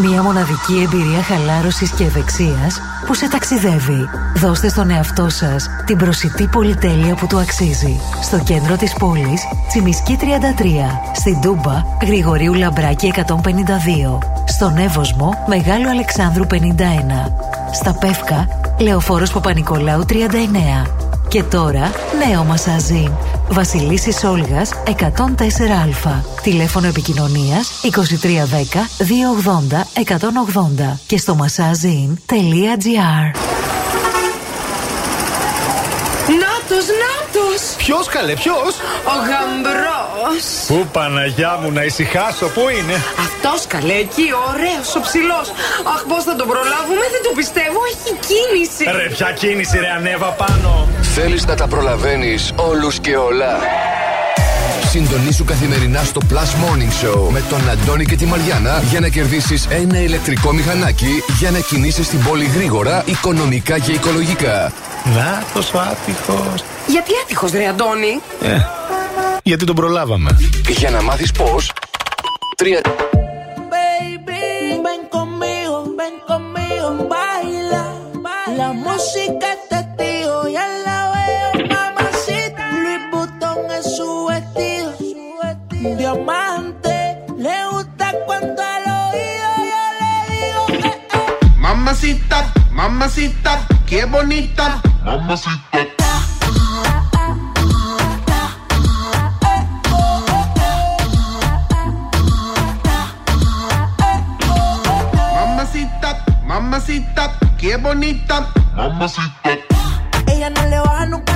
Μια 0.00 0.22
μοναδική 0.22 0.80
εμπειρία 0.84 1.22
χαλάρωσης 1.22 1.90
και 1.90 2.04
ευεξίας 2.04 2.80
που 3.06 3.14
σε 3.14 3.28
ταξιδεύει. 3.28 4.08
Δώστε 4.36 4.68
στον 4.68 4.90
εαυτό 4.90 5.28
σας 5.28 5.68
την 5.86 5.96
προσιτή 5.96 6.46
πολυτέλεια 6.46 7.14
που 7.14 7.26
του 7.26 7.38
αξίζει. 7.38 8.00
Στο 8.22 8.38
κέντρο 8.38 8.76
της 8.76 8.92
πόλης, 8.92 9.42
Τσιμισκή 9.68 10.16
33. 10.16 11.00
Στην 11.14 11.40
Τούμπα, 11.40 11.82
Γρηγορίου 12.02 12.54
Λαμπράκη 12.54 13.06
152. 13.06 14.18
Στον 14.44 14.76
Εύωσμο, 14.76 15.44
Μεγάλου 15.46 15.88
Αλεξάνδρου 15.88 16.46
51. 16.46 17.32
Στα 17.72 17.92
Πεύκα, 18.00 18.46
Λεωφόρος 18.78 19.32
Παπα-Νικολάου 19.32 20.04
39. 20.04 21.07
Και 21.28 21.42
τώρα, 21.42 21.90
νέο 22.26 22.44
μασαζίν. 22.44 23.10
Βασιλίσης 23.50 24.24
Όλγας 24.24 24.70
104α. 24.86 26.22
Τηλέφωνο 26.42 26.86
επικοινωνίας 26.86 27.70
2310 27.82 27.88
280 28.98 30.02
180 30.04 30.98
και 31.06 31.18
στο 31.18 31.36
massazin.gr 31.40 32.48
Νάτος, 36.70 36.86
νάτος! 37.02 37.60
Ποιος 37.76 38.06
καλέ, 38.06 38.32
ποιος! 38.32 38.72
Ο 39.12 39.14
γαμπρός! 39.28 40.44
Πού 40.66 40.88
Παναγιά 40.92 41.58
μου 41.62 41.70
να 41.72 41.82
ησυχάσω, 41.82 42.46
πού 42.46 42.60
είναι! 42.68 42.94
Αυτός 43.26 43.66
καλέ, 43.66 43.92
εκεί, 43.92 44.26
ωραίος, 44.48 44.94
ο 44.96 45.00
ψηλός. 45.00 45.46
Αχ, 45.92 46.02
πώς 46.08 46.24
θα 46.24 46.36
τον 46.36 46.46
προλάβουμε, 46.46 47.04
δεν 47.14 47.22
το 47.22 47.32
πιστεύω, 47.36 47.78
έχει 47.92 48.10
κίνηση. 48.28 48.84
Ρε, 48.96 49.08
ποια 49.14 49.32
κίνηση, 49.32 49.78
ρε, 49.78 49.90
ανέβα 49.90 50.26
πάνω! 50.26 50.88
Θέλεις 51.14 51.46
να 51.46 51.54
τα 51.54 51.66
προλαβαίνεις 51.66 52.52
όλους 52.56 52.98
και 53.00 53.16
όλα. 53.16 53.58
Συντονίσου 54.90 55.44
καθημερινά 55.44 56.02
στο 56.02 56.20
Plus 56.30 56.34
Morning 56.34 57.04
Show 57.04 57.28
με 57.30 57.42
τον 57.48 57.70
Αντώνη 57.70 58.04
και 58.04 58.16
τη 58.16 58.26
Μαριάνα 58.26 58.82
για 58.90 59.00
να 59.00 59.08
κερδίσεις 59.08 59.66
ένα 59.70 60.00
ηλεκτρικό 60.00 60.52
μηχανάκι 60.52 61.22
για 61.38 61.50
να 61.50 61.58
κινήσεις 61.60 62.08
την 62.08 62.22
πόλη 62.22 62.44
γρήγορα, 62.44 63.02
οικονομικά 63.06 63.78
και 63.78 63.92
οικολογικά. 63.92 64.72
Να, 65.04 65.44
τόσο 65.54 65.78
άτυχος. 65.78 66.64
Γιατί 66.86 67.10
άτυχος, 67.24 67.50
ρε 67.50 67.66
Αντώνη; 67.66 68.20
Ε, 68.42 68.58
γιατί 69.42 69.64
τον 69.64 69.74
προλάβαμε. 69.74 70.38
Για 70.68 70.90
να 70.90 71.02
μάθεις 71.02 71.32
πώς, 71.32 71.72
τρία... 72.56 72.80
Baby, 72.80 74.42
ven 74.86 75.02
conmigo, 75.14 75.76
ven 75.98 76.14
conmigo, 76.28 76.88
baila. 77.12 77.82
La 78.60 78.70
música 78.86 79.50
Mamacita, 91.88 92.52
mamacita, 92.70 93.66
qué 93.86 94.04
bonita. 94.04 94.82
Mamacita. 95.02 95.86
Mamacita, 105.34 106.24
mamacita, 106.44 107.32
qué 107.58 107.76
bonita. 107.76 108.48
Mamacita. 108.76 109.58
Ella 110.26 110.50
no 110.50 110.62
le 110.66 110.78
baja 110.80 111.06
nunca 111.06 111.27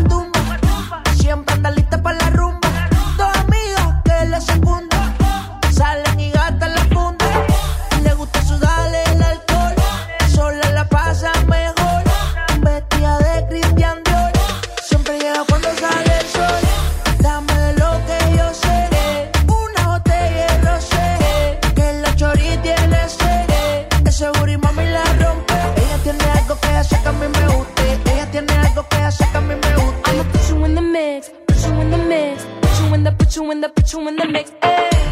put 33.92 34.00
you 34.00 34.08
in 34.08 34.16
the 34.16 34.26
mix. 34.26 34.50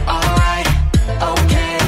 Alright, 0.07 0.67
okay. 1.23 1.79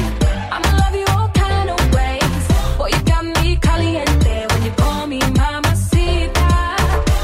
I'ma 0.51 0.77
love 0.77 0.95
you 0.95 1.05
all 1.09 1.29
kind 1.29 1.69
of 1.69 1.79
ways. 1.93 2.47
Boy, 2.77 2.89
you 2.93 3.01
got 3.03 3.25
me 3.25 3.55
caliente 3.57 4.47
when 4.49 4.63
you 4.63 4.71
call 4.71 5.07
me 5.07 5.19
mamacita. 5.19 6.49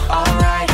Alright, 0.09 0.71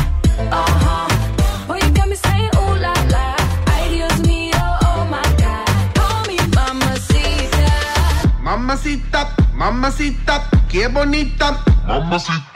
uh 0.50 0.72
huh. 0.84 1.66
Boy, 1.66 1.78
you 1.82 1.90
got 1.90 2.08
me 2.08 2.16
saying 2.16 2.50
ooh 2.56 2.76
la 2.84 2.94
la. 3.14 3.36
Ay 3.72 3.88
Dios 3.90 4.16
mío, 4.20 4.64
oh 4.88 5.06
my 5.10 5.22
God. 5.42 5.68
Call 5.94 6.20
me 6.28 6.36
mamacita. 6.54 7.72
Mamacita, 8.42 9.34
mamacita, 9.54 10.48
qué 10.68 10.88
bonita. 10.88 11.62
Mamacita. 11.86 12.55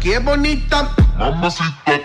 qué 0.00 0.18
bonita. 0.18 0.90
Mamacita. 1.18 2.00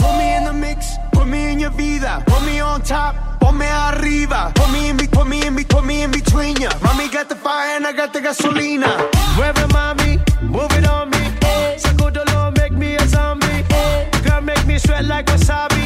Put 0.00 0.16
me 0.18 0.34
in 0.36 0.44
the 0.44 0.52
mix, 0.52 0.96
put 1.12 1.26
me 1.26 1.52
in 1.52 1.60
your 1.60 1.70
vida, 1.70 2.22
put 2.26 2.42
me 2.44 2.60
on 2.60 2.82
top, 2.82 3.14
ponme 3.40 3.62
arriba, 3.88 4.52
put 4.54 4.70
me 4.72 4.88
in, 4.88 4.96
be- 4.96 5.06
put 5.06 5.26
me 5.26 5.46
in, 5.46 5.54
be- 5.54 5.64
put 5.64 5.84
me 5.84 6.02
in 6.02 6.10
between 6.10 6.56
ya. 6.56 6.70
Mami 6.84 7.10
got 7.12 7.28
the 7.28 7.36
fire 7.36 7.76
and 7.76 7.86
I 7.86 7.92
got 7.92 8.12
the 8.12 8.20
gasolina. 8.20 8.90
Mueve 9.36 9.64
mami, 9.76 10.10
move 10.42 10.72
it 10.78 10.86
on 10.86 11.10
me. 11.10 11.22
Sacudolo, 11.82 12.56
make 12.58 12.72
me 12.72 12.96
a 12.96 13.06
zombie. 13.06 13.62
Girl, 14.24 14.40
make 14.40 14.64
me 14.66 14.78
sweat 14.78 15.04
like 15.04 15.26
wasabi. 15.26 15.81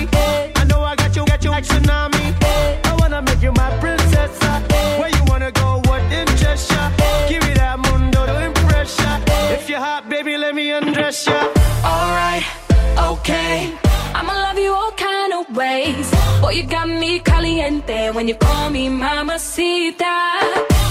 Boy, 16.46 16.52
you 16.52 16.62
got 16.62 16.88
me 16.88 17.18
caliente 17.18 18.14
when 18.14 18.28
you 18.28 18.36
call 18.36 18.70
me 18.70 18.88
mamacita. 18.88 20.14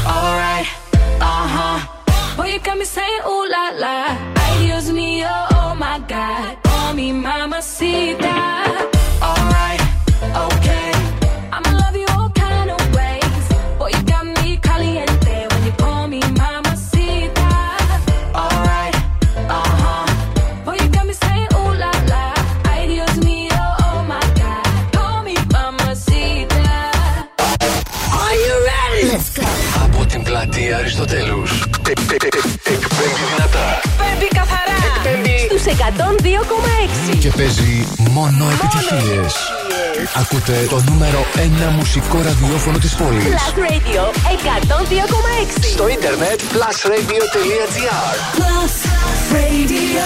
Alright, 0.05 0.67
uh 1.21 1.47
huh. 1.55 2.35
Boy, 2.35 2.47
you 2.55 2.59
got 2.59 2.77
me 2.77 2.83
saying 2.83 3.21
ooh 3.25 3.47
la 3.47 3.69
la. 3.79 4.17
Ay, 4.35 4.65
Dios 4.65 4.91
mío, 4.91 5.31
oh 5.55 5.73
my 5.79 5.99
God. 6.09 6.57
Call 6.61 6.93
me 6.93 7.13
mamacita. 7.13 8.94
Πλατεία 30.35 30.77
Αριστοτέλους. 30.77 31.51
Εκπέμπει 31.89 32.29
δυνατά. 33.31 33.65
Εκπέμπει 33.83 34.27
καθαρά. 34.39 34.77
Εκπέμπει 34.89 35.37
στους 35.39 35.63
102,6. 35.65 37.17
Και 37.19 37.29
παίζει 37.37 37.87
μόνο 37.97 38.45
επιτυχίες. 38.55 39.33
Ακούτε 40.15 40.65
το 40.69 40.83
νούμερο 40.89 41.25
1 41.35 41.71
μουσικό 41.77 42.21
ραδιόφωνο 42.21 42.77
της 42.77 42.95
πόλης. 42.95 43.23
Plus 43.23 43.51
Radio 43.65 44.03
102,6. 44.31 45.63
Στο 45.73 45.87
ίντερνετ 45.87 46.39
plusradio.gr 46.53 48.15
Plus 48.37 48.73
Radio. 49.35 50.05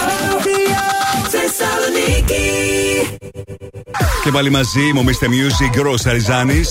Θεσσαλονίκη. 1.34 2.50
Και 4.24 4.32
πάλι 4.32 4.50
μαζί 4.50 4.92
μου, 4.94 5.04
Mr. 5.04 5.26
Music, 5.26 5.82
Ρο 5.82 5.94
Αριζάνη. 6.06 6.62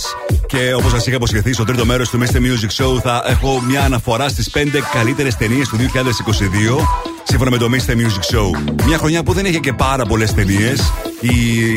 Και 0.46 0.74
όπως 0.74 0.90
σας 0.90 1.06
είχα 1.06 1.16
υποσχεθεί, 1.16 1.52
στο 1.52 1.64
τρίτο 1.64 1.84
μέρος 1.84 2.10
του 2.10 2.18
Mr. 2.20 2.36
Music 2.36 2.84
Show 2.84 3.00
θα 3.02 3.22
έχω 3.26 3.62
μια 3.68 3.84
αναφορά 3.84 4.28
στις 4.28 4.50
5 4.50 4.80
καλύτερες 4.92 5.36
ταινίες 5.36 5.68
του 5.68 5.76
2022. 5.76 7.17
Σύμφωνα 7.28 7.50
με 7.50 7.56
το 7.56 7.68
Mr. 7.72 7.90
Music 7.90 8.34
Show. 8.34 8.72
Μια 8.86 8.98
χρονιά 8.98 9.22
που 9.22 9.32
δεν 9.32 9.44
είχε 9.44 9.58
και 9.58 9.72
πάρα 9.72 10.04
πολλές 10.04 10.34
ταινίες. 10.34 10.92
Οι 11.20 11.30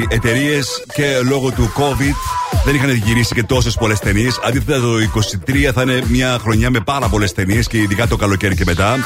εταιρείες 0.09 0.83
και 0.93 1.19
λόγω 1.29 1.51
του 1.51 1.71
COVID 1.77 2.15
δεν 2.65 2.75
είχαν 2.75 2.89
γυρίσει 2.89 3.33
και 3.33 3.43
τόσες 3.43 3.75
πολλές 3.75 3.99
ταινίες. 3.99 4.39
Αντίθετα, 4.43 4.79
το 4.79 4.97
2023 5.47 5.71
θα 5.73 5.81
είναι 5.81 6.01
μια 6.07 6.37
χρονιά 6.41 6.69
με 6.69 6.79
πάρα 6.79 7.07
πολλές 7.07 7.33
ταινίες 7.33 7.67
και 7.67 7.77
ειδικά 7.77 8.07
το 8.07 8.15
καλοκαίρι 8.15 8.55
και 8.55 8.63
μετά. 8.65 8.97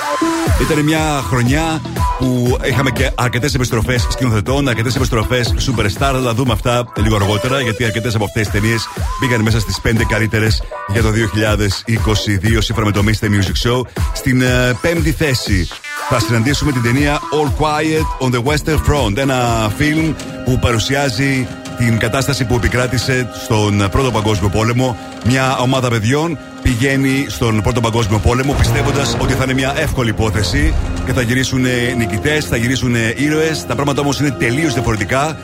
Ήταν 0.61 0.83
μια 0.83 1.23
χρονιά 1.27 1.81
που 2.19 2.57
είχαμε 2.69 2.91
και 2.91 3.11
αρκετές 3.15 3.53
επιστροφές 3.53 4.07
σκηνοθετών, 4.09 4.67
αρκετές 4.67 4.95
επιστροφές 4.95 5.53
superstar. 5.57 5.89
Θα 5.97 6.21
τα 6.23 6.33
δούμε 6.33 6.53
αυτά 6.53 6.91
λίγο 6.95 7.15
αργότερα, 7.15 7.61
γιατί 7.61 7.83
αρκετές 7.83 8.15
από 8.15 8.23
αυτές 8.23 8.49
τις 8.49 8.61
ταινίες 8.61 8.87
μπήκαν 9.21 9.41
μέσα 9.41 9.59
στις 9.59 9.79
5 9.83 10.05
καλύτερες 10.07 10.63
για 10.87 11.01
το 11.01 11.09
2022, 11.11 12.61
σύμφωνα 12.61 12.85
με 12.85 12.91
το 12.91 13.03
Mr. 13.05 13.25
Music 13.25 13.69
Show. 13.69 13.81
Στην 14.13 14.41
ε, 14.41 14.77
πέμπτη 14.81 15.11
θέση 15.11 15.67
θα 16.09 16.19
συναντήσουμε 16.19 16.71
την 16.71 16.81
ταινία 16.81 17.19
All 17.19 17.63
Quiet 17.63 18.27
on 18.27 18.31
the 18.35 18.43
Western 18.43 18.77
Front. 18.77 19.17
Ένα 19.17 19.71
φιλμ 19.77 20.13
που 20.45 20.59
παρουσιάζει 20.59 21.47
την 21.77 21.97
κατάσταση 21.97 22.45
που 22.45 22.55
επικράτησε 22.55 23.29
στον 23.43 23.87
Πρώτο 23.91 24.11
Παγκόσμιο 24.11 24.49
Πόλεμο. 24.49 24.97
Μια 25.25 25.57
ομάδα 25.57 25.89
παιδιών 25.89 26.37
πηγαίνει 26.61 27.25
στον 27.29 27.61
Πρώτο 27.61 27.81
Παγκόσμιο 27.81 28.19
Πόλεμο 28.19 28.53
πιστεύοντας 28.53 29.17
ότι 29.21 29.33
θα 29.33 29.43
είναι 29.43 29.53
μια 29.53 29.73
εύκολη 29.77 30.09
υπόθεση 30.09 30.73
και 31.05 31.13
θα 31.13 31.21
γυρίσουν 31.21 31.65
νικητές, 31.97 32.45
θα 32.45 32.57
γυρίσουν 32.57 32.95
ήρωες. 33.15 33.65
Τα 33.65 33.75
πράγματα 33.75 34.01
όμως 34.01 34.19
είναι 34.19 34.31
τελείως 34.31 34.73
διαφορετικά 34.73 35.37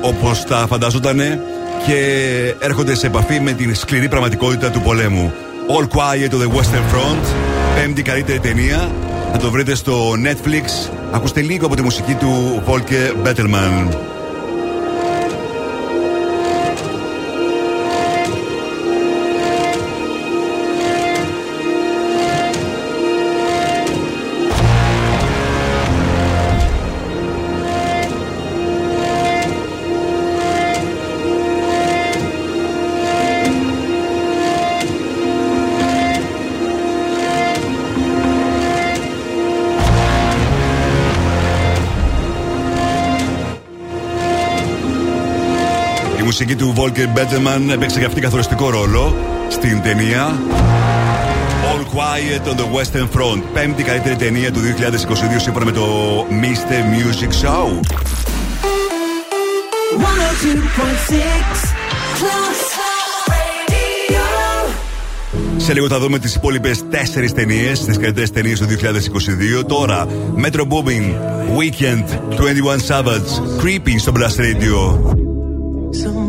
όπως 0.00 0.44
τα 0.44 0.66
φανταζόταν 0.68 1.18
και 1.86 1.98
έρχονται 2.58 2.94
σε 2.94 3.06
επαφή 3.06 3.40
με 3.40 3.52
την 3.52 3.74
σκληρή 3.74 4.08
πραγματικότητα 4.08 4.70
του 4.70 4.80
πολέμου. 4.80 5.32
All 5.68 5.84
Quiet 5.84 6.30
on 6.30 6.40
the 6.40 6.58
Western 6.58 6.94
Front, 6.94 7.24
πέμπτη 7.74 8.02
καλύτερη 8.02 8.38
ταινία. 8.38 8.90
Θα 9.36 9.42
το 9.42 9.50
βρείτε 9.50 9.74
στο 9.74 10.12
Netflix. 10.12 10.90
Ακούστε 11.12 11.40
λίγο 11.40 11.66
από 11.66 11.76
τη 11.76 11.82
μουσική 11.82 12.14
του 12.14 12.62
Volker 12.66 13.26
Bettelman. 13.26 13.96
Μουσική 46.44 46.64
του 46.64 46.74
Volker 46.76 47.08
Bettelman 47.18 47.72
έπαιξε 47.72 47.98
και 47.98 48.04
αυτή 48.04 48.20
καθοριστικό 48.20 48.70
ρόλο 48.70 49.16
στην 49.48 49.82
ταινία 49.82 50.38
All 51.70 51.84
Quiet 51.96 52.42
on 52.48 52.56
the 52.56 52.68
Western 52.76 53.08
Front. 53.18 53.42
Πέμπτη 53.52 53.82
καλύτερη 53.82 54.16
ταινία 54.16 54.52
του 54.52 54.60
2022 54.60 54.64
σύμφωνα 55.36 55.64
με 55.64 55.72
το 55.72 55.86
Mr. 56.30 56.82
Music 56.94 57.28
Show. 57.28 57.60
102.6 57.60 57.72
Plus 62.18 62.60
Radio. 63.30 64.24
Σε 65.56 65.72
λίγο 65.72 65.88
θα 65.88 65.98
δούμε 65.98 66.18
τις 66.18 66.34
υπόλοιπες 66.34 66.84
τέσσερις 66.90 67.32
ταινίες, 67.32 67.84
τις 67.84 67.98
καλύτερες 67.98 68.30
ταινίες 68.30 68.60
του 68.60 68.66
2022. 68.66 69.64
Τώρα, 69.66 70.06
Metro 70.44 70.60
Booming, 70.60 71.14
Weekend, 71.58 72.04
21 72.30 72.80
Savage, 72.88 73.30
Creeping 73.62 73.98
στο 73.98 74.12
Blast 74.16 74.38
Radio. 74.40 75.23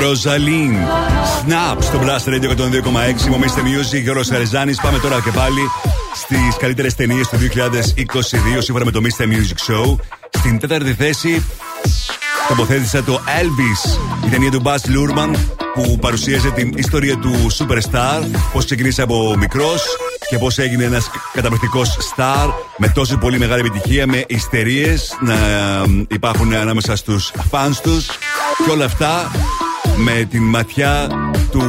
Ροζαλίν. 0.00 0.74
Snap 1.40 1.76
στο 1.80 2.00
Blast 2.02 2.28
Radio 2.28 2.50
102,6. 2.50 3.28
Μομίστε 3.30 3.60
Music, 3.60 4.02
Γιώργο 4.02 4.22
Χαριζάνη. 4.30 4.74
Πάμε 4.82 4.98
τώρα 4.98 5.20
και 5.20 5.30
πάλι 5.30 5.60
στις 6.14 6.56
καλύτερες 6.58 6.94
ταινίες 6.94 7.28
του 7.28 7.36
2022 7.36 8.58
σύμφωνα 8.58 8.84
με 8.84 8.90
το 8.90 9.00
Mr. 9.02 9.22
Music 9.22 9.72
Show. 9.72 9.96
Στην 10.30 10.58
τέταρτη 10.58 10.94
θέση 10.94 11.44
τοποθέτησα 12.48 13.02
το 13.02 13.20
Elvis, 13.40 13.98
η 14.26 14.30
ταινία 14.30 14.50
του 14.50 14.62
Baz 14.64 14.76
Luhrmann 14.76 15.34
που 15.74 15.98
παρουσίαζε 16.00 16.50
την 16.50 16.72
ιστορία 16.76 17.18
του 17.18 17.32
Superstar, 17.58 18.22
πώς 18.52 18.64
ξεκίνησε 18.64 19.02
από 19.02 19.34
μικρός 19.38 19.82
και 20.28 20.38
πώς 20.38 20.58
έγινε 20.58 20.84
ένας 20.84 21.10
καταπληκτικός 21.32 22.14
star 22.16 22.50
με 22.76 22.88
τόσο 22.88 23.16
πολύ 23.16 23.38
μεγάλη 23.38 23.60
επιτυχία, 23.60 24.06
με 24.06 24.24
ιστερίες 24.28 25.16
να 25.20 25.34
ε, 25.34 26.06
υπάρχουν 26.08 26.54
ανάμεσα 26.54 26.96
στους 26.96 27.32
fans 27.50 27.76
τους 27.82 28.06
και 28.64 28.70
όλα 28.70 28.84
αυτά 28.84 29.30
με 30.04 30.26
την 30.30 30.42
ματιά 30.42 31.06
του 31.50 31.62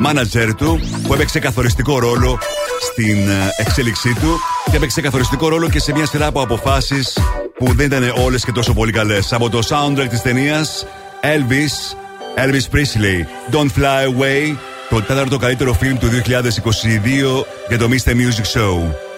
μάνατζερ 0.00 0.54
του 0.54 0.80
που 1.06 1.14
έπαιξε 1.14 1.38
καθοριστικό 1.38 1.98
ρόλο 1.98 2.38
στην 2.80 3.28
ε, 3.28 3.48
εξέλιξή 3.56 4.14
του 4.14 4.38
και 4.70 4.76
έπαιξε 4.76 5.00
καθοριστικό 5.00 5.48
ρόλο 5.48 5.68
και 5.68 5.80
σε 5.80 5.92
μια 5.92 6.06
σειρά 6.06 6.26
από 6.26 6.42
αποφάσεις 6.42 7.18
που 7.58 7.74
δεν 7.74 7.86
ήταν 7.86 8.12
όλες 8.24 8.44
και 8.44 8.52
τόσο 8.52 8.74
πολύ 8.74 8.92
καλές. 8.92 9.32
Από 9.32 9.50
το 9.50 9.58
soundtrack 9.68 10.06
της 10.08 10.22
ταινίας 10.22 10.86
Elvis, 11.22 11.96
Elvis 12.44 12.76
Presley, 12.76 13.26
Don't 13.54 13.80
Fly 13.80 14.06
Away, 14.06 14.56
το 14.88 15.02
τέταρτο 15.02 15.38
καλύτερο 15.38 15.72
φιλμ 15.72 15.98
του 15.98 16.08
2022 16.08 17.44
για 17.68 17.78
το 17.78 17.88
Mr. 17.90 18.10
Music 18.10 18.58
Show. 18.58 19.11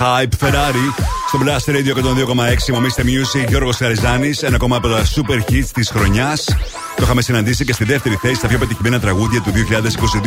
Hype 0.00 0.46
Ferrari 0.46 1.04
στο 1.28 1.38
Blast 1.44 1.70
Radio 1.70 1.94
102,6 1.96 2.72
Μομίστε 2.72 3.02
Music 3.06 3.48
Γιώργος 3.48 3.76
Χαριζάνης 3.76 4.42
Ένα 4.42 4.54
ακόμα 4.54 4.76
από 4.76 4.88
τα 4.88 5.02
super 5.04 5.52
hits 5.52 5.68
της 5.74 5.90
χρονιάς 5.90 6.44
Το 6.96 7.02
είχαμε 7.02 7.22
συναντήσει 7.22 7.64
και 7.64 7.72
στη 7.72 7.84
δεύτερη 7.84 8.14
θέση 8.14 8.34
στα 8.34 8.48
πιο 8.48 8.58
πετυχημένα 8.58 9.00
τραγούδια 9.00 9.40
του 9.40 9.50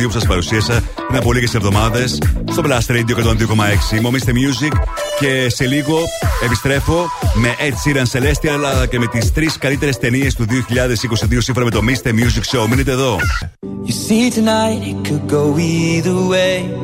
2022 0.00 0.02
που 0.02 0.10
σας 0.10 0.26
παρουσίασα 0.26 0.82
πριν 1.06 1.18
από 1.18 1.32
λίγες 1.32 1.54
εβδομάδες 1.54 2.18
στο 2.50 2.62
Blast 2.66 2.92
Radio 2.92 3.14
102,6. 3.96 4.00
Μομίστε 4.00 4.32
Music 4.32 4.72
και 5.18 5.50
σε 5.50 5.66
λίγο 5.66 5.98
επιστρέφω 6.44 7.10
με 7.34 7.48
Ed 7.58 7.72
Sheeran 7.72 8.18
Celestial 8.18 8.64
αλλά 8.64 8.86
και 8.86 8.98
με 8.98 9.06
τις 9.06 9.32
τρεις 9.32 9.58
καλύτερες 9.58 9.98
ταινίες 9.98 10.34
του 10.34 10.46
2022 10.48 11.36
σύμφωνα 11.38 11.64
με 11.64 11.70
το 11.70 11.80
Mr. 11.86 12.08
Music 12.08 12.58
Show. 12.58 12.68
Μείνετε 12.68 12.90
εδώ. 12.90 13.18
You 13.86 13.92
see, 14.08 14.30
tonight 14.30 14.82
it 14.90 14.98
could 15.08 15.28
go 15.28 15.58
either 15.58 16.16
way. 16.32 16.83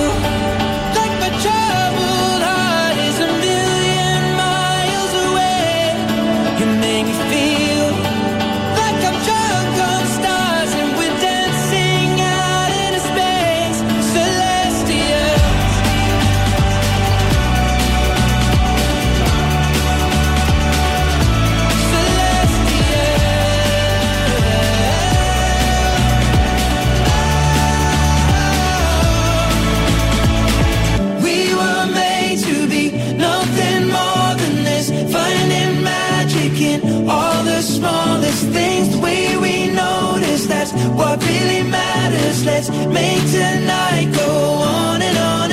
Let's 42.43 42.69
make 42.69 43.21
tonight 43.29 44.11
go 44.15 44.25
on 44.25 45.01
and 45.01 45.17
on 45.17 45.50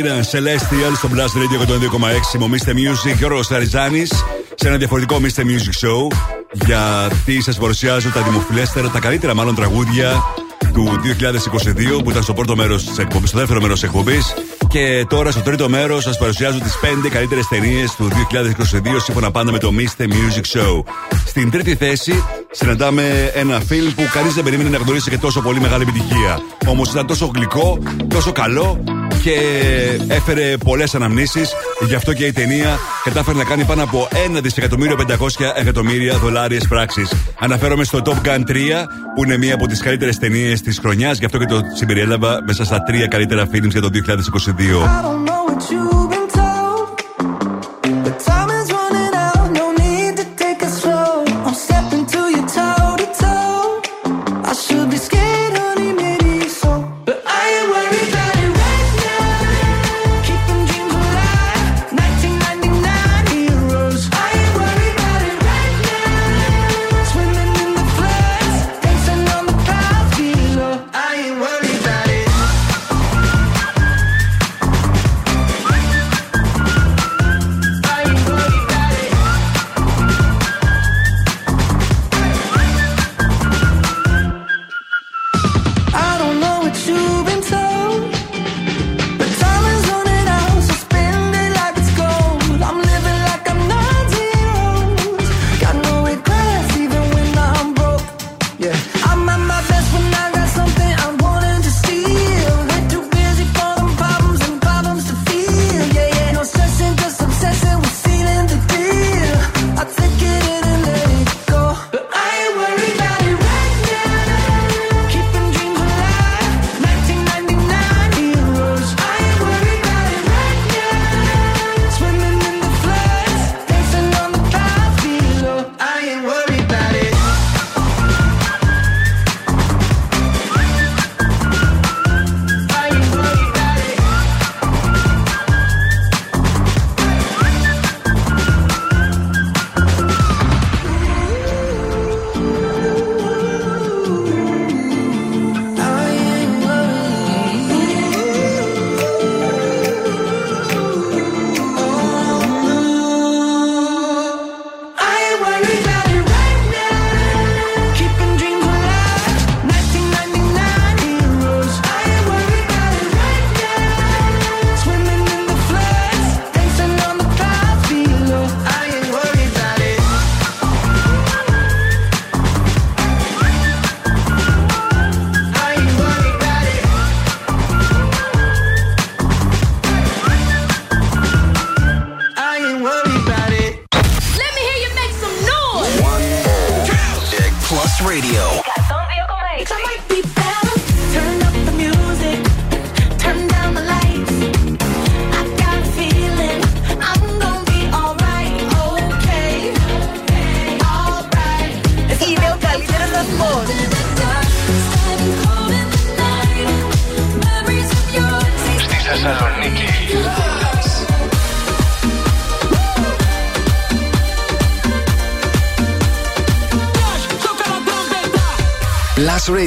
Ed 0.00 0.06
Sheeran, 0.06 0.20
Celestial 0.20 0.92
στο 0.96 1.08
Blast 1.12 1.38
Radio 1.38 1.60
102,6. 2.34 2.38
Μομίστε 2.38 2.72
Music, 2.76 3.16
Γιώργος 3.16 3.46
Σαριζάνη. 3.46 4.06
Σε 4.54 4.68
ένα 4.68 4.76
διαφορετικό 4.76 5.20
Mr. 5.22 5.40
Music 5.40 5.86
Show. 5.86 6.16
Γιατί 6.66 7.42
σας 7.42 7.58
παρουσιάζω 7.58 8.10
τα 8.10 8.22
δημοφιλέστερα, 8.22 8.88
τα 8.88 8.98
καλύτερα 8.98 9.34
μάλλον 9.34 9.54
τραγούδια 9.54 10.22
του 10.72 11.00
2022 11.98 12.02
που 12.02 12.10
ήταν 12.10 12.22
στο 12.22 12.34
πρώτο 12.34 12.56
μέρος 12.56 12.84
της 12.84 12.98
εκπομπής, 12.98 13.28
στο 13.28 13.38
δεύτερο 13.38 13.60
μέρος 13.60 13.80
της 13.80 13.88
εκπομπής. 13.88 14.34
Και 14.68 15.06
τώρα 15.08 15.30
στο 15.30 15.40
τρίτο 15.40 15.68
μέρος 15.68 16.02
σας 16.02 16.18
παρουσιάζω 16.18 16.58
τις 16.58 16.78
5 16.80 17.08
καλύτερες 17.08 17.46
ταινίες 17.48 17.94
του 17.94 18.08
2022 18.08 19.00
σύμφωνα 19.00 19.30
πάντα 19.30 19.52
με 19.52 19.58
το 19.58 19.70
Mr. 19.78 20.02
Music 20.02 20.58
Show. 20.58 20.82
Στην 21.26 21.50
τρίτη 21.50 21.74
θέση 21.74 22.24
συναντάμε 22.50 23.30
ένα 23.34 23.60
φιλμ 23.60 23.94
που 23.94 24.02
κανείς 24.12 24.34
δεν 24.34 24.44
περίμενε 24.44 24.68
να 24.68 24.76
γνωρίσει 24.76 25.10
και 25.10 25.18
τόσο 25.18 25.40
πολύ 25.40 25.60
μεγάλη 25.60 25.82
επιτυχία. 25.82 26.40
Όμως 26.66 26.90
ήταν 26.90 27.06
τόσο 27.06 27.30
γλυκό, 27.34 27.78
τόσο 28.08 28.32
καλό 28.32 28.84
και 29.22 29.36
έφερε 30.08 30.56
πολλές 30.56 30.94
αναμνήσεις 30.94 31.54
Γι' 31.86 31.94
αυτό 31.94 32.12
και 32.12 32.24
η 32.24 32.32
ταινία 32.32 32.78
κατάφερε 33.04 33.38
να 33.38 33.44
κάνει 33.44 33.64
πάνω 33.64 33.82
από 33.82 34.08
1 34.36 34.40
δισεκατομμύριο 34.42 34.96
500 35.08 35.14
εκατομμύρια 35.54 36.18
δολάριες 36.18 36.66
πράξεις. 36.68 37.12
Αναφέρομαι 37.38 37.84
στο 37.84 38.02
Top 38.04 38.28
Gun 38.28 38.42
3, 38.48 38.86
που 39.14 39.24
είναι 39.24 39.36
μία 39.36 39.54
από 39.54 39.66
τις 39.66 39.82
καλύτερες 39.82 40.18
ταινίες 40.18 40.60
της 40.60 40.78
χρονιάς. 40.78 41.18
Γι' 41.18 41.24
αυτό 41.24 41.38
και 41.38 41.44
το 41.44 41.60
συμπεριέλαβα 41.76 42.42
μέσα 42.46 42.64
στα 42.64 42.82
τρία 42.82 43.06
καλύτερα 43.06 43.48
films 43.52 43.70
για 43.70 43.80
το 43.80 43.88
2022. 43.88 45.99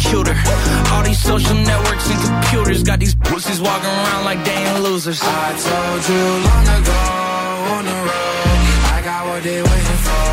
cuter. 0.00 0.36
All 0.92 1.02
these 1.02 1.22
social 1.22 1.54
networks 1.54 2.08
and 2.10 2.20
computers 2.20 2.82
got 2.82 2.98
these 2.98 3.14
pussies 3.14 3.60
walking 3.60 3.94
around 4.02 4.24
like 4.24 4.44
they 4.44 4.56
ain't 4.56 4.82
losers. 4.82 5.20
I 5.22 5.52
told 5.68 6.00
you 6.10 6.24
long 6.48 6.66
ago 6.78 7.00
on 7.74 7.84
the 7.84 7.98
road, 8.08 8.48
I 8.96 8.98
got 9.04 9.26
what 9.28 9.42
they 9.42 9.60
waiting 9.62 10.00
for. 10.06 10.26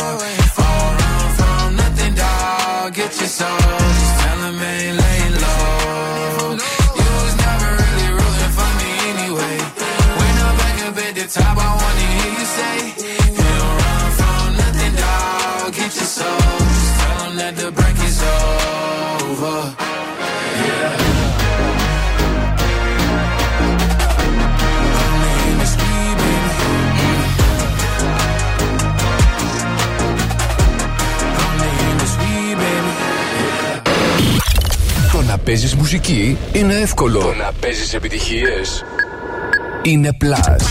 Don't 0.00 0.94
run 1.02 1.28
from 1.38 1.76
nothing, 1.76 2.14
dog. 2.14 2.94
Get 2.94 3.12
your 3.20 3.28
soul. 3.38 3.58
Just 4.00 4.14
tell 4.22 4.40
'em 4.48 4.62
ain't 4.62 4.96
laying 5.02 5.36
low. 5.44 6.56
You 7.00 7.08
was 7.22 7.34
never 7.46 7.68
really 7.82 8.08
rooting 8.18 8.52
for 8.58 8.70
me 8.80 8.90
anyway. 9.12 9.56
When 10.18 10.34
I'm 10.46 10.54
back 10.62 10.76
up 10.86 10.96
at 11.06 11.12
the 11.18 11.26
top, 11.36 11.56
I 11.58 11.68
wanna 11.76 11.83
να 35.34 35.40
παίζεις 35.40 35.74
μουσική 35.74 36.38
είναι 36.52 36.74
εύκολο. 36.74 37.18
Το 37.18 37.34
να 37.34 37.52
παίζεις 37.60 37.94
επιτυχίες 37.94 38.84
είναι 39.82 40.16
Plus. 40.20 40.64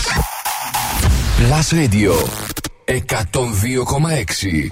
Plus 1.38 1.74
Radio 1.74 2.12
102,6. 2.86 4.70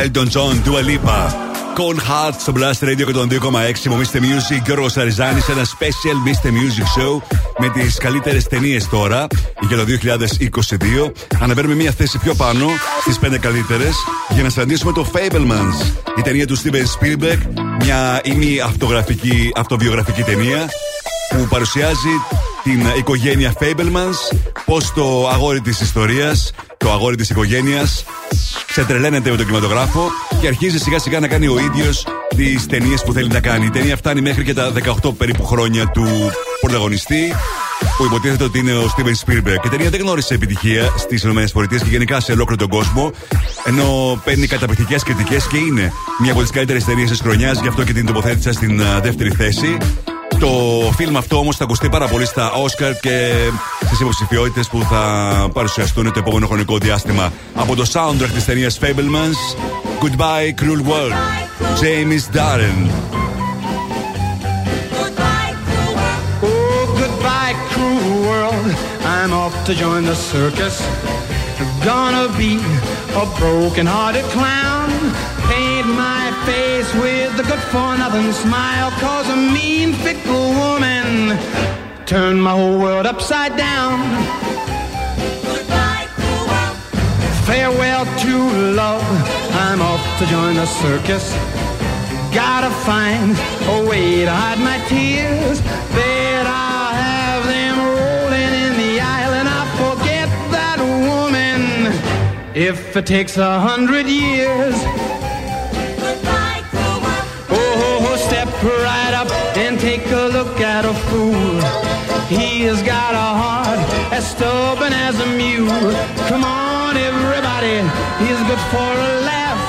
Elton 0.00 0.28
John, 0.34 0.54
Dua 0.64 0.80
Lipa. 0.80 1.20
Cold 1.76 2.00
Heart 2.08 2.34
στο 2.38 2.52
Blast 2.56 2.84
Radio 2.84 3.06
102,6. 3.06 3.88
Μομίστε 3.88 4.18
Music, 4.22 4.62
Γιώργος 4.64 4.92
Σαριζάνης. 4.92 5.48
Ένα 5.48 5.64
special 5.64 6.28
Mr. 6.28 6.48
Music 6.48 7.00
Show 7.00 7.22
με 7.58 7.68
τις 7.68 7.98
καλύτερες 7.98 8.46
ταινίες 8.46 8.88
τώρα 8.88 9.26
για 9.68 9.76
το 9.76 9.84
2022. 9.84 11.12
Αναβαίνουμε 11.40 11.74
μια 11.74 11.90
θέση 11.90 12.18
πιο 12.18 12.34
πάνω 12.34 12.66
στις 13.00 13.18
5 13.18 13.38
καλύτερες 13.38 13.94
για 14.28 14.42
να 14.42 14.48
συναντήσουμε 14.48 14.92
το 14.92 15.06
Fablemans. 15.12 15.92
Η 16.18 16.22
ταινία 16.22 16.46
του 16.46 16.58
Steven 16.58 16.84
Spielberg, 16.98 17.38
μια 17.82 18.20
ημι 18.24 18.60
αυτογραφική, 18.60 19.52
αυτοβιογραφική 19.56 20.22
ταινία 20.22 20.68
που 21.28 21.46
παρουσιάζει 21.48 22.14
την 22.62 22.82
οικογένεια 22.98 23.52
Fablemans, 23.60 24.36
πώς 24.64 24.92
το 24.92 25.28
αγόρι 25.28 25.60
της 25.60 25.80
ιστορίας, 25.80 26.52
το 26.76 26.92
αγόρι 26.92 27.16
της 27.16 27.30
οικογένειας 27.30 28.04
ξετρελαίνεται 28.70 29.30
με 29.30 29.36
τον 29.36 29.46
κινηματογράφο 29.46 30.10
και 30.40 30.46
αρχίζει 30.46 30.78
σιγά 30.78 30.98
σιγά 30.98 31.20
να 31.20 31.28
κάνει 31.28 31.46
ο 31.46 31.58
ίδιος 31.58 32.06
τις 32.36 32.66
ταινίες 32.66 33.02
που 33.02 33.12
θέλει 33.12 33.28
να 33.28 33.40
κάνει. 33.40 33.66
Η 33.66 33.70
ταινία 33.70 33.96
φτάνει 33.96 34.20
μέχρι 34.20 34.44
και 34.44 34.54
τα 34.54 34.72
18 35.02 35.14
περίπου 35.16 35.46
χρόνια 35.46 35.86
του 35.86 36.06
πρωταγωνιστή 36.60 37.34
που 37.96 38.04
υποτίθεται 38.04 38.44
ότι 38.44 38.58
είναι 38.58 38.72
ο 38.72 38.94
Steven 38.96 39.08
Spielberg. 39.24 39.58
Και 39.60 39.66
η 39.66 39.70
ταινία 39.70 39.90
δεν 39.90 40.00
γνώρισε 40.00 40.34
επιτυχία 40.34 40.94
στις 40.96 41.22
ΗΠΑ 41.22 41.66
και 41.66 41.80
γενικά 41.90 42.20
σε 42.20 42.32
ολόκληρο 42.32 42.60
τον 42.60 42.68
κόσμο. 42.68 43.12
Ενώ 43.64 44.20
παίρνει 44.24 44.46
καταπληκτικές 44.46 45.02
κριτικές 45.02 45.46
και 45.46 45.56
είναι 45.56 45.92
μια 46.20 46.32
από 46.32 46.40
τις 46.40 46.50
καλύτερες 46.50 46.84
ταινίες 46.84 47.10
της 47.10 47.20
χρονιάς, 47.20 47.60
γι' 47.60 47.68
αυτό 47.68 47.84
και 47.84 47.92
την 47.92 48.06
τοποθέτησα 48.06 48.52
στην 48.52 48.82
α, 48.82 49.00
δεύτερη 49.00 49.30
θέση. 49.30 49.76
Το 50.40 50.92
φιλμ 50.96 51.16
αυτό 51.16 51.36
όμως 51.38 51.56
θα 51.56 51.64
ακουστεί 51.64 51.88
πάρα 51.88 52.08
πολύ 52.08 52.26
στα 52.26 52.50
Όσκαρ 52.52 52.96
και 52.96 53.32
στις 53.86 54.00
υποψηφιότητες 54.00 54.68
που 54.68 54.86
θα 54.90 55.48
παρουσιαστούν 55.52 56.12
το 56.12 56.18
επόμενο 56.18 56.46
χρονικό 56.46 56.78
διάστημα. 56.78 57.32
Από 57.54 57.76
το 57.76 57.84
soundtrack 57.92 58.30
της 58.34 58.44
ταινίας 58.44 58.78
Fablemans, 58.82 59.40
Goodbye 60.02 60.54
Cruel 60.60 60.82
World, 60.88 61.14
James 61.80 62.36
Darren. 62.36 62.78
Oh, 66.42 66.90
I'm 69.04 69.32
off 69.32 69.54
to 69.66 69.72
join 69.74 70.02
the 70.10 70.16
circus. 70.32 70.76
Face 76.44 76.92
with 76.94 77.38
a 77.38 77.42
good 77.42 77.62
for 77.72 77.96
nothing 77.96 78.32
smile. 78.32 78.90
Cause 79.00 79.28
a 79.28 79.36
mean, 79.36 79.92
fickle 79.92 80.50
woman 80.62 81.38
turned 82.06 82.42
my 82.42 82.52
whole 82.52 82.78
world 82.78 83.06
upside 83.06 83.56
down. 83.56 83.98
Farewell 87.46 88.04
to 88.24 88.34
love. 88.74 89.04
I'm 89.66 89.80
off 89.80 90.02
to 90.18 90.26
join 90.26 90.54
the 90.54 90.66
circus. 90.66 91.32
Gotta 92.32 92.70
find 92.84 93.36
a 93.74 93.88
way 93.88 94.24
to 94.24 94.30
hide 94.30 94.60
my 94.60 94.78
tears. 94.88 95.60
Bet 95.94 96.46
I'll 96.46 96.94
have 96.94 97.44
them 97.46 97.76
rolling 97.78 98.52
in 98.64 98.72
the 98.76 99.00
aisle 99.00 99.34
and 99.40 99.48
I'll 99.48 99.94
forget 99.94 100.28
that 100.52 100.78
woman 100.78 101.92
if 102.54 102.96
it 102.96 103.06
takes 103.06 103.36
a 103.36 103.58
hundred 103.60 104.06
years. 104.06 105.09
Right 108.62 109.14
up 109.14 109.30
and 109.56 109.78
take 109.80 110.06
a 110.06 110.28
look 110.32 110.60
at 110.60 110.84
a 110.84 110.94
fool. 111.08 111.60
He 112.28 112.62
has 112.62 112.82
got 112.82 113.14
a 113.14 113.28
heart 113.42 113.78
as 114.12 114.28
stubborn 114.30 114.92
as 114.92 115.18
a 115.20 115.26
mule. 115.36 115.92
Come 116.28 116.44
on, 116.44 116.96
everybody, 116.96 117.80
he's 118.22 118.40
good 118.48 118.62
for 118.70 118.92
a 119.10 119.12
laugh. 119.24 119.62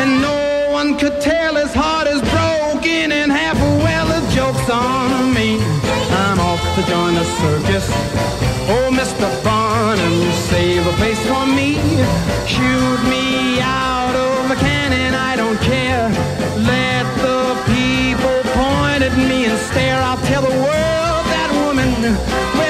And 0.00 0.22
no 0.22 0.70
one 0.70 0.96
could 0.96 1.20
tell 1.20 1.56
his 1.56 1.74
heart 1.74 2.06
is 2.06 2.22
broken 2.30 3.12
in 3.12 3.30
half. 3.30 3.56
A 3.58 3.70
well, 3.84 4.06
the 4.06 4.22
joke's 4.34 4.70
on 4.70 5.34
me. 5.34 5.58
I'm 6.22 6.38
off 6.40 6.62
to 6.76 6.82
join 6.86 7.14
the 7.14 7.24
circus. 7.42 7.86
Oh, 8.72 8.88
Mr. 8.92 9.26
Farnham, 9.42 10.32
save 10.48 10.86
a 10.86 10.92
place 10.92 11.20
for 11.26 11.44
me. 11.46 11.74
Shoot 12.46 13.00
me 13.10 13.60
out 13.60 14.14
of 14.14 14.50
a 14.50 14.56
cannon, 14.56 15.14
I 15.14 15.34
don't 15.36 15.60
care. 15.60 16.08
Let 16.56 17.04
the 17.18 17.59
at 19.12 19.28
me 19.28 19.44
and 19.46 19.58
stare. 19.58 20.00
I'll 20.02 20.16
tell 20.26 20.42
the 20.42 20.48
world 20.48 21.24
that 21.32 21.50
woman, 21.66 22.69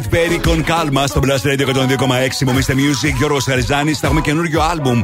Snow, 0.00 0.08
Kate 0.08 0.08
Perry, 0.08 0.40
Con 0.48 0.64
Calma 0.64 1.04
στο 1.06 1.20
Blast 1.24 1.44
Radio 1.44 1.66
102,6. 1.66 2.46
Μομίστε 2.46 2.74
Music, 2.76 3.14
Γιώργος 3.16 3.44
Χαριζάνης. 3.44 3.98
Θα 3.98 4.06
έχουμε 4.06 4.20
καινούριο 4.20 4.60
άλμπουμ 4.62 5.00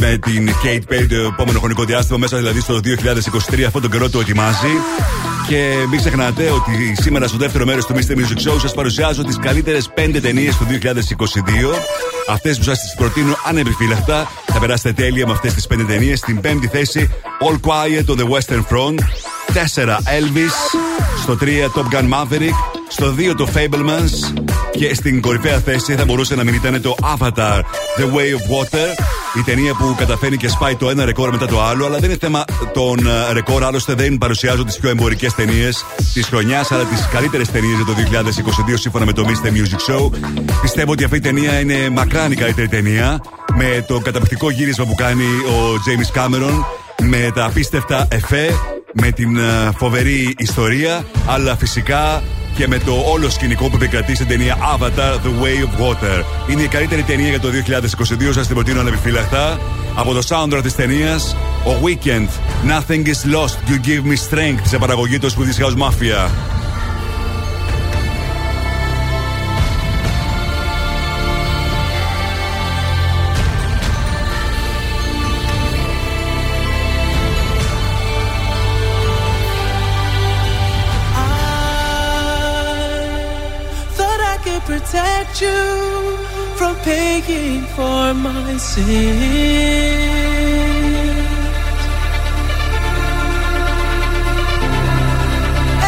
με 0.00 0.18
την 0.24 0.50
Kate 0.64 0.92
Perry 0.92 1.06
το 1.08 1.14
επόμενο 1.14 1.58
χρονικό 1.58 1.84
διάστημα, 1.84 2.18
μέσα 2.18 2.36
δηλαδή 2.36 2.60
στο 2.60 2.80
2023. 2.80 3.64
Αυτόν 3.66 3.82
τον 3.82 3.90
καιρό 3.90 4.10
το 4.10 4.20
ετοιμάζει. 4.20 4.68
Και 5.48 5.74
μην 5.90 5.98
ξεχνάτε 5.98 6.50
ότι 6.50 6.94
σήμερα 7.00 7.28
στο 7.28 7.36
δεύτερο 7.36 7.64
μέρος 7.64 7.86
του 7.86 7.94
Mr. 7.94 8.16
Music 8.16 8.50
Show 8.50 8.60
σας 8.60 8.74
παρουσιάζω 8.74 9.22
τις 9.22 9.38
καλύτερες 9.38 9.90
5 9.94 10.20
ταινίες 10.20 10.56
του 10.56 10.64
2022. 10.64 11.74
Αυτές 12.28 12.58
που 12.58 12.64
σας 12.64 12.80
τις 12.80 12.94
προτείνω 12.96 13.36
ανεπιφύλακτα. 13.44 14.30
Θα 14.46 14.58
περάσετε 14.58 14.92
τέλεια 14.92 15.26
με 15.26 15.32
αυτές 15.32 15.54
τις 15.54 15.66
5 15.66 15.84
ταινίες. 15.86 16.18
Στην 16.18 16.40
πέμπτη 16.40 16.66
θέση, 16.66 17.10
All 17.40 17.56
Quiet 17.68 18.14
on 18.14 18.18
the 18.18 18.28
Western 18.28 18.62
Front. 18.70 18.98
4 19.52 19.98
Elvis. 19.98 20.78
Στο 21.22 21.36
3 21.36 21.70
Top 21.74 21.94
Gun 21.94 22.08
Maverick. 22.08 22.73
Στο 22.96 23.14
2 23.18 23.34
το 23.36 23.48
Fablemans. 23.54 24.42
Και 24.70 24.94
στην 24.94 25.20
κορυφαία 25.20 25.58
θέση 25.58 25.94
θα 25.94 26.04
μπορούσε 26.04 26.34
να 26.34 26.44
μην 26.44 26.54
ήταν 26.54 26.82
το 26.82 26.96
Avatar 27.02 27.60
The 27.98 28.04
Way 28.14 28.30
of 28.36 28.54
Water. 28.54 28.88
Η 29.38 29.42
ταινία 29.44 29.74
που 29.74 29.94
καταφέρνει 29.98 30.36
και 30.36 30.48
σπάει 30.48 30.76
το 30.76 30.90
ένα 30.90 31.04
ρεκόρ 31.04 31.30
μετά 31.30 31.46
το 31.46 31.62
άλλο. 31.62 31.86
Αλλά 31.86 31.98
δεν 31.98 32.10
είναι 32.10 32.18
θέμα 32.18 32.44
των 32.74 33.06
ε, 33.06 33.32
ρεκόρ. 33.32 33.64
Άλλωστε 33.64 33.94
δεν 33.94 34.18
παρουσιάζω 34.18 34.64
τις 34.64 34.78
πιο 34.78 34.90
εμπορικές 34.90 35.34
ταινίες 35.34 35.84
της 36.12 36.26
χρονιάς, 36.26 36.72
αλλά 36.72 36.84
τις 36.84 37.08
καλύτερες 37.12 37.50
ταινίες 37.50 37.76
για 37.76 37.84
το 37.84 37.92
2022 38.70 38.74
σύμφωνα 38.74 39.04
με 39.04 39.12
το 39.12 39.24
Mr. 39.26 39.48
Music 39.48 39.92
Show. 39.92 40.10
Πιστεύω 40.62 40.92
ότι 40.92 41.04
αυτή 41.04 41.16
η 41.16 41.20
ταινία 41.20 41.60
είναι 41.60 41.88
μακράν 41.88 42.32
η 42.32 42.34
καλύτερη 42.34 42.68
ταινία. 42.68 43.20
Με 43.54 43.84
το 43.88 43.98
καταπληκτικό 43.98 44.50
γύρισμα 44.50 44.84
που 44.84 44.94
κάνει 44.94 45.24
ο 45.24 45.82
James 45.86 46.18
Cameron. 46.18 46.64
Με 47.02 47.30
τα 47.34 47.44
απίστευτα 47.44 48.06
εφέ 48.10 48.50
με 48.92 49.10
την 49.10 49.36
ε, 49.36 49.70
φοβερή 49.76 50.34
ιστορία, 50.38 51.04
αλλά 51.26 51.56
φυσικά 51.56 52.22
και 52.54 52.68
με 52.68 52.78
το 52.78 52.92
όλο 53.12 53.30
σκηνικό 53.30 53.68
που 53.68 53.76
επικρατεί 53.76 54.14
στην 54.14 54.26
ταινία 54.26 54.56
Avatar 54.78 55.14
The 55.14 55.42
Way 55.42 55.64
of 55.64 55.88
Water. 55.88 56.24
Είναι 56.50 56.62
η 56.62 56.68
καλύτερη 56.68 57.02
ταινία 57.02 57.28
για 57.28 57.40
το 57.40 57.48
2022, 57.48 58.32
σας 58.32 58.46
την 58.46 58.54
προτείνω 58.54 58.80
ανεπιφύλακτα. 58.80 59.58
Από 59.94 60.12
το 60.12 60.22
soundtrack 60.28 60.62
της 60.62 60.74
ταινίας, 60.74 61.36
ο 61.66 61.70
Weekend, 61.84 62.28
Nothing 62.70 63.06
is 63.06 63.34
lost, 63.34 63.70
You 63.70 63.86
give 63.86 64.04
me 64.10 64.16
strength, 64.30 64.62
σε 64.62 64.78
παραγωγή 64.78 65.18
του 65.18 65.30
Swedish 65.30 65.64
House 65.64 65.76
Mafia. 65.76 66.53
You 85.44 85.62
from 86.58 86.74
paying 86.88 87.62
for 87.76 88.14
my 88.14 88.56
sins. 88.56 88.84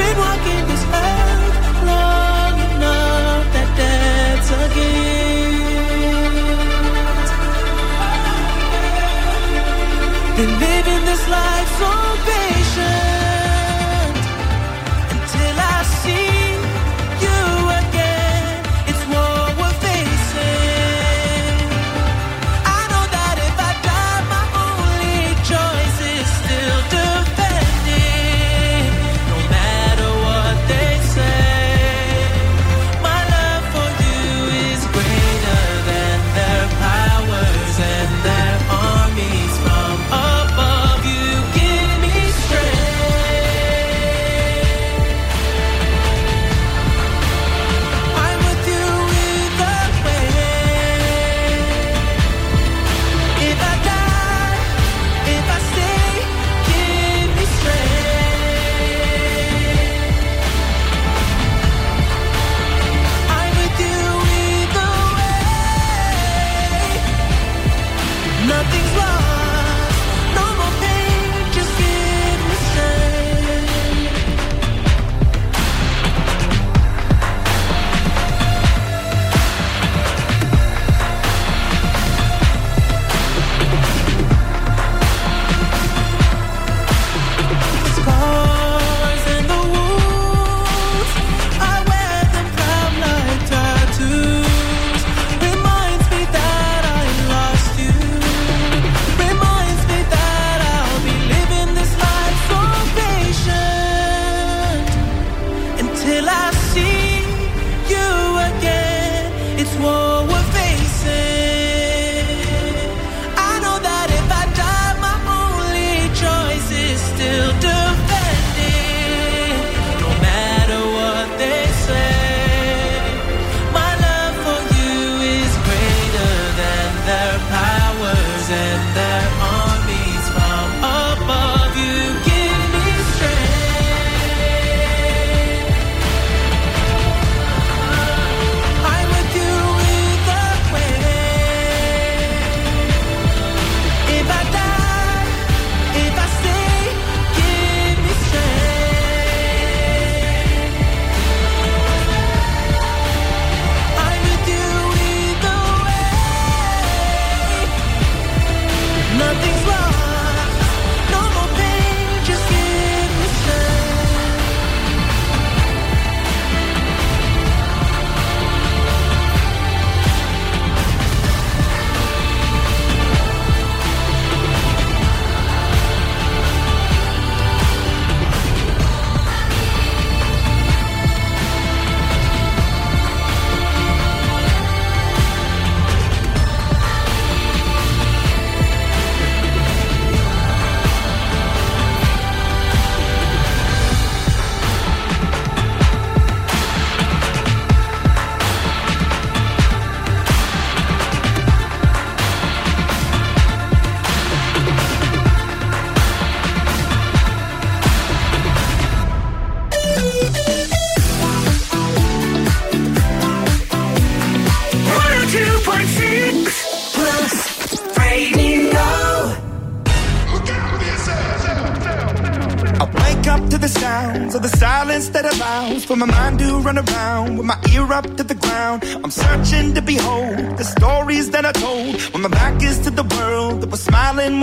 been 0.00 0.16
walking 0.24 0.64
this 0.70 0.84
earth 1.06 1.56
long 1.90 2.54
enough 2.70 3.44
that 3.54 3.70
that's 3.78 4.50
a 4.60 4.64
gift. 4.76 5.32
Been 10.36 10.52
living 10.66 11.02
this 11.10 11.24
life 11.28 11.70
so 11.80 12.11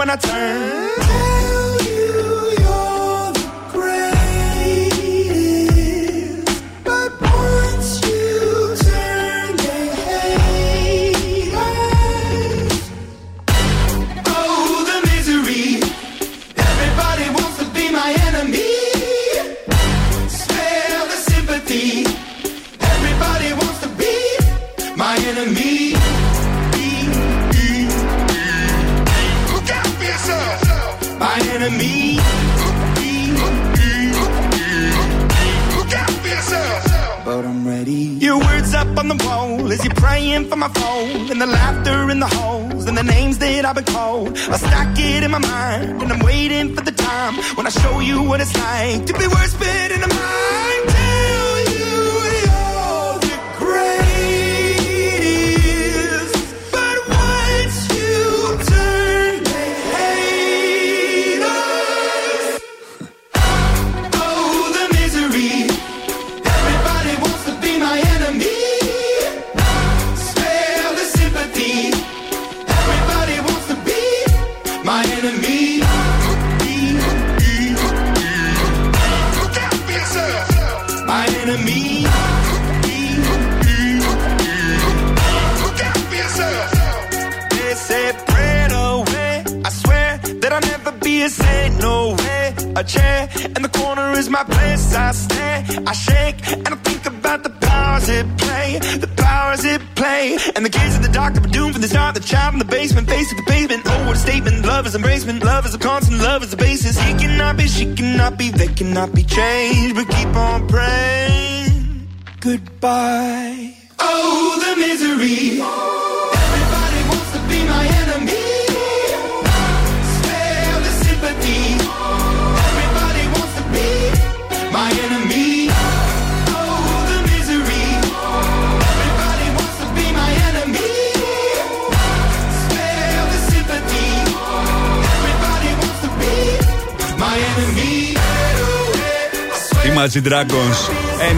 gonna 0.09 0.21
turn. 0.21 0.68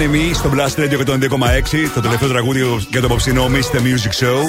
Enemy 0.02 0.32
στο 0.34 0.52
Blast 0.54 0.80
Radio 0.80 1.06
102,6. 1.06 1.92
Το 1.94 2.02
τελευταίο 2.02 2.30
τραγούδι 2.30 2.62
για 2.90 3.00
το 3.00 3.06
απόψινό 3.06 3.46
Mr. 3.46 3.76
Music 3.76 4.26
Show. 4.26 4.40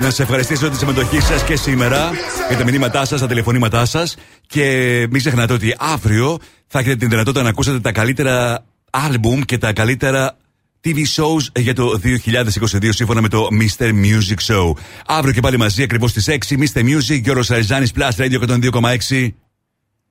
Να 0.00 0.10
σα 0.10 0.22
ευχαριστήσω 0.22 0.70
τη 0.70 0.76
συμμετοχή 0.76 1.20
σας 1.20 1.44
και 1.44 1.56
σήμερα 1.56 2.10
για 2.48 2.56
τα 2.56 2.64
μηνύματά 2.64 3.04
σας, 3.04 3.20
τα 3.20 3.26
τηλεφωνήματά 3.26 3.84
σας. 3.84 4.16
Και 4.46 5.06
μην 5.10 5.18
ξεχνάτε 5.20 5.52
ότι 5.52 5.74
αύριο 5.78 6.38
θα 6.66 6.78
έχετε 6.78 6.96
την 6.96 7.08
δυνατότητα 7.08 7.42
να 7.42 7.48
ακούσετε 7.48 7.80
τα 7.80 7.92
καλύτερα 7.92 8.64
album 8.90 9.40
και 9.44 9.58
τα 9.58 9.72
καλύτερα 9.72 10.36
TV 10.84 10.96
shows 10.96 11.60
για 11.60 11.74
το 11.74 12.00
2022 12.02 12.88
σύμφωνα 12.88 13.20
με 13.20 13.28
το 13.28 13.48
Mr. 13.60 13.88
Music 13.88 14.54
Show. 14.54 14.72
Αύριο 15.06 15.32
και 15.32 15.40
πάλι 15.40 15.56
μαζί 15.56 15.82
ακριβώς 15.82 16.10
στις 16.10 16.28
6 16.28 16.56
Mr. 16.58 16.80
Music, 16.80 17.20
Γιώργος 17.22 17.50
Αριζάνη 17.50 17.86
Plus 17.94 18.10
Radio 18.16 18.40
102,6. 18.70 19.28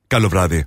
Καλό 0.06 0.28
βράδυ. 0.28 0.66